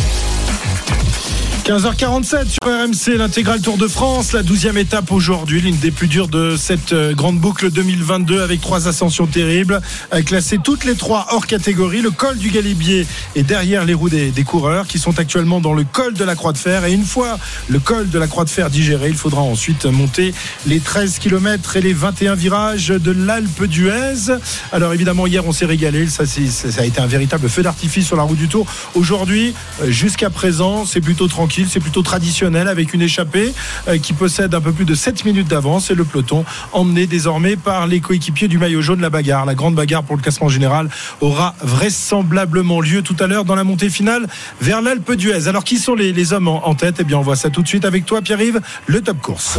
15h47 1.67 2.45
sur 2.47 2.63
RMC, 2.63 3.17
l'intégral 3.17 3.59
Tour 3.59 3.77
de 3.77 3.89
France, 3.89 4.31
la 4.31 4.41
12e 4.41 4.77
étape 4.77 5.11
aujourd'hui, 5.11 5.59
l'une 5.59 5.75
des 5.75 5.91
plus 5.91 6.07
dures 6.07 6.29
de 6.29 6.55
cette 6.55 6.93
euh, 6.93 7.13
grande 7.13 7.39
boucle 7.39 7.69
2022 7.69 8.41
avec 8.41 8.61
trois 8.61 8.87
ascensions 8.87 9.27
terribles, 9.27 9.81
euh, 10.13 10.21
classées 10.21 10.59
toutes 10.63 10.85
les 10.85 10.95
trois 10.95 11.27
hors 11.31 11.45
catégorie. 11.45 12.01
Le 12.01 12.09
col 12.09 12.37
du 12.37 12.51
Galibier 12.51 13.05
est 13.35 13.43
derrière 13.43 13.83
les 13.83 13.93
roues 13.93 14.07
des, 14.07 14.31
coureurs 14.45 14.87
qui 14.87 14.97
sont 14.97 15.19
actuellement 15.19 15.59
dans 15.59 15.73
le 15.73 15.83
col 15.83 16.13
de 16.13 16.23
la 16.23 16.35
Croix 16.35 16.53
de 16.53 16.57
Fer. 16.57 16.85
Et 16.85 16.93
une 16.93 17.03
fois 17.03 17.37
le 17.67 17.79
col 17.79 18.09
de 18.09 18.17
la 18.17 18.27
Croix 18.27 18.45
de 18.45 18.49
Fer 18.49 18.69
digéré, 18.69 19.09
il 19.09 19.17
faudra 19.17 19.41
ensuite 19.41 19.83
monter 19.87 20.33
les 20.67 20.79
13 20.79 21.19
km 21.19 21.75
et 21.75 21.81
les 21.81 21.91
21 21.91 22.35
virages 22.35 22.87
de 22.87 23.11
l'Alpe 23.11 23.65
d'Huez. 23.65 24.37
Alors 24.71 24.93
évidemment, 24.93 25.27
hier 25.27 25.45
on 25.45 25.51
s'est 25.51 25.65
régalé, 25.65 26.07
ça, 26.07 26.23
ça 26.25 26.81
a 26.81 26.85
été 26.85 27.01
un 27.01 27.07
véritable 27.07 27.49
feu 27.49 27.61
d'artifice 27.61 28.07
sur 28.07 28.15
la 28.15 28.23
route 28.23 28.37
du 28.37 28.47
Tour. 28.47 28.65
Aujourd'hui, 28.95 29.53
euh, 29.81 29.91
jusqu'à 29.91 30.29
présent, 30.29 30.85
c'est 30.85 31.01
plutôt 31.01 31.27
tranquille. 31.27 31.56
C'est 31.65 31.79
plutôt 31.79 32.01
traditionnel 32.01 32.67
avec 32.67 32.93
une 32.93 33.01
échappée 33.01 33.53
euh, 33.87 33.97
qui 33.97 34.13
possède 34.13 34.53
un 34.53 34.61
peu 34.61 34.71
plus 34.71 34.85
de 34.85 34.93
7 34.93 35.25
minutes 35.25 35.47
d'avance 35.47 35.89
et 35.89 35.95
le 35.95 36.03
peloton 36.03 36.45
emmené 36.73 37.07
désormais 37.07 37.55
par 37.55 37.87
les 37.87 37.99
coéquipiers 37.99 38.47
du 38.47 38.57
maillot 38.57 38.81
jaune. 38.81 39.01
La 39.01 39.09
bagarre, 39.09 39.45
la 39.45 39.55
grande 39.55 39.75
bagarre 39.75 40.03
pour 40.03 40.15
le 40.15 40.21
classement 40.21 40.49
général 40.49 40.89
aura 41.21 41.55
vraisemblablement 41.61 42.81
lieu 42.81 43.01
tout 43.01 43.15
à 43.19 43.27
l'heure 43.27 43.45
dans 43.45 43.55
la 43.55 43.63
montée 43.63 43.89
finale 43.89 44.27
vers 44.61 44.81
l'Alpe 44.81 45.13
d'Huez. 45.13 45.47
Alors 45.47 45.63
qui 45.63 45.77
sont 45.77 45.95
les, 45.95 46.13
les 46.13 46.33
hommes 46.33 46.47
en, 46.47 46.67
en 46.67 46.75
tête? 46.75 46.97
Eh 46.99 47.03
bien 47.03 47.17
on 47.17 47.21
voit 47.21 47.35
ça 47.35 47.49
tout 47.49 47.63
de 47.63 47.67
suite 47.67 47.85
avec 47.85 48.05
toi 48.05 48.21
Pierre-Yves, 48.21 48.61
le 48.85 49.01
top 49.01 49.21
course. 49.21 49.57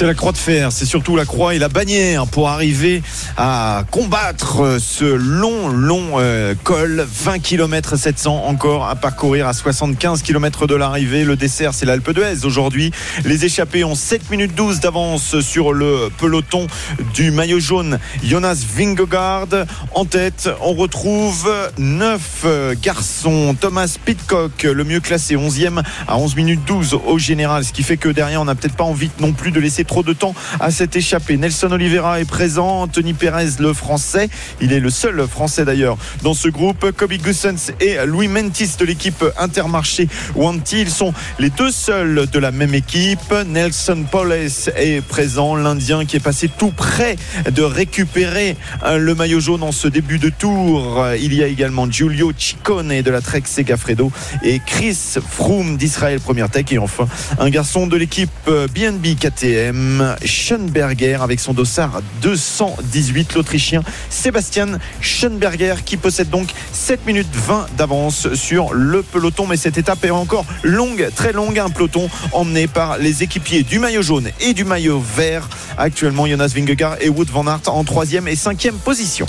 C'est 0.00 0.06
la 0.06 0.14
croix 0.14 0.32
de 0.32 0.38
fer, 0.38 0.72
c'est 0.72 0.86
surtout 0.86 1.14
la 1.14 1.26
croix 1.26 1.54
et 1.54 1.58
la 1.58 1.68
bannière 1.68 2.26
pour 2.26 2.48
arriver 2.48 3.02
à 3.36 3.84
combattre 3.90 4.78
ce 4.80 5.04
long, 5.04 5.68
long 5.68 6.12
euh, 6.18 6.54
col. 6.64 7.06
20 7.06 7.38
km 7.40 7.98
700 7.98 8.46
encore 8.46 8.88
à 8.88 8.96
parcourir 8.96 9.46
à 9.46 9.52
75 9.52 10.22
km 10.22 10.66
de 10.66 10.74
l'arrivée. 10.74 11.24
Le 11.24 11.36
dessert, 11.36 11.74
c'est 11.74 11.84
l'Alpe 11.84 12.12
d'Huez 12.12 12.46
aujourd'hui. 12.46 12.92
Les 13.26 13.44
échappés 13.44 13.84
ont 13.84 13.94
7 13.94 14.30
minutes 14.30 14.54
12 14.54 14.80
d'avance 14.80 15.38
sur 15.40 15.74
le 15.74 16.08
peloton 16.16 16.66
du 17.12 17.30
maillot 17.30 17.60
jaune. 17.60 17.98
Jonas 18.24 18.64
Vingegaard 18.74 19.48
en 19.94 20.06
tête. 20.06 20.48
On 20.62 20.72
retrouve 20.72 21.52
9 21.76 22.46
garçons. 22.80 23.54
Thomas 23.60 23.98
Pitcock, 24.02 24.62
le 24.62 24.84
mieux 24.84 25.00
classé, 25.00 25.36
11e 25.36 25.82
à 26.08 26.16
11 26.16 26.36
minutes 26.36 26.62
12 26.66 26.94
au 27.06 27.18
général. 27.18 27.66
Ce 27.66 27.74
qui 27.74 27.82
fait 27.82 27.98
que 27.98 28.08
derrière, 28.08 28.40
on 28.40 28.46
n'a 28.46 28.54
peut-être 28.54 28.76
pas 28.76 28.84
envie 28.84 29.10
non 29.20 29.32
plus 29.32 29.50
de 29.50 29.60
laisser 29.60 29.84
trop 29.90 30.04
de 30.04 30.12
temps 30.12 30.36
à 30.60 30.70
cette 30.70 30.94
échappée. 30.94 31.36
Nelson 31.36 31.72
Oliveira 31.72 32.20
est 32.20 32.24
présent, 32.24 32.82
Anthony 32.82 33.12
Perez 33.12 33.56
le 33.58 33.72
français, 33.72 34.28
il 34.60 34.72
est 34.72 34.78
le 34.78 34.88
seul 34.88 35.26
français 35.26 35.64
d'ailleurs 35.64 35.98
dans 36.22 36.32
ce 36.32 36.46
groupe. 36.46 36.92
Kobe 36.92 37.14
Gussens 37.14 37.72
et 37.80 37.96
Louis 38.06 38.28
Mentis 38.28 38.76
de 38.78 38.84
l'équipe 38.84 39.24
Intermarché 39.36 40.06
Wanty, 40.36 40.82
ils 40.82 40.90
sont 40.90 41.12
les 41.40 41.50
deux 41.50 41.72
seuls 41.72 42.28
de 42.30 42.38
la 42.38 42.52
même 42.52 42.72
équipe. 42.72 43.34
Nelson 43.48 44.04
Paules 44.08 44.32
est 44.76 45.04
présent, 45.04 45.56
l'Indien 45.56 46.04
qui 46.04 46.14
est 46.14 46.20
passé 46.20 46.48
tout 46.48 46.70
près 46.70 47.16
de 47.50 47.62
récupérer 47.62 48.56
euh, 48.84 48.96
le 48.96 49.16
maillot 49.16 49.40
jaune 49.40 49.64
en 49.64 49.72
ce 49.72 49.88
début 49.88 50.20
de 50.20 50.28
tour. 50.28 51.04
Il 51.20 51.34
y 51.34 51.42
a 51.42 51.48
également 51.48 51.90
Giulio 51.90 52.30
Ciccone 52.38 53.02
de 53.02 53.10
la 53.10 53.20
Trek 53.20 53.42
Segafredo 53.44 54.12
et 54.44 54.60
Chris 54.64 55.16
Froome 55.28 55.76
d'Israël 55.76 56.20
Première 56.20 56.48
Tech 56.48 56.66
et 56.70 56.78
enfin 56.78 57.08
un 57.40 57.50
garçon 57.50 57.88
de 57.88 57.96
l'équipe 57.96 58.30
BNB 58.46 59.16
KTM 59.18 59.79
Schoenberger 60.24 61.18
avec 61.22 61.40
son 61.40 61.52
dossard 61.52 62.02
218 62.22 63.34
l'Autrichien 63.34 63.82
Sébastien 64.08 64.78
Schoenberger 65.00 65.76
qui 65.84 65.96
possède 65.96 66.30
donc 66.30 66.48
7 66.72 67.06
minutes 67.06 67.28
20 67.32 67.66
d'avance 67.76 68.34
sur 68.34 68.72
le 68.72 69.02
peloton. 69.02 69.46
Mais 69.46 69.56
cette 69.56 69.78
étape 69.78 70.04
est 70.04 70.10
encore 70.10 70.44
longue 70.62 71.10
très 71.14 71.32
longue. 71.32 71.58
Un 71.58 71.70
peloton 71.70 72.08
emmené 72.32 72.66
par 72.66 72.98
les 72.98 73.22
équipiers 73.22 73.62
du 73.62 73.78
maillot 73.78 74.02
jaune 74.02 74.30
et 74.40 74.54
du 74.54 74.64
maillot 74.64 75.02
vert. 75.16 75.48
Actuellement 75.78 76.26
Jonas 76.26 76.52
Vingegaard 76.54 76.96
et 77.00 77.08
Wood 77.08 77.30
van 77.30 77.46
Aert 77.46 77.62
en 77.68 77.84
3 77.84 78.12
et 78.12 78.36
5 78.36 78.70
position 78.84 79.26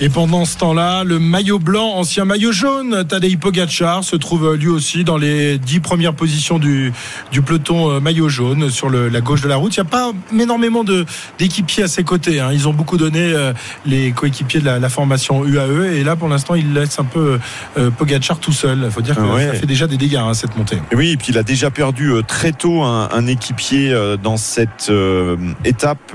et 0.00 0.08
pendant 0.08 0.44
ce 0.44 0.56
temps-là, 0.58 1.04
le 1.04 1.18
maillot 1.18 1.58
blanc, 1.58 1.94
ancien 1.94 2.24
maillot 2.24 2.52
jaune, 2.52 3.04
Tadej 3.06 3.38
Pogacar 3.38 4.02
se 4.02 4.16
trouve 4.16 4.54
lui 4.54 4.68
aussi 4.68 5.04
dans 5.04 5.16
les 5.16 5.58
dix 5.58 5.80
premières 5.80 6.14
positions 6.14 6.58
du, 6.58 6.92
du 7.30 7.42
peloton 7.42 7.90
euh, 7.90 8.00
maillot 8.00 8.28
jaune 8.28 8.70
sur 8.70 8.88
le, 8.88 9.08
la 9.08 9.20
gauche 9.20 9.40
de 9.40 9.48
la 9.48 9.56
route. 9.56 9.76
Il 9.76 9.80
n'y 9.80 9.86
a 9.86 9.90
pas 9.90 10.12
énormément 10.38 10.84
d'équipiers 11.38 11.84
à 11.84 11.88
ses 11.88 12.02
côtés. 12.02 12.40
Hein. 12.40 12.50
Ils 12.52 12.68
ont 12.68 12.72
beaucoup 12.72 12.96
donné 12.96 13.20
euh, 13.20 13.52
les 13.86 14.12
coéquipiers 14.12 14.60
de 14.60 14.64
la, 14.64 14.78
la, 14.78 14.88
formation 14.88 15.44
UAE 15.44 15.94
et 15.94 16.04
là 16.04 16.16
pour 16.16 16.28
l'instant 16.28 16.54
il 16.54 16.72
laisse 16.72 16.98
un 16.98 17.04
peu 17.04 17.38
euh, 17.78 17.90
Pogacar 17.90 18.38
tout 18.38 18.52
seul. 18.52 18.82
Il 18.84 18.90
faut 18.90 19.00
dire 19.00 19.16
que 19.16 19.20
ouais. 19.20 19.46
ça 19.46 19.54
fait 19.54 19.66
déjà 19.66 19.86
des 19.86 19.96
dégâts 19.96 20.16
hein, 20.16 20.34
cette 20.34 20.56
montée. 20.56 20.78
Oui, 20.92 21.10
et 21.10 21.16
puis 21.16 21.28
il 21.30 21.38
a 21.38 21.42
déjà 21.42 21.70
perdu 21.70 22.10
euh, 22.10 22.22
très 22.22 22.52
tôt 22.52 22.82
un, 22.82 23.08
un 23.12 23.26
équipier 23.26 23.92
euh, 23.92 24.16
dans 24.16 24.36
cette 24.36 24.90
étape. 25.64 26.12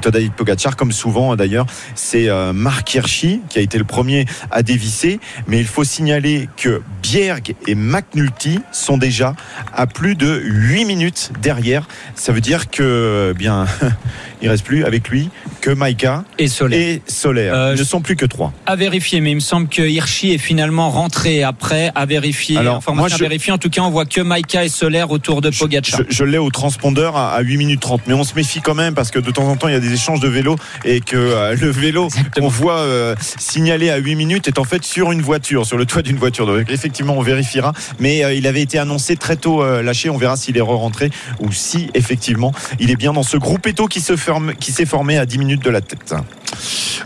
Tadej 0.00 0.30
Pogacar, 0.30 0.76
comme 0.76 0.92
souvent 0.92 1.36
d'ailleurs, 1.36 1.66
c'est 1.94 2.28
Marc 2.52 2.73
Marc 2.74 2.92
Hirschi 2.92 3.40
qui 3.48 3.60
a 3.60 3.62
été 3.62 3.78
le 3.78 3.84
premier 3.84 4.26
à 4.50 4.64
dévisser. 4.64 5.20
Mais 5.46 5.60
il 5.60 5.66
faut 5.66 5.84
signaler 5.84 6.48
que 6.56 6.82
Bjerg 7.04 7.54
et 7.68 7.76
McNulty 7.76 8.58
sont 8.72 8.98
déjà 8.98 9.36
à 9.72 9.86
plus 9.86 10.16
de 10.16 10.42
8 10.44 10.84
minutes 10.84 11.30
derrière. 11.40 11.86
Ça 12.16 12.32
veut 12.32 12.40
dire 12.40 12.70
que 12.70 13.30
eh 13.30 13.38
bien 13.38 13.66
il 14.42 14.48
reste 14.48 14.64
plus 14.64 14.84
avec 14.84 15.08
lui 15.08 15.30
que 15.60 15.70
Maïka 15.70 16.24
et 16.36 16.48
Solaire. 16.48 16.80
Et 16.80 17.02
Solaire. 17.06 17.54
Euh, 17.54 17.72
Ils 17.76 17.78
ne 17.78 17.84
sont 17.84 18.00
plus 18.00 18.16
que 18.16 18.26
trois. 18.26 18.52
À 18.66 18.74
vérifier, 18.74 19.20
mais 19.20 19.30
il 19.30 19.36
me 19.36 19.40
semble 19.40 19.68
que 19.68 19.82
Hirschi 19.82 20.32
est 20.32 20.38
finalement 20.38 20.90
rentré 20.90 21.44
après 21.44 21.92
à 21.94 22.06
vérifier. 22.06 22.58
Alors, 22.58 22.78
enfin, 22.78 22.92
moi, 22.92 23.06
je... 23.08 23.14
à 23.14 23.18
vérifier. 23.18 23.52
En 23.52 23.58
tout 23.58 23.70
cas, 23.70 23.82
on 23.82 23.90
voit 23.90 24.04
que 24.04 24.20
Maïka 24.20 24.64
et 24.64 24.68
Solaire 24.68 25.12
autour 25.12 25.42
de 25.42 25.50
Pogacar. 25.50 26.00
Je, 26.08 26.14
je 26.14 26.24
l'ai 26.24 26.38
au 26.38 26.50
transpondeur 26.50 27.16
à, 27.16 27.34
à, 27.34 27.40
8 27.40 27.56
minutes 27.56 27.80
30, 27.80 28.02
mais 28.08 28.14
on 28.14 28.24
se 28.24 28.34
méfie 28.34 28.60
quand 28.60 28.74
même 28.74 28.94
parce 28.94 29.12
que 29.12 29.20
de 29.20 29.30
temps 29.30 29.48
en 29.48 29.56
temps, 29.56 29.68
il 29.68 29.74
y 29.74 29.76
a 29.76 29.80
des 29.80 29.92
échanges 29.92 30.20
de 30.20 30.28
vélo 30.28 30.56
et 30.84 31.00
que 31.00 31.16
euh, 31.16 31.54
le 31.54 31.70
vélo 31.70 32.08
qu'on 32.36 32.48
voit 32.48 32.63
euh, 32.72 33.14
signalé 33.38 33.90
à 33.90 33.96
8 33.96 34.14
minutes 34.16 34.48
est 34.48 34.58
en 34.58 34.64
fait 34.64 34.84
sur 34.84 35.12
une 35.12 35.22
voiture, 35.22 35.66
sur 35.66 35.76
le 35.76 35.86
toit 35.86 36.02
d'une 36.02 36.16
voiture. 36.16 36.46
Donc 36.46 36.70
effectivement, 36.70 37.16
on 37.16 37.22
vérifiera. 37.22 37.72
Mais 37.98 38.24
euh, 38.24 38.34
il 38.34 38.46
avait 38.46 38.62
été 38.62 38.78
annoncé 38.78 39.16
très 39.16 39.36
tôt 39.36 39.64
lâché. 39.82 40.10
On 40.10 40.16
verra 40.16 40.36
s'il 40.36 40.56
est 40.56 40.60
re-rentré 40.60 41.10
ou 41.40 41.52
si 41.52 41.90
effectivement 41.94 42.52
il 42.78 42.90
est 42.90 42.96
bien 42.96 43.12
dans 43.12 43.22
ce 43.22 43.36
groupe 43.36 43.66
éto 43.66 43.86
qui 43.86 44.00
se 44.00 44.16
ferme, 44.16 44.54
qui 44.54 44.72
s'est 44.72 44.86
formé 44.86 45.18
à 45.18 45.26
10 45.26 45.38
minutes 45.38 45.64
de 45.64 45.70
la 45.70 45.80
tête. 45.80 46.14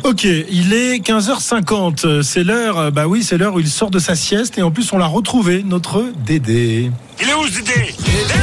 Ok, 0.04 0.24
il 0.24 0.72
est 0.72 0.98
15h50. 0.98 2.22
C'est 2.22 2.44
l'heure, 2.44 2.92
bah 2.92 3.06
oui, 3.06 3.22
c'est 3.22 3.38
l'heure 3.38 3.54
où 3.54 3.60
il 3.60 3.68
sort 3.68 3.90
de 3.90 3.98
sa 3.98 4.14
sieste 4.14 4.58
et 4.58 4.62
en 4.62 4.70
plus 4.70 4.92
on 4.92 4.98
l'a 4.98 5.06
retrouvé, 5.06 5.62
notre 5.64 6.04
Dédé. 6.24 6.90
Il 7.20 7.28
est 7.28 7.34
où 7.34 7.46
ce 7.46 7.60
Dédé? 7.60 7.94
Dédé, 7.98 8.34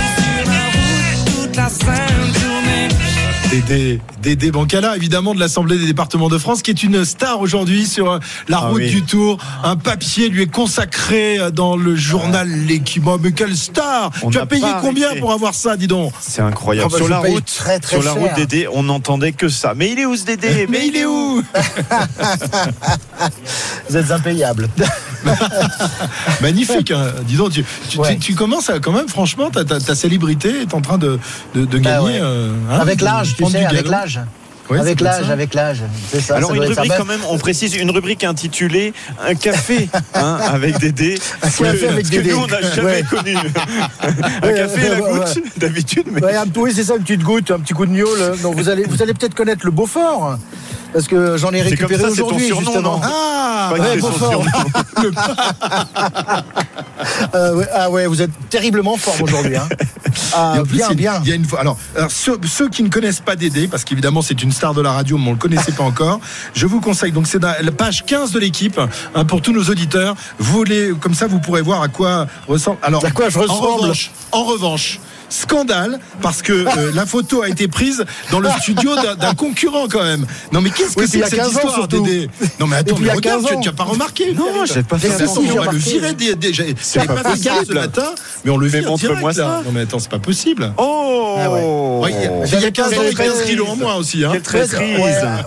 Dédé 1.54 2.25
Bancala, 4.52 4.96
évidemment 4.96 5.34
de 5.34 5.40
l'Assemblée 5.40 5.78
des 5.78 5.86
départements 5.86 6.30
de 6.30 6.38
France, 6.38 6.62
qui 6.62 6.72
est 6.72 6.84
une 6.84 7.06
star 7.06 7.42
aujourd'hui 7.42 7.86
sur 7.86 8.20
la 8.48 8.58
route 8.58 8.82
ah 8.82 8.86
oui. 8.86 8.90
du 8.90 9.04
Tour. 9.04 9.38
Un 9.64 9.76
papier 9.76 10.30
lui 10.30 10.44
est 10.44 10.52
consacré 10.52 11.40
dans 11.54 11.76
le 11.76 11.96
journal 11.96 12.50
L'équipe. 12.50 13.04
Mais 13.22 13.32
quelle 13.32 13.56
star 13.56 14.12
On 14.24 14.30
Tu 14.30 14.40
as 14.40 14.46
payé 14.46 14.66
combien 14.82 15.08
arrêté. 15.08 15.22
pour 15.22 15.32
avoir 15.32 15.54
ça, 15.54 15.78
dis 15.78 15.88
donc? 15.88 16.14
C'est 16.20 16.42
incroyable. 16.42 16.88
Oh 16.90 16.92
bah 16.92 16.98
sur 16.98 17.10
la 17.10 17.20
route, 17.20 17.46
très, 17.46 17.80
très 17.80 17.98
sur 17.98 18.04
la 18.04 18.14
route 18.14 18.34
Dédé, 18.36 18.68
on 18.72 18.84
n'entendait 18.84 19.34
que 19.34 19.50
ça. 19.50 19.74
Mais 19.76 19.92
il 19.92 20.00
est 20.00 20.06
où 20.06 20.16
ce 20.16 20.26
Dédé 20.26 20.68
Mais 20.70 20.88
il 20.88 20.96
est 20.96 21.06
où? 21.06 21.44
Vous 23.90 23.98
êtes 23.98 24.12
impayable. 24.12 24.70
Magnifique. 26.42 26.92
Hein. 26.92 27.08
Dis 27.26 27.36
donc, 27.38 27.52
tu, 27.52 27.66
tu, 27.90 27.98
Ouais. 28.00 28.14
tu, 28.16 28.20
tu 28.20 28.36
commences 28.36 28.70
à, 28.70 28.80
quand 28.80 28.92
même, 28.92 29.08
franchement, 29.08 29.50
ta, 29.50 29.64
ta, 29.64 29.80
ta 29.80 29.96
célébrité 29.96 30.62
est 30.62 30.74
en 30.74 30.82
train 30.82 30.98
de, 30.98 31.20
de, 31.54 31.66
de 31.66 31.78
gagner. 31.78 32.06
ouais. 32.06 32.20
euh, 32.22 32.52
hein, 32.72 32.80
avec 32.80 33.02
l'âge, 33.02 33.36
tu 33.38 33.46
sais, 33.46 33.66
avec 33.66 33.88
l'âge. 33.88 34.20
Ouais, 34.68 34.80
avec 34.80 35.00
l'âge, 35.00 35.30
avec 35.30 35.54
l'âge. 35.54 35.84
C'est 36.12 36.20
ça. 36.22 36.38
Alors 36.38 36.50
ça 36.50 36.56
une 36.56 36.64
rubrique 36.64 36.92
ça. 36.92 36.98
quand 36.98 37.06
même, 37.06 37.20
on 37.30 37.38
précise 37.38 37.76
une 37.76 37.92
rubrique 37.92 38.24
intitulée 38.24 38.94
un 39.24 39.36
café 39.36 39.88
hein, 40.16 40.40
avec 40.42 40.80
Dédé. 40.80 41.20
Un 41.44 41.50
café 41.52 41.88
avec 41.88 42.08
Ce 42.08 42.12
que 42.12 42.16
Dédé. 42.18 42.32
nous 42.32 42.38
on 42.40 42.48
n'a 42.48 42.62
jamais 42.74 42.84
Ouais. 42.96 43.04
connu. 43.08 43.36
un 44.02 44.48
Ouais, 44.48 44.54
café 44.56 44.90
la 44.90 44.96
ouais, 44.96 45.02
ouais, 45.12 45.20
goutte 45.20 45.38
d'habitude, 45.58 46.08
mais 46.12 46.20
oui, 46.56 46.72
c'est 46.74 46.84
ça, 46.84 46.96
une 46.96 47.04
petite 47.04 47.22
goutte, 47.22 47.52
un 47.52 47.60
petit 47.60 47.74
coup 47.74 47.86
de 47.86 47.92
gnôle. 47.92 48.18
Donc 48.42 48.56
vous 48.56 48.68
allez, 48.68 48.86
vous 48.90 49.04
allez 49.04 49.14
peut-être 49.14 49.36
connaître 49.36 49.64
le 49.68 49.72
Beaufort, 49.72 50.40
parce 50.96 51.10
que 51.10 51.36
j'en 51.36 51.52
ai 51.52 51.62
récupéré 51.62 52.06
aujourd'hui 52.06 52.48
surnom, 52.48 52.72
justement. 52.72 53.00
non 53.00 53.02
Ah, 53.04 53.74
ouais, 53.74 53.98
Beaufort. 53.98 54.46
Euh, 57.36 57.56
ouais, 57.56 57.68
ah 57.74 57.90
ouais, 57.90 58.08
vous 58.08 58.22
êtes 58.22 58.32
terriblement 58.50 58.96
fort 58.96 59.22
aujourd'hui. 59.22 59.58
Hein. 59.58 59.68
Ah, 60.34 60.56
plus, 60.64 60.78
bien, 60.78 60.90
bien. 60.92 61.22
Il 61.24 61.30
y 61.30 61.32
a 61.34 61.36
une 61.36 61.46
fois. 61.46 61.60
Alors, 61.60 61.78
alors, 61.96 62.10
ceux, 62.10 62.40
ceux 62.48 62.70
qui 62.70 62.84
ne 62.84 62.90
connaissent 62.90 63.20
pas 63.20 63.36
Dédé, 63.36 63.68
parce 63.68 63.84
qu'évidemment 63.84 64.22
c'est 64.22 64.42
une 64.42 64.52
star 64.52 64.74
de 64.74 64.82
la 64.82 64.94
radio, 64.94 65.18
mais 65.18 65.26
on 65.26 65.30
ne 65.32 65.34
le 65.34 65.40
connaissait 65.40 65.74
pas 65.74 65.84
encore, 65.84 66.22
je 66.54 66.66
vous 66.66 66.80
conseille. 66.80 67.12
Donc 67.12 67.28
c'est 67.28 67.42
la 67.42 67.72
page 67.72 68.06
15 68.06 68.32
de 68.32 68.40
l'équipe 68.40 68.80
hein, 69.14 69.26
pour 69.26 69.42
tous 69.42 69.52
nos 69.52 69.64
auditeurs. 69.64 70.16
Vous 70.40 70.64
comme 71.02 71.14
ça, 71.14 71.28
vous 71.28 71.40
pourrez 71.40 71.62
voir 71.62 71.82
à 71.82 71.90
quoi 71.90 72.28
ressemble. 72.48 72.78
Alors, 72.82 73.06
À 73.06 73.12
quoi 73.12 73.30
je 73.30 73.38
en 73.38 73.42
ressemble 73.42 73.82
revanche, 73.82 74.12
en 74.32 74.44
revanche. 74.46 75.00
Scandale 75.36 76.00
parce 76.22 76.42
que 76.42 76.54
euh, 76.54 76.92
la 76.94 77.06
photo 77.06 77.42
a 77.42 77.50
été 77.50 77.68
prise 77.68 78.06
dans 78.32 78.40
le 78.40 78.50
studio 78.62 78.92
d'un- 79.20 79.34
concurrent 79.36 79.88
quand 79.92 80.04
même. 80.04 80.26
Non 80.52 80.62
mais 80.62 80.70
qu'est-ce 80.70 80.96
que 80.96 81.02
Oui, 81.02 81.08
c'est 81.10 81.22
a 81.22 81.26
que 81.26 81.30
cette 81.30 81.40
15 81.40 81.48
ans, 81.48 81.52
histoire 81.58 81.74
surtout. 81.76 82.02
Dédé? 82.04 82.30
Non 82.60 82.68
mais 82.68 82.78
attends, 82.78 82.96
puis 82.96 83.04
il 83.04 83.08
y 83.08 83.08
mais 83.08 83.12
a 83.12 83.16
regarde, 83.16 83.42
15 83.42 83.50
tu 83.52 83.56
ans. 83.58 83.60
tu 83.62 83.70
n'as 83.70 83.76
pas 83.76 83.84
remarqué 83.84 84.34
Non, 84.34 84.66
j'ai 84.66 84.84
pas 84.84 84.98
fait 84.98 85.12
attention, 85.12 85.42
on 85.42 85.60
va 85.64 85.72
le 85.72 85.78
virer 85.78 86.14
dé- 86.14 86.36
déjà. 86.36 86.64
C'est 86.82 87.06
pas 87.06 87.18
fait 87.18 87.38
ce 87.38 87.50
possible. 87.50 87.74
matin, 87.76 88.06
mais 88.44 88.52
on 88.52 88.58
le 88.58 88.68
vire 88.68 88.88
montre-moi 88.90 89.34
direct 89.34 89.36
ça. 89.36 89.62
Non 89.66 89.72
mais 89.74 89.82
attends, 89.82 90.00
c'est 90.00 90.10
pas 90.10 90.20
possible. 90.20 90.74
Oh 90.78 91.36
Ah 91.40 91.52
Ouais, 91.52 92.12
il 92.12 92.24
y 92.24 92.26
a- 92.28 92.58
il 92.60 92.64
y 92.64 92.66
a 92.66 92.72
15 92.72 92.94
ans 92.98 93.02
et 93.10 93.14
15 93.14 93.44
kilos 93.46 93.68
en 93.70 93.76
moins 93.76 93.96
aussi. 93.96 94.24
Hein. 94.24 94.30
Quelle 94.32 94.42
traîtrise 94.42 95.00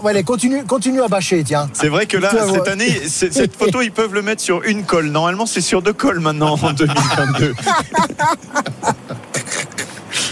Ouais, 0.02 0.22
continue, 0.22 0.64
continue 0.64 1.02
à 1.02 1.08
bâcher, 1.08 1.42
tiens. 1.44 1.68
C'est 1.72 1.88
vrai 1.88 2.06
que 2.06 2.16
là, 2.18 2.30
cette 2.52 2.68
année, 2.68 3.00
cette 3.08 3.56
photo, 3.58 3.80
ils 3.80 3.92
peuvent 3.92 4.12
le 4.14 4.22
mettre 4.22 4.42
sur 4.42 4.62
une 4.64 4.84
colle. 4.84 5.06
Normalement, 5.06 5.46
c'est 5.46 5.60
sur 5.60 5.80
deux 5.82 5.92
colles 5.92 6.20
maintenant 6.20 6.58
en 6.60 6.72
2022. 6.72 7.54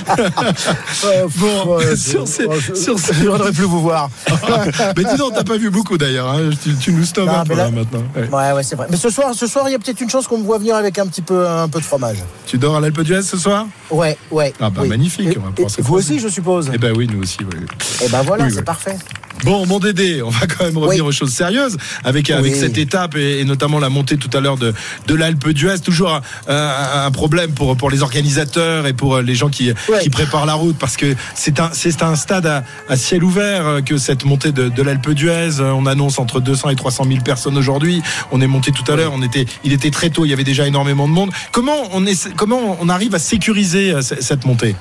Euh, 0.09 1.27
Bon, 1.37 1.77
ouais, 1.77 1.97
sur 1.97 2.27
ces- 2.27 2.47
ouais, 2.47 2.57
je- 2.61 2.75
sur 2.75 2.99
ces- 2.99 3.15
Je 3.15 3.29
voudrais 3.29 3.53
plus 3.53 3.65
vous 3.65 3.81
voir. 3.81 4.09
Mais 4.97 5.05
dis 5.05 5.17
donc, 5.17 5.35
t'as 5.35 5.45
pas 5.45 5.57
vu 5.57 5.71
beaucoup 5.71 5.99
d'ailleurs. 5.99 6.29
hein. 6.31 6.51
Tu, 6.63 6.75
tu 6.77 6.93
nous 6.93 7.05
stoppes 7.05 7.27
Non, 7.27 7.41
un 7.41 7.45
peu 7.45 7.55
là- 7.55 7.65
là, 7.65 7.71
maintenant. 7.71 8.03
Ouais. 8.15 8.29
Ouais, 8.31 8.53
ouais, 8.53 8.63
c'est 8.63 8.77
vrai. 8.77 8.87
Mais 8.91 8.97
ce 8.97 9.11
soir, 9.11 9.35
ce 9.35 9.47
soir, 9.47 9.69
il 9.69 9.73
y 9.73 9.75
a 9.75 9.79
peut-être 9.79 10.01
une 10.01 10.11
chance 10.11 10.27
qu'on 10.27 10.39
me 10.39 10.45
voit 10.45 10.59
venir 10.59 10.77
avec 10.77 10.99
un 10.99 11.07
petit 11.07 11.23
peu, 11.23 11.47
un 11.49 11.69
peu 11.69 11.81
de 11.81 11.85
fromage. 11.85 12.19
Tu 12.47 12.59
dors 12.59 12.77
à 12.77 12.81
l'Alpe 12.81 13.01
d'Huez 13.03 13.23
ce 13.23 13.37
soir? 13.37 13.67
Ouais, 13.91 14.17
ouais. 14.31 14.53
Ah 14.61 14.71
bah 14.71 14.83
oui. 14.83 14.89
magnifique. 14.89 15.29
Et- 15.35 15.39
on 15.39 15.43
va 15.43 15.49
et 15.79 15.83
vous 15.83 15.95
aussi, 15.95 16.19
je 16.19 16.29
suppose. 16.29 16.71
Eh 16.73 16.79
ben 16.79 16.95
oui, 16.97 17.09
nous 17.13 17.23
aussi. 17.23 17.39
oui. 17.41 17.67
Eh 18.05 18.09
ben 18.09 18.23
voilà, 18.23 18.45
Oui, 18.45 18.53
c'est 18.55 18.63
parfait. 18.65 18.97
Bon, 19.45 19.65
mon 19.67 19.79
Dédé, 19.79 20.23
on 20.23 20.31
va 20.31 20.47
quand 20.47 20.65
même 20.65 20.77
revenir 20.79 21.05
Oui. 21.05 21.11
aux 21.11 21.13
choses 21.13 21.33
sérieuses 21.33 21.77
avec, 22.05 22.31
avec 22.31 22.53
Oui. 22.55 22.59
cette 22.59 22.79
étape 22.79 23.17
et, 23.17 23.39
et 23.41 23.45
notamment 23.45 23.79
la 23.79 23.91
montée 23.91 24.17
tout 24.17 24.31
à 24.37 24.41
l'heure 24.41 24.57
de, 24.57 24.75
de 25.07 25.15
l'Alpe 25.15 25.51
d'Huez. 25.51 25.79
Toujours 25.79 26.11
un, 26.15 26.23
un- 26.49 27.05
un 27.07 27.11
problème 27.11 27.53
pour, 27.53 27.77
pour 27.77 27.91
les 27.91 28.03
organisateurs 28.03 28.87
et 28.87 28.93
pour 28.93 29.19
les 29.21 29.35
gens 29.35 29.49
qui, 29.49 29.71
qui 30.03 30.11
préparent 30.11 30.47
la 30.47 30.55
route 30.55 30.77
parce 30.79 30.97
que 30.97 31.15
c'est 31.35 31.61
un, 31.61 31.71
c'est 31.73 32.03
un 32.03 32.17
stade 32.17 32.47
à, 32.47 32.65
à 32.89 32.97
ciel 32.97 33.23
ouvert 33.23 33.67
euh, 33.67 33.81
que 33.83 33.99
cette 33.99 34.25
montée 34.25 34.53
de, 34.53 34.69
de 34.69 34.83
l'Alpe 34.83 35.11
d'Huez. 35.11 35.61
Euh, 35.61 35.71
On 35.73 35.87
annonce 35.87 36.19
entre 36.19 36.41
200 36.41 36.71
et 36.71 36.77
300 36.77 37.05
000 37.07 37.21
personnes 37.21 37.57
aujourd'hui. 37.59 38.03
On 38.33 38.41
est 38.41 38.47
monté 38.49 38.73
tout 38.73 38.91
à 38.91 38.97
l'heure, 38.97 39.13
on 39.15 39.23
était, 39.23 39.45
il 39.65 39.73
était 39.73 39.91
très 39.91 40.11
tôt, 40.11 40.25
il 40.25 40.31
y 40.31 40.33
avait 40.33 40.45
déjà 40.45 40.67
énormément 40.67 41.07
de 41.07 41.13
monde. 41.13 41.31
Comment 41.53 41.83
on, 41.93 42.05
est, 42.07 42.35
comment 42.35 42.79
on 42.81 42.89
arrive 42.89 43.15
à 43.15 43.19
sécuriser 43.21 43.93
euh, 43.93 44.01
cette 44.03 44.45
montée? 44.45 44.75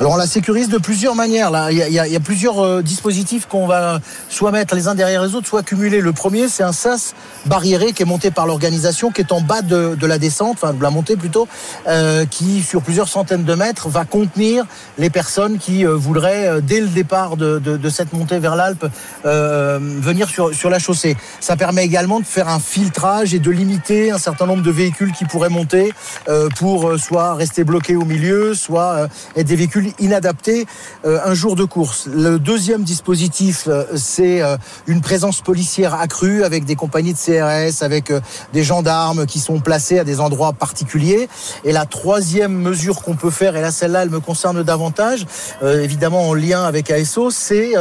Alors 0.00 0.12
on 0.12 0.16
la 0.16 0.26
sécurise 0.26 0.68
de 0.68 0.78
plusieurs 0.78 1.14
manières. 1.14 1.50
Il 1.70 1.76
y 1.76 2.16
a, 2.16 2.20
plusieurs 2.20 2.64
euh, 2.64 2.82
dispositifs 2.82 3.46
qu'on 3.46 3.66
va 3.66 4.00
soit 4.28 4.50
mettre 4.52 4.74
les 4.74 4.88
uns 4.88 4.94
derrière 4.94 5.22
les 5.22 5.34
autres, 5.34 5.46
soit 5.46 5.62
cumuler. 5.62 6.00
Le 6.00 6.12
premier, 6.12 6.48
c'est 6.48 6.62
un 6.62 6.72
sas 6.72 7.14
barriéré 7.46 7.92
qui 7.92 8.02
est 8.02 8.06
monté 8.06 8.30
par 8.30 8.46
l'organisation, 8.46 9.10
qui 9.10 9.20
est 9.20 9.32
en 9.32 9.40
bas 9.40 9.62
de, 9.62 9.96
la 10.06 10.18
descente, 10.18 10.58
enfin 10.62 10.72
de 10.72 10.82
la 10.82 10.90
montée 10.90 11.16
plutôt, 11.16 11.48
euh, 11.86 12.24
qui 12.26 12.62
sur 12.62 12.82
plusieurs 12.82 13.08
centaines 13.08 13.44
de 13.44 13.54
mètres 13.54 13.88
va 13.88 14.04
contenir 14.04 14.66
les 14.98 15.10
personnes 15.10 15.58
qui 15.58 15.84
euh, 15.84 15.94
voudraient 15.94 16.60
dès 16.62 16.80
le 16.80 16.88
départ 16.88 17.36
de, 17.36 17.88
cette 17.88 18.12
montée 18.12 18.38
vers 18.38 18.56
l'Alpe 18.56 18.86
venir 19.24 20.28
sur, 20.28 20.70
la 20.70 20.78
chaussée. 20.78 21.16
Ça 21.40 21.56
permet 21.56 21.84
également 21.84 22.20
de 22.20 22.24
faire 22.24 22.48
un 22.48 22.60
filtrage 22.60 23.34
et 23.34 23.38
de 23.38 23.50
limiter 23.50 24.10
un 24.10 24.18
certain 24.18 24.46
nombre 24.46 24.62
de 24.62 24.70
véhicules 24.70 25.12
qui 25.12 25.24
pourraient 25.24 25.48
monter 25.48 25.92
pour 26.56 26.98
soit 26.98 27.34
rester 27.34 27.64
bloqués 27.64 27.96
au 27.96 28.04
milieu, 28.04 28.54
soit 28.54 29.08
être 29.36 29.48
véhicules 29.58 29.92
inadaptés 29.98 30.66
euh, 31.04 31.18
un 31.24 31.34
jour 31.34 31.56
de 31.56 31.64
course. 31.64 32.06
Le 32.06 32.38
deuxième 32.38 32.84
dispositif, 32.84 33.64
euh, 33.66 33.84
c'est 33.96 34.40
euh, 34.40 34.56
une 34.86 35.00
présence 35.00 35.40
policière 35.40 35.94
accrue 35.94 36.44
avec 36.44 36.64
des 36.64 36.76
compagnies 36.76 37.12
de 37.12 37.18
CRS, 37.18 37.82
avec 37.82 38.12
des 38.52 38.62
gendarmes 38.62 39.26
qui 39.26 39.40
sont 39.40 39.58
placés 39.58 39.98
à 39.98 40.04
des 40.04 40.20
endroits 40.20 40.52
particuliers. 40.52 41.28
Et 41.64 41.72
la 41.72 41.86
troisième 41.86 42.52
mesure 42.52 43.02
qu'on 43.02 43.16
peut 43.16 43.30
faire, 43.30 43.56
et 43.56 43.60
là 43.60 43.72
celle-là 43.72 44.02
elle 44.04 44.10
me 44.10 44.20
concerne 44.20 44.62
davantage, 44.62 45.26
évidemment 45.62 46.28
en 46.28 46.34
lien 46.34 46.62
avec 46.62 46.90
ASO, 46.90 47.30
c'est 47.30 47.72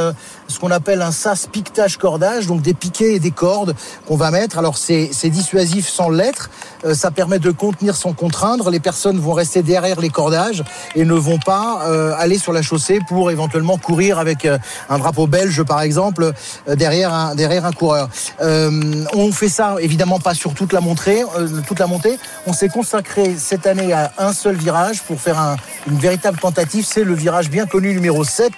ce 0.47 0.59
qu'on 0.59 0.71
appelle 0.71 1.01
un 1.01 1.11
sas 1.11 1.47
piquetage 1.47 1.97
cordage, 1.97 2.47
donc 2.47 2.61
des 2.61 2.73
piquets 2.73 3.13
et 3.13 3.19
des 3.19 3.32
cordes 3.32 3.75
qu'on 4.07 4.17
va 4.17 4.32
mettre. 4.32 4.57
Alors 4.57 4.78
c'est 4.78 5.30
dissuasif 5.30 5.88
sans 5.88 6.09
l'être, 6.09 6.49
ça 6.93 7.11
permet 7.11 7.39
de 7.39 7.51
contenir 7.51 7.95
sans 7.95 8.13
contraindre. 8.13 8.69
Les 8.69 8.80
personnes 8.80 9.19
vont 9.19 9.34
rester 9.34 9.61
derrière 9.61 9.99
les 9.99 10.09
cordages 10.09 10.63
et 10.95 11.05
ne 11.05 11.13
vont 11.13 11.39
pas 11.39 11.57
euh, 11.86 12.14
aller 12.18 12.38
sur 12.38 12.53
la 12.53 12.62
chaussée 12.62 12.99
pour 13.08 13.32
éventuellement 13.32 13.78
courir 13.78 14.20
avec 14.20 14.45
euh, 14.45 14.58
un 14.89 14.97
drapeau 14.97 15.28
belge 15.28 15.64
par 15.64 15.82
exemple 15.82 16.32
euh, 16.68 16.76
derrière 16.76 17.14
un 17.14 17.36
derrière 17.36 17.66
un 17.66 17.72
coureur. 17.72 18.10
On 18.39 19.32
fait 19.32 19.49
ça 19.49 19.76
évidemment 19.80 20.20
pas 20.20 20.34
sur 20.34 20.53
toute 20.53 20.74
la 20.74 20.82
montée, 20.82 21.24
toute 21.68 21.80
la 21.80 21.88
montée. 21.88 22.18
On 22.45 22.53
s'est 22.53 22.70
consacré 22.70 23.36
cette 23.38 23.66
année 23.68 23.93
à 23.93 24.12
un 24.18 24.34
seul 24.34 24.55
virage 24.55 25.01
pour 25.03 25.20
faire 25.20 25.39
un- 25.39 25.58
une 25.88 25.97
véritable 25.97 26.38
tentative. 26.39 26.86
C'est 26.88 27.03
le 27.03 27.14
virage 27.14 27.49
bien 27.49 27.66
connu 27.66 27.93
numéro 27.93 28.24
7, 28.24 28.51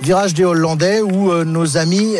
virage 0.00 0.34
des 0.34 0.44
Hollandais 0.44 1.00
où 1.02 1.32
nos 1.44 1.76
amis 1.76 2.16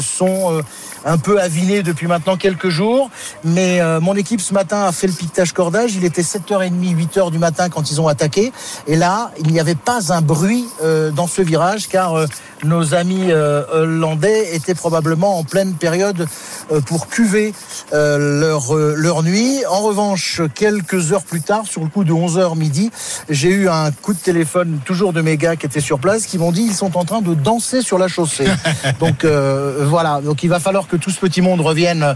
sont 0.00 0.62
un 1.04 1.18
peu 1.18 1.40
avinés 1.40 1.82
depuis 1.82 2.06
maintenant 2.06 2.36
quelques 2.36 2.68
jours. 2.68 3.10
Mais 3.44 3.80
euh, 3.80 4.00
mon 4.00 4.14
équipe 4.14 4.40
ce 4.40 4.54
matin 4.54 4.84
a 4.84 4.92
fait 4.92 5.06
le 5.06 5.12
piquetage 5.12 5.52
cordage. 5.52 5.94
Il 5.94 6.04
était 6.04 6.22
7h30, 6.22 6.72
8h 6.72 7.30
du 7.30 7.38
matin 7.38 7.68
quand 7.68 7.90
ils 7.90 8.00
ont 8.00 8.08
attaqué. 8.08 8.52
Et 8.86 8.96
là, 8.96 9.30
il 9.38 9.50
n'y 9.52 9.60
avait 9.60 9.74
pas 9.74 10.12
un 10.12 10.20
bruit 10.20 10.66
euh, 10.82 11.10
dans 11.10 11.26
ce 11.26 11.42
virage 11.42 11.88
car 11.88 12.14
euh, 12.14 12.26
nos 12.64 12.94
amis 12.94 13.30
euh, 13.30 13.62
hollandais 13.72 14.54
étaient 14.54 14.74
probablement 14.74 15.38
en 15.38 15.44
pleine 15.44 15.74
période 15.74 16.26
euh, 16.72 16.80
pour 16.80 17.08
cuver 17.08 17.54
euh, 17.92 18.40
leur, 18.40 18.74
leur 18.74 19.22
nuit. 19.22 19.64
En 19.68 19.80
revanche, 19.80 20.40
quelques 20.54 21.12
heures 21.12 21.24
plus 21.24 21.42
tard, 21.42 21.66
sur 21.66 21.82
le 21.82 21.88
coup 21.88 22.04
de 22.04 22.12
11h 22.12 22.56
midi, 22.56 22.90
j'ai 23.28 23.50
eu 23.50 23.68
un 23.68 23.90
coup 23.90 24.14
de 24.14 24.18
téléphone 24.18 24.80
toujours 24.84 25.12
de 25.12 25.20
mes 25.20 25.36
gars 25.36 25.56
qui 25.56 25.66
étaient 25.66 25.80
sur 25.80 25.98
place 25.98 26.26
qui 26.26 26.38
m'ont 26.38 26.52
dit 26.52 26.62
ils 26.62 26.74
sont 26.74 26.96
en 26.96 27.04
train 27.04 27.20
de 27.20 27.34
danser 27.34 27.82
sur 27.82 27.98
la 27.98 28.08
chaussée. 28.08 28.46
Donc 29.00 29.24
euh, 29.24 29.84
voilà, 29.86 30.20
donc 30.20 30.42
il 30.42 30.48
va 30.48 30.60
falloir 30.60 30.86
que 30.88 30.96
tout 30.96 31.10
ce 31.10 31.18
petit 31.18 31.40
monde 31.40 31.60
revienne 31.60 32.14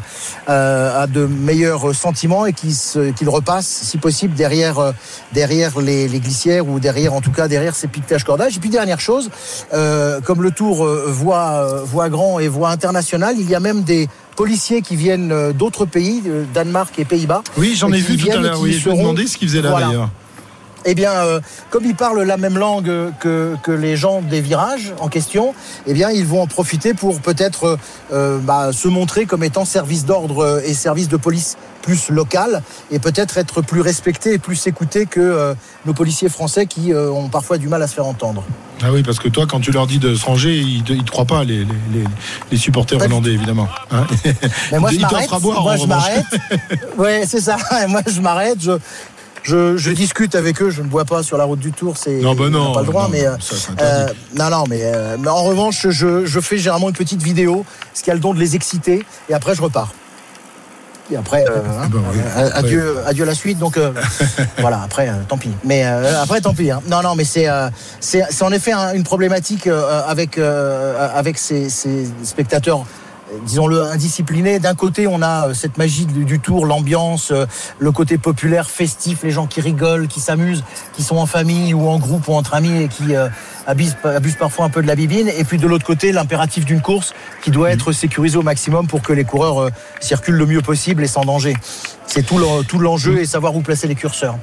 euh, 0.49 1.03
à 1.03 1.07
de 1.07 1.27
meilleurs 1.27 1.95
sentiments 1.95 2.47
et 2.47 2.53
qu'il 2.53 2.75
qu'il 3.17 3.29
repasse, 3.29 3.67
si 3.67 3.99
possible, 3.99 4.35
derrière, 4.35 4.79
euh, 4.79 4.93
derrière 5.33 5.81
les, 5.81 6.09
les 6.09 6.21
glissières 6.21 6.67
ou 6.69 6.81
derrière, 6.81 7.15
en 7.15 7.21
tout 7.21 7.33
cas, 7.33 7.49
derrière 7.49 7.75
ces 7.75 7.89
piquetages 7.89 8.25
cordages. 8.25 8.57
Et 8.57 8.61
puis 8.61 8.71
dernière 8.71 9.01
chose, 9.01 9.31
euh, 9.73 10.21
comme 10.39 10.45
le 10.45 10.53
Tour 10.53 10.87
euh, 10.87 11.07
voit, 11.09 11.67
euh, 11.67 11.83
voit 11.85 12.09
grand 12.09 12.39
et 12.39 12.47
voit 12.47 12.71
international, 12.71 13.35
il 13.41 13.51
y 13.51 13.57
a 13.57 13.61
même 13.61 13.83
des 13.83 14.09
policiers 14.37 14.83
qui 14.83 14.95
viennent 14.95 15.33
euh, 15.33 15.53
d'autres 15.53 15.85
pays, 15.85 16.23
Danemark 16.55 16.97
et 16.97 17.05
Pays-Bas. 17.05 17.43
Oui, 17.57 17.75
j'en 17.77 17.91
ai 17.93 17.99
vu 17.99 18.17
tout 18.17 18.31
à 18.31 18.37
l'heure. 18.37 18.65
je 18.65 18.89
me 18.89 18.97
demandais 18.97 19.27
ce 19.27 19.37
qu'ils 19.37 19.49
faisaient 19.49 19.63
là 19.63 19.71
Voilà. 19.71 19.87
d'ailleurs. 19.87 20.11
Eh 20.85 20.95
bien, 20.95 21.11
euh, 21.11 21.41
comme 21.71 21.85
ils 21.85 21.97
parlent 21.97 22.23
la 22.23 22.37
même 22.37 22.57
langue 22.57 22.89
que, 23.19 23.57
que 23.65 23.73
les 23.73 23.97
gens 23.97 24.23
des 24.23 24.41
virages 24.41 24.95
en 25.01 25.09
question, 25.09 25.55
eh 25.89 25.93
bien, 25.93 26.11
ils 26.11 26.25
vont 26.25 26.41
en 26.41 26.47
profiter 26.47 26.95
pour 26.95 27.21
peut-être 27.21 27.77
euh, 28.13 28.39
bah, 28.39 28.71
se 28.73 28.87
montrer 28.87 29.27
comme 29.27 29.43
étant 29.43 29.65
service 29.65 30.05
d'ordre 30.05 30.63
et 30.65 30.73
service 30.73 31.09
de 31.09 31.17
police 31.17 31.57
plus 31.89 32.11
local 32.11 32.63
et 32.91 32.99
peut-être 32.99 33.39
être 33.39 33.63
plus 33.63 33.81
respectés 33.81 34.35
et 34.35 34.39
plus 34.39 34.67
écoutés 34.67 35.07
que 35.07 35.21
euh, 35.21 35.55
nos 35.87 35.95
policiers 35.95 36.29
français 36.29 36.67
qui 36.67 36.93
euh, 36.93 37.11
ont 37.11 37.29
parfois 37.29 37.57
du 37.57 37.67
mal 37.69 37.83
à 37.83 37.87
se 37.87 37.95
faire 37.95 38.05
entendre. 38.07 38.45
Ah 38.83 38.93
oui, 38.93 39.03
parce 39.03 39.19
que 39.19 39.29
toi, 39.29 39.47
quand 39.49 39.59
tu 39.61 39.73
leur 39.73 39.87
dis 39.87 39.99
de 39.99 40.15
se 40.15 40.25
ranger, 40.27 40.55
ils 40.59 40.83
ne 40.97 41.03
te 41.03 41.11
croient 41.11 41.25
pas, 41.25 41.45
les, 41.45 41.61
les, 41.61 41.65
les- 41.95 42.05
les 42.51 42.57
supporters 42.59 43.01
hollandais, 43.01 43.31
évidemment. 43.33 43.69
Hein 43.91 44.07
Mais 44.73 44.79
moi, 44.79 44.91
je 44.93 44.99
m'arrête. 45.01 45.31
Moi, 45.31 45.39
en 45.59 45.77
je 45.77 45.83
revanche. 45.83 45.89
m'arrête. 45.89 46.25
Ouais, 46.99 47.23
c'est 47.27 47.41
ça. 47.41 47.57
Moi, 47.89 48.03
je 48.07 48.21
m'arrête. 48.21 48.59
Je, 48.61 48.73
je, 49.45 49.77
je 49.79 49.91
discute 49.93 50.35
avec 50.35 50.61
eux. 50.61 50.69
Je 50.71 50.83
ne 50.83 50.89
bois 50.89 51.05
pas 51.07 51.23
sur 51.23 51.39
la 51.39 51.45
route 51.45 51.59
du 51.61 51.73
Tour. 51.73 51.97
C'est 51.97 52.21
Non, 52.21 52.37
on 52.39 52.43
n'a 52.45 52.51
non, 52.51 52.73
pas 52.73 52.81
le 52.83 52.87
droit. 52.87 53.05
non, 53.05 53.09
mais 53.11 53.23
non, 53.25 53.31
euh, 53.31 53.37
ça, 53.41 53.57
euh, 53.81 54.07
non, 54.37 54.51
non, 54.51 54.65
mais, 54.69 54.81
euh, 54.83 55.17
mais 55.19 55.29
en 55.29 55.43
revanche, 55.45 55.87
je, 55.89 56.27
je 56.27 56.41
fais 56.41 56.59
généralement 56.59 56.89
une 56.91 56.95
petite 56.95 57.23
vidéo, 57.23 57.65
ce 57.95 58.03
qui 58.03 58.11
a 58.11 58.15
le 58.15 58.21
don 58.21 58.35
de 58.35 58.39
les 58.41 58.55
exciter, 58.57 59.05
et 59.31 59.35
après, 59.35 59.55
je 59.55 59.63
repars. 59.63 59.93
Et 61.11 61.17
après, 61.17 61.45
euh, 61.49 61.61
hein, 61.83 61.89
bah 61.91 61.99
oui. 62.13 62.19
euh, 62.37 62.51
adieu, 62.55 62.97
adieu 63.07 63.25
la 63.25 63.35
suite. 63.35 63.59
Donc 63.59 63.77
euh, 63.79 63.93
voilà, 64.59 64.83
après, 64.85 65.09
euh, 65.09 65.13
tant 65.27 65.39
pis. 65.39 65.51
Mais 65.65 65.85
euh, 65.87 66.23
après, 66.23 66.41
tant 66.41 66.53
pis. 66.55 66.71
hein. 66.71 66.83
Non, 66.87 67.01
non, 67.03 67.15
mais 67.15 67.25
c'est 67.25 67.49
euh, 67.49 67.69
c'est 68.01 68.43
en 68.43 68.53
effet 68.53 68.73
un- 68.73 68.93
une 68.93 69.05
problématique 69.05 69.67
euh, 69.67 70.03
avec 70.07 70.37
euh, 70.37 71.09
avec 71.15 71.39
ces, 71.39 71.71
ces 71.71 72.09
spectateurs. 72.25 72.85
Disons-le 73.43 73.83
indisciplinés. 73.83 74.59
D'un 74.59 74.75
côté, 74.75 75.07
on 75.07 75.21
a 75.23 75.49
euh, 75.49 75.55
cette 75.55 75.77
magie 75.77 76.07
du, 76.07 76.41
tour, 76.41 76.65
l'ambiance, 76.67 77.31
euh, 77.31 77.47
le 77.79 77.93
côté 77.93 78.17
populaire, 78.19 78.71
festif, 78.71 79.23
les 79.23 79.31
gens 79.31 79.47
qui 79.47 79.61
rigolent, 79.61 80.09
qui 80.09 80.21
s'amusent, 80.21 80.65
qui 80.95 81.03
sont 81.03 81.17
en 81.17 81.27
famille 81.27 81.75
ou 81.75 81.89
en 81.89 81.99
groupe 81.99 82.27
ou 82.29 82.33
entre 82.35 82.55
amis 82.55 82.83
et 82.85 82.89
qui 82.89 83.15
euh, 83.15 83.29
abusent, 83.67 83.97
abusent 84.05 84.37
parfois 84.37 84.65
un 84.65 84.71
peu 84.71 84.81
de 84.83 84.87
la 84.87 84.95
bibine. 84.95 85.29
Et 85.37 85.45
puis 85.45 85.59
de 85.59 85.67
l'autre 85.67 85.85
côté, 85.85 86.11
l'impératif 86.13 86.65
d'une 86.65 86.81
course 86.81 87.13
qui 87.43 87.51
doit 87.51 87.71
être 87.71 87.93
sécurisée 87.93 88.39
au 88.39 88.43
maximum 88.43 88.87
pour 88.87 89.03
que 89.03 89.13
les 89.13 89.25
coureurs 89.25 89.61
euh, 89.63 89.71
circulent 90.01 90.37
le 90.37 90.47
mieux 90.47 90.63
possible 90.63 91.03
et 91.05 91.09
sans 91.09 91.25
danger. 91.25 91.55
C'est 92.07 92.25
tout 92.25 92.39
le- 92.39 92.65
tout 92.65 92.79
l'enjeu 92.79 93.19
et 93.19 93.27
savoir 93.27 93.55
où 93.55 93.61
placer 93.61 93.87
les 93.89 93.95
curseurs. 93.95 94.39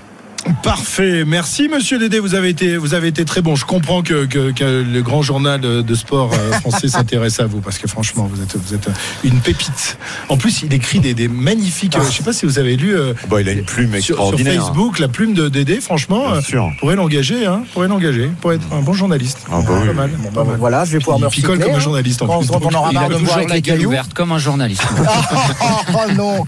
Parfait, 0.64 1.24
merci 1.26 1.68
Monsieur 1.70 1.98
Dédé, 2.00 2.20
vous 2.20 2.36
avez 2.36 2.50
été, 2.50 2.78
vous 2.78 2.94
avez 2.94 3.08
été 3.08 3.26
très 3.26 3.42
bon. 3.42 3.56
Je 3.56 3.66
comprends 3.66 4.02
que, 4.04 4.26
que, 4.26 4.52
que 4.52 4.64
le 4.84 5.02
grand 5.02 5.22
journal 5.22 5.60
de 5.62 5.96
sport 5.96 6.32
euh, 6.34 6.52
français 6.60 6.88
s'intéresse 6.88 7.40
à 7.40 7.46
vous 7.46 7.62
parce 7.62 7.78
que 7.80 7.88
franchement, 7.88 8.30
vous 8.32 8.42
êtes, 8.42 8.56
vous 8.56 8.74
êtes 8.74 8.88
une 9.24 9.40
pépite. 9.42 9.98
En 10.30 10.38
plus, 10.38 10.62
il 10.64 10.74
écrit 10.74 11.00
des, 11.00 11.14
des 11.14 11.28
magnifiques. 11.28 11.96
euh, 11.98 12.04
je 12.10 12.18
sais 12.18 12.24
pas 12.24 12.34
si 12.34 12.46
vous 12.46 12.60
avez 12.60 12.76
lu 12.78 12.96
euh, 12.96 13.14
Bah, 13.30 13.42
il 13.42 13.50
a 13.50 13.54
une 13.54 13.64
plume 13.66 13.90
sur, 13.94 14.02
sur 14.02 14.14
extraordinaire. 14.16 14.54
Facebook 14.66 15.00
la 15.00 15.08
plume 15.08 15.34
de 15.34 15.50
Dédé. 15.50 15.82
Franchement, 15.82 16.34
euh, 16.34 16.42
sûr. 16.42 16.72
pourrait 16.80 16.96
l'engager, 16.96 17.46
hein, 17.46 17.64
pourrait 17.74 17.88
l'engager, 17.88 18.30
pour 18.42 18.54
être 18.54 18.66
un 18.72 18.82
bon 18.82 18.94
journaliste. 18.94 19.40
Ah, 19.52 19.62
bah 19.68 19.74
oui. 19.82 19.88
pas 19.88 19.94
mal, 19.94 20.10
Bon, 20.18 20.30
pas 20.30 20.44
bah, 20.44 20.50
mal. 20.52 20.60
voilà, 20.60 20.86
je 20.86 20.92
vais 20.94 21.00
pouvoir 21.00 21.20
me 21.20 21.28
picole 21.30 21.60
comme 21.60 21.74
un 21.74 21.80
journaliste 21.80 22.22
en 22.22 22.40
plus. 22.40 22.50
on 22.52 22.74
aura 22.74 22.90
Il 22.92 22.94
marre 22.96 23.06
a 23.06 23.10
de 23.10 23.14
me 23.16 23.20
voir 23.20 23.20
toujours 23.20 23.34
avec 23.38 23.50
la 23.50 23.60
gueule 23.62 23.78
cailloux. 23.78 23.90
ouverte 23.90 24.14
comme 24.14 24.32
un 24.32 24.40
journaliste. 24.40 24.84
oh 25.94 26.12
non 26.16 26.46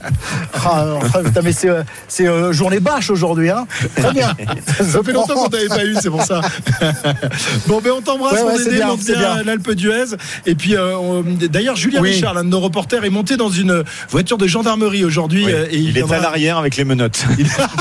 Ah, 0.54 0.86
ah, 1.14 1.20
putain, 1.24 1.42
mais 1.44 1.52
c'est, 1.54 1.70
c'est 2.08 2.28
euh, 2.28 2.52
journée 2.54 2.80
bâche 2.80 3.10
aujourd'hui, 3.10 3.50
hein 3.50 3.66
Très 3.96 4.12
bien. 4.14 4.36
Ça 4.78 5.02
fait 5.04 5.12
longtemps 5.14 5.36
qu'on 5.36 5.50
t'avait 5.50 5.68
pas 5.68 5.86
eu, 5.86 5.96
c'est 6.02 6.10
pour 6.10 6.22
ça. 6.24 6.42
bon, 7.68 7.82
ben 7.82 7.92
on 7.98 8.02
t'embrasse, 8.02 8.34
Ouais, 8.34 8.44
mon 8.44 8.56
ouais, 8.56 8.76
bien, 8.78 8.88
monte 8.88 9.02
c'est 9.02 9.18
bien 9.18 9.36
bien. 9.36 9.44
l'Alpe 9.44 9.72
d'Huez. 9.72 10.16
Et 10.46 10.56
puis, 10.56 10.76
euh, 10.76 10.98
on- 10.98 11.24
d'ailleurs, 11.24 11.76
Julien 11.76 12.02
Oui. 12.02 12.12
Richard, 12.12 12.34
l'un 12.34 12.44
de 12.44 12.50
nos 12.50 12.60
reporters, 12.60 13.04
est 13.04 13.10
monté 13.10 13.38
dans 13.38 13.50
une 13.50 13.84
voiture 14.10 14.38
de 14.38 14.48
gendarmerie 14.48 15.06
aujourd'hui. 15.06 15.46
Oui. 15.46 15.52
euh, 15.54 15.66
et 15.72 15.78
il 15.78 15.90
est 15.98 16.02
viendra- 16.02 16.18
à 16.18 16.22
l'arrière 16.22 16.58
avec 16.58 16.76
les 16.78 16.84
menottes. 16.86 17.26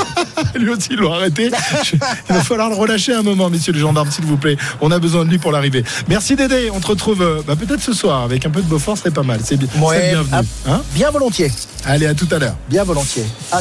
lui 0.54 0.70
aussi, 0.70 0.88
ils 0.90 0.96
l'ont 0.96 1.12
arrêté. 1.12 1.50
Je- 1.84 1.96
Il 2.28 2.34
va 2.34 2.42
falloir 2.42 2.68
le 2.68 2.74
relâcher 2.76 3.12
un 3.14 3.22
moment, 3.22 3.50
messieurs 3.50 3.72
les 3.72 3.80
gendarmes, 3.80 4.11
s'il 4.11 4.24
vous 4.24 4.36
plaît. 4.36 4.57
On 4.80 4.90
a 4.90 4.98
besoin 4.98 5.24
de 5.24 5.30
lui 5.30 5.38
pour 5.38 5.52
l'arrivée. 5.52 5.84
Merci 6.09 6.36
Dédé. 6.36 6.70
On 6.72 6.80
te 6.80 6.86
retrouve 6.88 7.22
euh, 7.22 7.40
bah, 7.46 7.54
peut-être 7.57 7.82
ce 7.82 7.92
soir 7.92 8.22
avec 8.22 8.44
un 8.46 8.50
peu 8.50 8.61
de 8.62 8.66
Beaufort, 8.66 8.96
c'est 9.02 9.12
pas 9.14 9.22
mal. 9.22 9.40
C'est 9.44 9.57
bien. 9.57 9.68
Ouais, 9.80 10.11
bienvenu. 10.11 10.30
ah. 10.32 10.42
Hein? 10.72 10.82
Bien 10.94 11.11
volontiers. 11.11 11.50
Allez, 11.84 12.07
à 12.07 12.14
tout 12.14 12.28
à 12.30 12.38
l'heure. 12.38 12.57
Bien 12.68 12.84
volontiers. 12.84 13.24
À- 13.52 13.61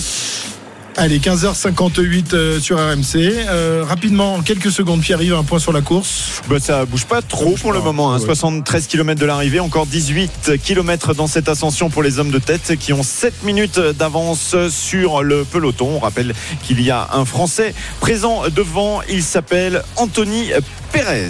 Allez, 0.97 1.19
15h58 1.19 2.33
euh, 2.33 2.59
sur 2.61 2.77
RMC. 2.77 3.15
Euh, 3.17 3.83
rapidement, 3.85 4.35
en 4.35 4.41
quelques 4.41 4.71
secondes, 4.71 5.01
Pierre-Yves, 5.01 5.33
un 5.33 5.43
point 5.43 5.59
sur 5.59 5.73
la 5.73 5.81
course. 5.81 6.41
Bah, 6.49 6.55
ça 6.61 6.85
bouge 6.85 7.03
pas 7.05 7.21
trop 7.21 7.49
bouge 7.49 7.61
pour 7.61 7.73
le 7.73 7.81
moment. 7.81 8.13
hein. 8.13 8.19
ouais. 8.19 8.25
73 8.25 8.87
km 8.87 9.19
de 9.19 9.25
l'arrivée, 9.25 9.59
encore 9.59 9.87
18 9.87 10.51
km 10.63 11.13
dans 11.13 11.27
cette 11.27 11.49
ascension 11.49 11.89
pour 11.89 12.01
les 12.01 12.17
hommes 12.19 12.31
de 12.31 12.39
tête 12.39 12.77
qui 12.79 12.93
ont 12.93 13.03
7 13.03 13.43
minutes 13.43 13.77
d'avance 13.79 14.55
sur 14.69 15.21
le 15.21 15.43
peloton. 15.43 15.95
On 15.95 15.99
rappelle 15.99 16.33
qu'il 16.63 16.81
y 16.81 16.91
a 16.91 17.09
un 17.13 17.25
Français 17.25 17.75
présent 17.99 18.43
devant. 18.55 19.01
Il 19.09 19.21
s'appelle 19.21 19.83
Anthony 19.97 20.51
Pérez. 20.95 21.29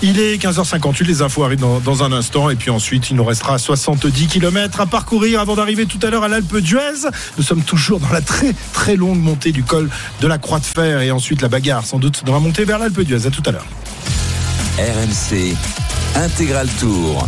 Il 0.00 0.18
est 0.18 0.42
15h58, 0.42 1.04
les 1.04 1.20
infos 1.20 1.44
arrivent 1.44 1.60
dans, 1.60 1.78
dans 1.78 2.02
un 2.02 2.10
instant. 2.10 2.48
Et 2.48 2.56
puis 2.56 2.70
ensuite, 2.70 3.10
il 3.10 3.16
nous 3.16 3.24
restera 3.24 3.58
70 3.58 4.28
km 4.28 4.80
à 4.80 4.86
parcourir 4.86 5.40
avant 5.40 5.56
d'arriver 5.56 5.84
tout 5.84 5.98
à 6.02 6.08
l'heure 6.08 6.24
à 6.24 6.28
l'Alpe 6.28 6.56
d'Huez. 6.56 7.06
Nous 7.36 7.44
sommes 7.44 7.62
toujours 7.62 8.00
dans 8.00 8.08
la 8.08 8.22
très 8.22 8.54
très 8.72 8.96
longue 8.96 9.20
montée 9.20 9.52
du 9.52 9.62
col 9.62 9.90
de 10.20 10.26
la 10.26 10.38
Croix 10.38 10.58
de 10.58 10.64
Fer 10.64 11.02
et 11.02 11.10
ensuite 11.10 11.42
la 11.42 11.48
bagarre, 11.48 11.84
sans 11.84 11.98
doute, 11.98 12.24
dans 12.24 12.32
la 12.32 12.40
montée 12.40 12.64
vers 12.64 12.78
l'Alpe 12.78 13.00
d'Huez. 13.02 13.26
À 13.26 13.30
tout 13.30 13.42
à 13.44 13.52
l'heure. 13.52 13.66
RMC 14.78 15.54
Intégral 16.14 16.68
Tour. 16.80 17.26